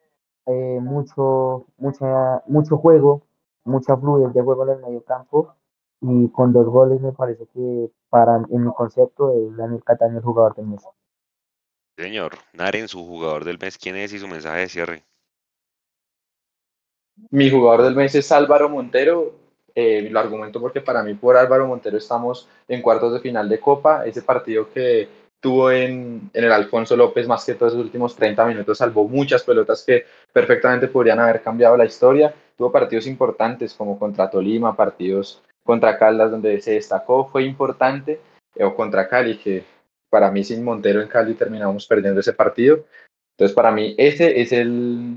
eh, 0.46 0.78
mucho, 0.80 1.66
mucho 1.78 2.76
juego, 2.78 3.22
mucha 3.64 3.96
fluidez 3.96 4.32
de 4.34 4.42
juego 4.42 4.64
en 4.64 4.70
el 4.70 4.82
medio 4.82 5.04
campo 5.04 5.54
y 6.00 6.28
con 6.30 6.52
dos 6.52 6.66
goles 6.66 7.00
me 7.00 7.12
parece 7.12 7.46
que 7.48 7.90
para 8.08 8.36
en 8.36 8.64
mi 8.64 8.72
concepto 8.72 9.32
es 9.32 9.56
Daniel 9.56 9.84
Cataño 9.84 10.18
el 10.18 10.24
jugador 10.24 10.54
del 10.54 10.66
mes. 10.66 10.82
Señor, 12.00 12.32
Naren, 12.54 12.88
su 12.88 13.04
jugador 13.04 13.44
del 13.44 13.58
mes, 13.58 13.76
¿quién 13.76 13.94
es 13.96 14.14
y 14.14 14.18
su 14.18 14.26
mensaje 14.26 14.60
de 14.60 14.68
cierre? 14.68 15.02
Mi 17.30 17.50
jugador 17.50 17.82
del 17.82 17.94
mes 17.94 18.14
es 18.14 18.32
Álvaro 18.32 18.70
Montero. 18.70 19.34
Eh, 19.74 20.08
lo 20.10 20.18
argumento 20.18 20.60
porque 20.60 20.80
para 20.80 21.02
mí 21.02 21.12
por 21.12 21.36
Álvaro 21.36 21.66
Montero 21.66 21.98
estamos 21.98 22.48
en 22.66 22.80
cuartos 22.80 23.12
de 23.12 23.20
final 23.20 23.50
de 23.50 23.60
Copa. 23.60 24.06
Ese 24.06 24.22
partido 24.22 24.72
que 24.72 25.08
tuvo 25.40 25.70
en, 25.70 26.30
en, 26.32 26.44
el 26.44 26.52
Alfonso 26.52 26.96
López 26.96 27.28
más 27.28 27.44
que 27.44 27.54
todos 27.54 27.74
esos 27.74 27.84
últimos 27.84 28.16
30 28.16 28.46
minutos, 28.46 28.78
salvó 28.78 29.06
muchas 29.06 29.42
pelotas 29.42 29.84
que 29.84 30.06
perfectamente 30.32 30.88
podrían 30.88 31.20
haber 31.20 31.42
cambiado 31.42 31.76
la 31.76 31.84
historia. 31.84 32.34
Tuvo 32.56 32.72
partidos 32.72 33.06
importantes 33.06 33.74
como 33.74 33.98
contra 33.98 34.30
Tolima, 34.30 34.74
partidos 34.74 35.42
contra 35.62 35.98
Caldas 35.98 36.30
donde 36.30 36.62
se 36.62 36.72
destacó, 36.72 37.26
fue 37.26 37.44
importante, 37.44 38.20
eh, 38.54 38.64
o 38.64 38.74
contra 38.74 39.06
Cali, 39.06 39.36
que 39.36 39.64
para 40.10 40.30
mí 40.30 40.44
sin 40.44 40.62
Montero 40.62 41.00
en 41.00 41.08
Cali 41.08 41.34
terminamos 41.34 41.86
perdiendo 41.86 42.20
ese 42.20 42.32
partido. 42.32 42.84
Entonces 43.36 43.54
para 43.54 43.70
mí 43.70 43.94
ese 43.96 44.40
es 44.40 44.52
el, 44.52 45.16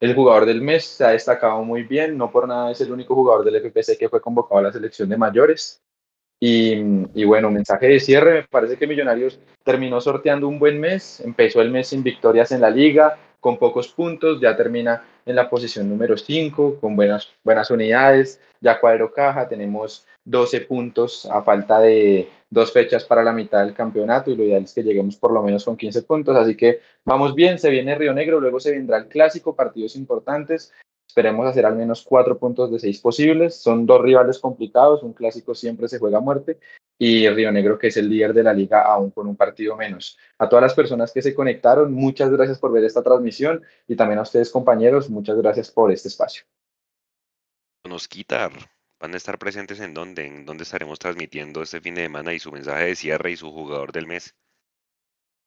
el 0.00 0.14
jugador 0.14 0.46
del 0.46 0.62
mes, 0.62 0.84
se 0.84 1.04
ha 1.04 1.10
destacado 1.10 1.62
muy 1.62 1.84
bien, 1.84 2.18
no 2.18 2.32
por 2.32 2.48
nada 2.48 2.72
es 2.72 2.80
el 2.80 2.90
único 2.90 3.14
jugador 3.14 3.44
del 3.44 3.56
FPC 3.56 3.96
que 3.96 4.08
fue 4.08 4.20
convocado 4.20 4.58
a 4.58 4.62
la 4.62 4.72
selección 4.72 5.08
de 5.08 5.16
mayores. 5.16 5.80
Y, 6.44 7.24
bueno, 7.24 7.52
mensaje 7.52 7.86
de 7.86 8.00
cierre, 8.00 8.32
me 8.32 8.42
parece 8.42 8.76
que 8.76 8.88
Millonarios 8.88 9.38
terminó 9.62 10.00
sorteando 10.00 10.48
un 10.48 10.58
buen 10.58 10.80
mes, 10.80 11.20
empezó 11.20 11.62
el 11.62 11.70
mes 11.70 11.86
sin 11.86 12.02
victorias 12.02 12.50
en 12.50 12.60
la 12.60 12.68
liga, 12.68 13.16
con 13.38 13.58
pocos 13.58 13.86
puntos, 13.86 14.40
ya 14.40 14.56
termina 14.56 15.04
en 15.24 15.36
la 15.36 15.48
posición 15.48 15.88
número 15.88 16.16
5, 16.16 16.80
con 16.80 16.96
buenas, 16.96 17.28
buenas 17.44 17.70
unidades, 17.70 18.40
ya 18.60 18.80
cuadro 18.80 19.12
caja, 19.12 19.46
tenemos 19.46 20.04
12 20.24 20.60
puntos 20.62 21.26
a 21.26 21.42
falta 21.42 21.80
de 21.80 22.28
dos 22.48 22.72
fechas 22.72 23.04
para 23.04 23.22
la 23.22 23.32
mitad 23.32 23.64
del 23.64 23.74
campeonato 23.74 24.30
y 24.30 24.36
lo 24.36 24.44
ideal 24.44 24.64
es 24.64 24.74
que 24.74 24.82
lleguemos 24.82 25.16
por 25.16 25.32
lo 25.32 25.42
menos 25.42 25.64
con 25.64 25.76
15 25.76 26.02
puntos, 26.02 26.36
así 26.36 26.56
que 26.56 26.80
vamos 27.04 27.34
bien, 27.34 27.58
se 27.58 27.70
viene 27.70 27.94
Río 27.94 28.12
Negro, 28.12 28.40
luego 28.40 28.60
se 28.60 28.72
vendrá 28.72 28.98
el 28.98 29.08
clásico, 29.08 29.56
partidos 29.56 29.96
importantes, 29.96 30.72
Esperemos 31.12 31.46
hacer 31.46 31.66
al 31.66 31.76
menos 31.76 32.02
cuatro 32.02 32.38
puntos 32.38 32.70
de 32.70 32.78
seis 32.78 32.98
posibles. 32.98 33.56
Son 33.56 33.84
dos 33.84 34.00
rivales 34.00 34.38
complicados, 34.38 35.02
un 35.02 35.12
clásico 35.12 35.54
siempre 35.54 35.86
se 35.86 35.98
juega 35.98 36.16
a 36.16 36.22
muerte 36.22 36.58
y 36.98 37.28
Río 37.28 37.52
Negro 37.52 37.78
que 37.78 37.88
es 37.88 37.96
el 37.98 38.08
líder 38.08 38.32
de 38.32 38.42
la 38.42 38.54
liga 38.54 38.80
aún 38.80 39.10
con 39.10 39.26
un 39.26 39.36
partido 39.36 39.76
menos. 39.76 40.16
A 40.38 40.48
todas 40.48 40.62
las 40.62 40.72
personas 40.72 41.12
que 41.12 41.20
se 41.20 41.34
conectaron, 41.34 41.92
muchas 41.92 42.30
gracias 42.30 42.58
por 42.58 42.72
ver 42.72 42.84
esta 42.84 43.02
transmisión 43.02 43.62
y 43.86 43.94
también 43.94 44.20
a 44.20 44.22
ustedes 44.22 44.50
compañeros, 44.50 45.10
muchas 45.10 45.36
gracias 45.36 45.70
por 45.70 45.92
este 45.92 46.08
espacio. 46.08 46.44
Nos 47.86 48.08
quitar. 48.08 48.52
¿Van 49.02 49.14
a 49.14 49.16
estar 49.16 49.36
presentes 49.36 49.80
en 49.80 49.94
dónde? 49.94 50.24
¿En 50.24 50.46
dónde 50.46 50.62
estaremos 50.62 51.00
transmitiendo 51.00 51.60
este 51.60 51.80
fin 51.80 51.96
de 51.96 52.02
semana 52.02 52.34
y 52.34 52.38
su 52.38 52.52
mensaje 52.52 52.84
de 52.84 52.94
cierre 52.94 53.32
y 53.32 53.36
su 53.36 53.50
jugador 53.50 53.90
del 53.90 54.06
mes? 54.06 54.36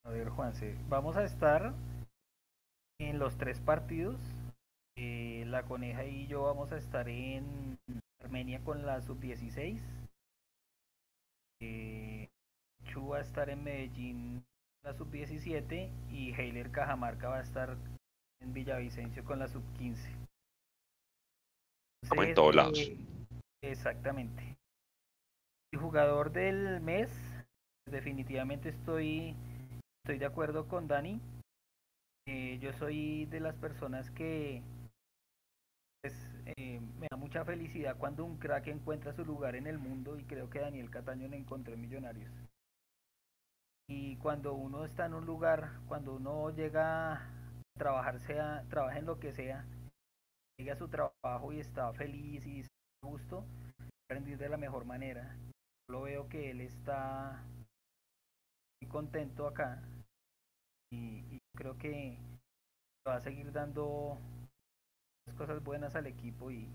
A 0.03 0.09
ver, 0.09 0.27
Juanse, 0.27 0.75
vamos 0.89 1.15
a 1.15 1.23
estar 1.23 1.73
en 2.99 3.17
los 3.17 3.37
tres 3.37 3.61
partidos 3.61 4.19
eh, 4.97 5.45
la 5.47 5.63
Coneja 5.63 6.03
y 6.03 6.27
yo 6.27 6.43
vamos 6.43 6.73
a 6.73 6.77
estar 6.77 7.07
en 7.07 7.79
Armenia 8.21 8.61
con 8.61 8.85
la 8.85 9.01
sub-16. 9.01 9.79
Eh, 11.61 12.27
Chu 12.83 13.07
va 13.07 13.19
a 13.19 13.21
estar 13.21 13.49
en 13.49 13.63
Medellín 13.63 14.43
con 14.81 14.91
la 14.91 14.97
sub-17 14.97 15.89
y 16.11 16.33
Heiler 16.33 16.71
Cajamarca 16.71 17.29
va 17.29 17.37
a 17.37 17.43
estar 17.43 17.77
en 18.41 18.53
Villavicencio 18.53 19.23
con 19.23 19.39
la 19.39 19.47
sub-15. 19.47 19.95
Como 22.09 22.23
en 22.23 22.33
todos 22.35 22.53
lados. 22.53 22.79
Eh, 22.79 23.14
exactamente. 23.71 24.57
El 25.71 25.79
jugador 25.79 26.31
del 26.31 26.79
mes, 26.81 27.09
definitivamente 27.85 28.69
estoy, 28.69 29.35
estoy 30.03 30.19
de 30.19 30.25
acuerdo 30.25 30.67
con 30.67 30.87
Dani. 30.87 31.19
Eh, 32.27 32.57
yo 32.59 32.73
soy 32.73 33.25
de 33.25 33.39
las 33.39 33.55
personas 33.55 34.09
que 34.11 34.63
eh, 36.57 36.79
me 36.99 37.07
da 37.09 37.17
mucha 37.17 37.43
felicidad 37.43 37.97
cuando 37.97 38.25
un 38.25 38.37
crack 38.37 38.67
encuentra 38.67 39.13
su 39.13 39.25
lugar 39.25 39.55
en 39.55 39.67
el 39.67 39.79
mundo 39.79 40.17
y 40.17 40.23
creo 40.23 40.49
que 40.49 40.59
Daniel 40.59 40.89
Cataño 40.89 41.27
lo 41.27 41.35
encontró 41.35 41.73
en 41.73 41.81
Millonarios. 41.81 42.31
Y 43.87 44.17
cuando 44.17 44.53
uno 44.53 44.85
está 44.85 45.05
en 45.05 45.13
un 45.13 45.25
lugar, 45.25 45.79
cuando 45.87 46.15
uno 46.15 46.49
llega 46.49 47.13
a 47.13 47.31
trabajar, 47.77 48.19
sea, 48.19 48.63
trabaja 48.69 48.97
en 48.97 49.05
lo 49.05 49.19
que 49.19 49.33
sea, 49.33 49.65
llega 50.57 50.73
a 50.73 50.77
su 50.77 50.87
trabajo 50.87 51.53
y 51.53 51.59
está 51.59 51.93
feliz 51.93 52.45
y 52.45 52.65
gusto, 53.05 53.45
rendir 54.09 54.37
de 54.37 54.49
la 54.49 54.57
mejor 54.57 54.85
manera. 54.85 55.35
Lo 55.89 56.01
veo 56.01 56.27
que 56.27 56.51
él 56.51 56.61
está 56.61 57.43
muy 58.81 58.89
contento 58.89 59.47
acá 59.47 59.81
y, 60.91 61.35
y 61.35 61.39
creo 61.55 61.77
que 61.77 62.17
va 63.07 63.15
a 63.15 63.21
seguir 63.21 63.51
dando 63.51 64.19
cosas 65.33 65.63
buenas 65.63 65.95
al 65.95 66.07
equipo 66.07 66.51
y, 66.51 66.69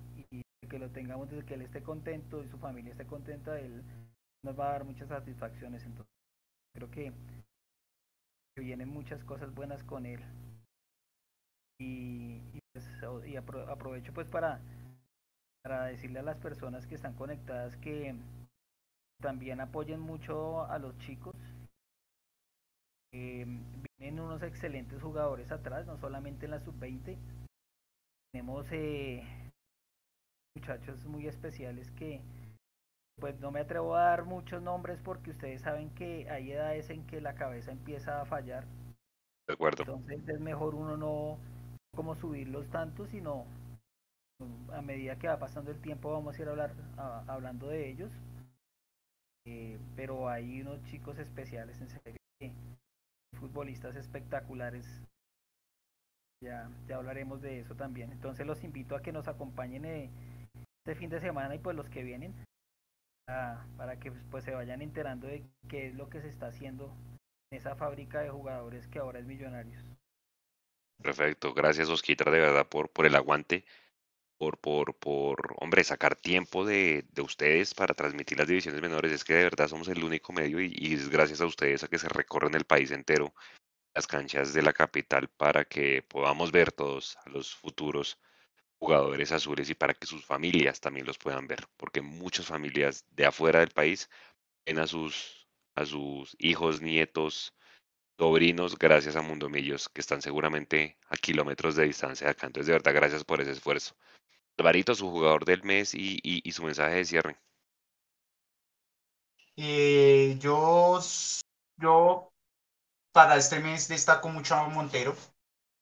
que 0.69 0.79
lo 0.79 0.91
tengamos 0.91 1.29
desde 1.29 1.45
que 1.45 1.55
él 1.55 1.63
esté 1.63 1.83
contento 1.83 2.45
y 2.45 2.49
su 2.49 2.57
familia 2.59 2.93
esté 2.93 3.05
contenta, 3.05 3.59
él 3.59 3.83
nos 4.45 4.57
va 4.59 4.69
a 4.69 4.73
dar 4.73 4.85
muchas 4.85 5.09
satisfacciones. 5.09 5.85
Entonces, 5.85 6.15
creo 6.75 6.91
que, 6.91 7.13
vienen 8.57 8.89
muchas 8.89 9.25
cosas 9.25 9.53
buenas 9.53 9.83
con 9.85 10.07
él. 10.07 10.21
Y, 11.81 12.61
pues, 12.73 12.87
aprovecho 13.69 14.13
pues 14.13 14.29
para, 14.29 14.61
para 15.63 15.87
decirle 15.87 16.21
a 16.21 16.23
las 16.23 16.39
personas 16.39 16.87
que 16.87 16.95
están 16.95 17.15
conectadas 17.15 17.77
que 17.77 18.15
también 19.21 19.61
apoyen 19.61 20.01
mucho 20.01 20.65
a 20.65 20.79
los 20.79 20.97
chicos. 20.99 21.35
Eh, 23.13 23.45
vienen 23.99 24.21
unos 24.21 24.43
excelentes 24.43 25.03
jugadores 25.03 25.51
atrás, 25.53 25.87
no 25.87 25.97
solamente 25.99 26.47
en 26.47 26.53
la 26.53 26.61
sub-20. 26.61 27.19
Tenemos 28.33 28.67
eh, 28.73 29.23
muchachos 30.57 31.05
muy 31.07 31.27
especiales 31.27 31.91
que 31.93 32.23
pues 33.19 33.39
no 33.39 33.51
me 33.51 33.61
atrevo 33.61 33.97
a 33.97 34.05
dar 34.05 34.25
muchos 34.25 34.63
nombres 34.63 34.99
porque 35.05 35.31
ustedes 35.31 35.61
saben 35.61 35.91
que 35.91 36.31
hay 36.31 36.53
edades 36.53 36.89
en 36.89 37.07
que 37.07 37.21
la 37.21 37.35
cabeza 37.35 37.71
empieza 37.71 38.23
a 38.23 38.25
fallar. 38.25 38.65
De 39.47 39.55
acuerdo. 39.55 39.83
Entonces 39.83 40.27
es 40.27 40.41
mejor 40.41 40.75
uno 40.75 40.97
no 40.97 41.39
como 41.95 42.15
subirlos 42.15 42.71
tanto, 42.71 43.07
sino 43.07 43.45
a 44.73 44.83
medida 44.83 45.19
que 45.19 45.29
va 45.29 45.39
pasando 45.39 45.71
el 45.71 45.81
tiempo 45.81 46.13
vamos 46.13 46.39
a 46.39 46.43
ir 46.43 46.49
a 46.49 46.51
hablar, 46.51 46.75
hablando 47.27 47.69
de 47.69 47.89
ellos. 47.89 48.13
Eh, 49.47 49.79
pero 49.97 50.29
hay 50.29 50.61
unos 50.61 50.83
chicos 50.85 51.19
especiales, 51.19 51.81
en 51.81 51.89
serio, 51.89 52.19
futbolistas 53.39 53.97
espectaculares. 53.97 54.87
Ya, 56.43 56.71
ya 56.87 56.97
hablaremos 56.97 57.43
de 57.43 57.61
eso 57.61 57.75
también. 57.75 58.13
Entonces 58.13 58.47
los 58.47 58.65
invito 58.65 58.97
a 58.97 59.03
que 59.03 59.13
nos 59.13 59.29
acompañen 59.29 59.85
eh, 59.85 60.11
este 60.85 60.95
fin 60.99 61.11
de 61.11 61.21
semana 61.21 61.55
y 61.55 61.59
pues 61.59 61.77
los 61.77 61.91
que 61.91 62.03
vienen 62.03 62.35
para 63.77 63.99
que 63.99 64.11
pues 64.13 64.45
se 64.45 64.53
vayan 64.53 64.83
enterando 64.83 65.27
de 65.27 65.45
qué 65.69 65.89
es 65.89 65.95
lo 65.95 66.09
que 66.09 66.21
se 66.21 66.29
está 66.29 66.47
haciendo 66.47 66.93
en 67.51 67.59
esa 67.59 67.77
fábrica 67.77 68.21
de 68.21 68.31
jugadores 68.31 68.89
que 68.89 68.99
ahora 68.99 69.19
es 69.19 69.27
Millonarios. 69.27 69.85
Perfecto, 71.03 71.55
gracias 71.55 71.89
Osquita 71.89 72.31
de 72.31 72.41
verdad 72.41 72.67
por, 72.67 72.91
por 72.91 73.07
el 73.07 73.15
aguante, 73.15 73.65
por, 74.41 74.57
por, 74.59 74.95
por, 74.95 75.55
hombre, 75.59 75.85
sacar 75.85 76.17
tiempo 76.17 76.65
de, 76.65 77.05
de, 77.13 77.21
ustedes 77.21 77.75
para 77.75 77.93
transmitir 77.93 78.39
las 78.39 78.49
divisiones 78.49 78.81
menores. 78.81 79.13
Es 79.13 79.23
que 79.23 79.35
de 79.35 79.45
verdad 79.45 79.69
somos 79.69 79.87
el 79.89 80.03
único 80.03 80.33
medio 80.33 80.63
y, 80.63 80.73
y 80.75 80.95
es 80.95 81.11
gracias 81.11 81.43
a 81.43 81.47
ustedes 81.47 81.85
a 81.85 81.89
que 81.89 81.99
se 81.99 82.09
recorren 82.09 82.55
el 82.55 82.65
país 82.65 82.91
entero 82.91 83.35
las 83.95 84.07
canchas 84.07 84.55
de 84.55 84.63
la 84.63 84.73
capital 84.73 85.29
para 85.29 85.67
que 85.67 86.03
podamos 86.03 86.53
ver 86.53 86.73
todos 86.73 87.19
a 87.27 87.29
los 87.29 87.55
futuros 87.55 88.19
jugadores 88.79 89.31
azules 89.31 89.69
y 89.69 89.75
para 89.75 89.93
que 89.93 90.07
sus 90.07 90.25
familias 90.25 90.81
también 90.81 91.07
los 91.07 91.19
puedan 91.19 91.47
ver, 91.47 91.67
porque 91.77 92.01
muchas 92.01 92.47
familias 92.47 93.05
de 93.11 93.27
afuera 93.27 93.61
del 93.61 93.71
país 93.71 94.09
ven 94.65 94.79
a 94.79 94.87
sus, 94.87 95.49
a 95.75 95.85
sus 95.85 96.35
hijos, 96.39 96.81
nietos, 96.81 97.53
sobrinos 98.21 98.79
gracias 98.79 99.17
a 99.17 99.23
Mundomillos, 99.23 99.89
que 99.89 100.03
están 100.03 100.21
seguramente 100.21 100.99
a 101.09 101.17
kilómetros 101.17 101.75
de 101.75 101.87
distancia 101.87 102.27
de 102.27 102.33
acá. 102.33 102.47
Entonces, 102.47 102.67
de 102.67 102.75
verdad, 102.75 102.93
gracias 102.93 103.25
por 103.25 103.41
ese 103.41 103.53
esfuerzo. 103.53 103.95
Alvarito, 104.59 104.95
su 104.95 105.11
jugador 105.11 105.47
del 105.47 105.63
mes 105.63 105.95
y, 105.95 106.53
su 106.53 106.63
mensaje 106.63 106.97
de 106.97 107.05
cierre. 107.07 107.37
Eh, 109.57 110.37
yo, 110.39 111.01
yo 111.79 112.31
para 113.11 113.37
este 113.37 113.59
mes 113.59 113.89
destaco 113.89 114.29
mucho 114.29 114.55
a 114.55 114.69
Montero. 114.69 115.17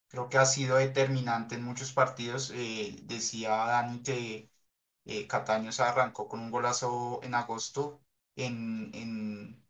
Creo 0.06 0.28
que 0.28 0.38
ha 0.38 0.46
sido 0.46 0.76
determinante 0.76 1.56
en 1.56 1.64
muchos 1.64 1.92
partidos. 1.92 2.52
Eh, 2.54 2.94
decía 3.02 3.50
Dani 3.50 4.00
que 4.04 4.48
eh, 5.06 5.26
Cataño 5.26 5.72
se 5.72 5.82
arrancó 5.82 6.28
con 6.28 6.38
un 6.38 6.52
golazo 6.52 7.18
en 7.24 7.34
agosto 7.34 8.00
en, 8.36 8.92
en, 8.94 9.67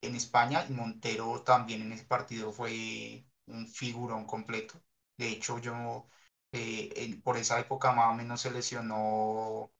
en 0.00 0.14
España 0.16 0.64
y 0.68 0.72
Montero 0.72 1.42
también 1.42 1.82
en 1.82 1.92
ese 1.92 2.04
partido 2.04 2.52
fue 2.52 3.24
un 3.46 3.66
figurón 3.68 4.26
completo. 4.26 4.80
De 5.16 5.28
hecho, 5.28 5.58
yo 5.58 6.08
eh, 6.52 7.20
por 7.24 7.36
esa 7.36 7.60
época 7.60 7.92
más 7.92 8.10
o 8.12 8.14
menos 8.14 8.40
se 8.40 8.50
lesionó 8.50 9.72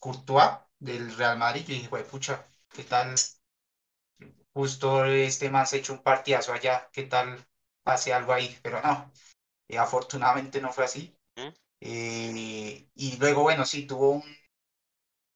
Courtois 0.00 0.50
del 0.78 1.16
Real 1.16 1.38
Madrid 1.38 1.64
y 1.68 1.74
dije, 1.74 2.04
pucha, 2.04 2.46
¿qué 2.72 2.84
tal? 2.84 3.14
Justo 4.52 5.04
este 5.04 5.50
más 5.50 5.72
hecho 5.72 5.92
un 5.92 6.02
partidazo 6.02 6.52
allá, 6.52 6.88
¿qué 6.92 7.04
tal 7.04 7.44
hace 7.84 8.12
algo 8.14 8.32
ahí? 8.32 8.56
Pero 8.62 8.80
no, 8.82 9.10
eh, 9.68 9.78
afortunadamente 9.78 10.60
no 10.60 10.72
fue 10.72 10.84
así. 10.84 11.16
Eh, 11.80 12.88
y 12.94 13.16
luego, 13.18 13.42
bueno, 13.44 13.64
sí, 13.66 13.86
tuvo 13.86 14.12
un, 14.12 14.24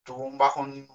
tuvo 0.03 0.24
un 0.24 0.39
bajón, 0.39 0.89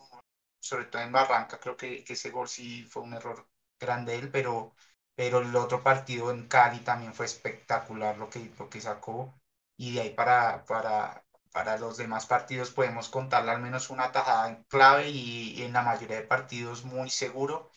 sobre 0.64 0.86
todo 0.86 1.02
en 1.02 1.12
Barranca, 1.12 1.60
creo 1.60 1.76
que, 1.78 2.04
ese 2.08 2.32
gol 2.32 2.48
sí 2.50 2.84
fue 2.86 3.04
un 3.04 3.14
error 3.14 3.48
grande 3.80 4.14
de 4.14 4.20
él, 4.20 4.32
pero, 4.32 4.74
pero 5.16 5.40
el 5.40 5.56
otro 5.56 5.84
partido 5.84 6.32
en 6.32 6.48
Cali 6.48 6.80
también 6.80 7.14
fue 7.14 7.26
espectacular 7.26 8.18
lo 8.18 8.30
que, 8.30 8.52
lo 8.58 8.70
que 8.70 8.82
sacó. 8.82 9.34
Y 9.78 9.94
de 9.96 10.02
ahí 10.02 10.10
para, 10.12 10.64
para, 10.66 11.26
para 11.52 11.78
los 11.78 11.98
demás 11.98 12.26
partidos 12.28 12.72
podemos 12.72 13.10
contarle 13.10 13.52
al 13.52 13.62
menos 13.62 13.90
una 13.90 14.12
tajada 14.12 14.50
en 14.50 14.64
clave 14.66 15.10
y, 15.10 15.62
en 15.64 15.74
la 15.74 15.82
mayoría 15.84 16.18
de 16.18 16.24
partidos 16.28 16.86
muy 16.86 17.10
seguro. 17.10 17.72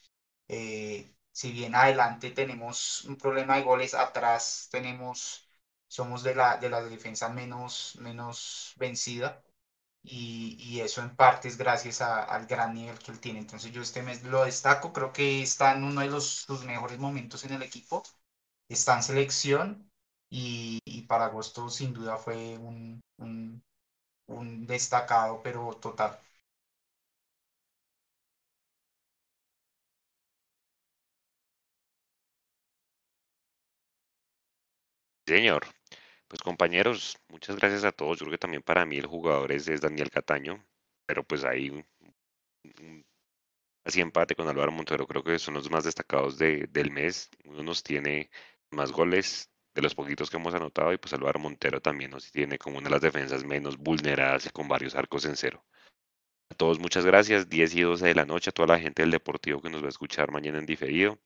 Eh, 0.49 1.15
si 1.33 1.53
bien 1.53 1.75
adelante 1.75 2.31
tenemos 2.33 3.05
un 3.05 3.17
problema 3.17 3.57
de 3.57 3.63
goles, 3.63 3.95
atrás 3.95 4.69
tenemos 4.71 5.49
somos 5.89 6.23
de 6.23 6.35
la, 6.35 6.57
de 6.59 6.71
la 6.71 6.83
defensa 6.83 7.29
menos, 7.29 7.97
menos 8.01 8.75
vencida 8.77 9.43
y, 10.07 10.57
y 10.61 10.81
eso 10.81 11.03
en 11.03 11.17
parte 11.17 11.49
es 11.49 11.57
gracias 11.59 12.01
al 12.03 12.47
gran 12.47 12.75
nivel 12.75 12.99
que 12.99 13.13
él 13.13 13.21
tiene. 13.21 13.41
Entonces 13.41 13.73
yo 13.73 13.83
este 13.83 14.03
mes 14.03 14.23
lo 14.25 14.45
destaco, 14.45 14.93
creo 14.93 15.13
que 15.13 15.43
está 15.43 15.75
en 15.77 15.85
uno 15.85 16.01
de 16.03 16.09
los, 16.09 16.27
sus 16.47 16.65
mejores 16.65 16.99
momentos 16.99 17.45
en 17.45 17.53
el 17.55 17.63
equipo, 17.63 18.03
está 18.69 18.97
en 18.97 19.03
selección 19.05 19.93
y, 20.31 20.81
y 20.85 21.03
para 21.03 21.27
agosto 21.27 21.71
sin 21.71 21.95
duda 21.95 22.17
fue 22.19 22.59
un, 22.59 23.03
un, 23.19 23.63
un 24.29 24.67
destacado 24.67 25.43
pero 25.43 25.75
total. 25.81 26.19
Señor, 35.29 35.63
pues 36.29 36.43
compañeros, 36.43 37.19
muchas 37.29 37.57
gracias 37.57 37.85
a 37.85 37.93
todos. 37.93 38.19
Yo 38.19 38.27
creo 38.27 38.33
que 38.33 38.39
también 38.39 38.63
para 38.63 38.87
mí 38.87 38.97
el 38.99 39.07
jugador 39.07 39.53
es, 39.53 39.67
Daniel 39.81 40.11
Cataño, 40.11 40.65
pero 41.07 41.25
pues 41.25 41.45
ahí 41.45 41.85
así 43.85 44.01
empate 44.01 44.35
con 44.35 44.49
Álvaro 44.49 44.73
Montero, 44.73 45.07
creo 45.07 45.23
que 45.23 45.39
son 45.39 45.55
los 45.55 45.71
más 45.71 45.85
destacados 45.85 46.39
de, 46.39 46.67
del 46.69 46.91
mes. 46.91 47.31
Uno 47.45 47.63
nos 47.63 47.83
tiene 47.83 48.31
más 48.71 48.93
goles 48.93 49.51
de 49.75 49.83
los 49.83 49.95
poquitos 49.95 50.31
que 50.31 50.37
hemos 50.39 50.55
anotado 50.55 50.93
y 50.93 50.99
pues 50.99 51.13
Álvaro 51.15 51.39
Montero 51.39 51.81
también 51.81 52.11
nos 52.11 52.33
tiene 52.33 52.59
como 52.59 52.79
una 52.79 52.89
de 52.89 52.93
las 52.93 53.03
defensas 53.03 53.45
menos 53.45 53.77
vulneradas 53.77 54.47
y 54.47 54.51
con 54.51 54.69
varios 54.69 54.95
arcos 54.95 55.25
en 55.27 55.37
cero. 55.37 55.65
A 56.51 56.55
todos 56.55 56.79
muchas 56.79 57.05
gracias, 57.05 57.49
10 57.49 57.75
y 57.75 57.83
12 57.83 58.07
de 58.07 58.15
la 58.15 58.25
noche, 58.25 58.51
a 58.51 58.53
toda 58.53 58.69
la 58.69 58.81
gente 58.81 59.03
del 59.03 59.11
Deportivo 59.11 59.61
que 59.61 59.71
nos 59.71 59.83
va 59.83 59.87
a 59.87 59.91
escuchar 59.91 60.31
mañana 60.31 60.59
en 60.59 60.67
diferido 60.67 61.19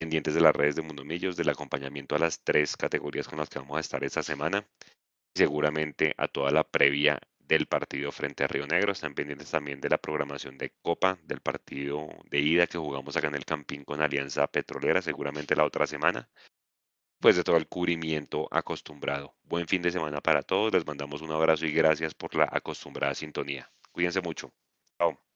pendientes 0.00 0.32
de 0.32 0.40
las 0.40 0.56
redes 0.56 0.76
de 0.76 0.82
Mundo 0.82 1.04
Millos, 1.04 1.36
del 1.36 1.50
acompañamiento 1.50 2.16
a 2.16 2.18
las 2.18 2.42
tres 2.42 2.74
categorías 2.74 3.28
con 3.28 3.38
las 3.38 3.50
que 3.50 3.58
vamos 3.58 3.76
a 3.76 3.80
estar 3.80 4.02
esta 4.02 4.22
semana 4.22 4.66
y 5.34 5.38
seguramente 5.38 6.14
a 6.16 6.26
toda 6.26 6.50
la 6.50 6.64
previa 6.64 7.20
del 7.38 7.66
partido 7.66 8.10
frente 8.10 8.42
a 8.42 8.46
Río 8.46 8.66
Negro. 8.66 8.92
Están 8.92 9.14
pendientes 9.14 9.50
también 9.50 9.78
de 9.78 9.90
la 9.90 9.98
programación 9.98 10.56
de 10.56 10.72
Copa, 10.80 11.18
del 11.24 11.40
partido 11.40 12.08
de 12.30 12.40
ida 12.40 12.66
que 12.66 12.78
jugamos 12.78 13.14
acá 13.16 13.28
en 13.28 13.34
el 13.34 13.44
Campín 13.44 13.84
con 13.84 14.00
Alianza 14.00 14.46
Petrolera, 14.46 15.02
seguramente 15.02 15.54
la 15.54 15.64
otra 15.64 15.86
semana. 15.86 16.30
Pues 17.20 17.36
de 17.36 17.44
todo 17.44 17.58
el 17.58 17.68
cubrimiento 17.68 18.48
acostumbrado. 18.50 19.36
Buen 19.42 19.68
fin 19.68 19.82
de 19.82 19.90
semana 19.90 20.22
para 20.22 20.42
todos. 20.42 20.72
Les 20.72 20.86
mandamos 20.86 21.20
un 21.20 21.32
abrazo 21.32 21.66
y 21.66 21.72
gracias 21.72 22.14
por 22.14 22.34
la 22.34 22.48
acostumbrada 22.50 23.14
sintonía. 23.14 23.70
Cuídense 23.92 24.22
mucho. 24.22 24.50
Chao. 24.98 25.29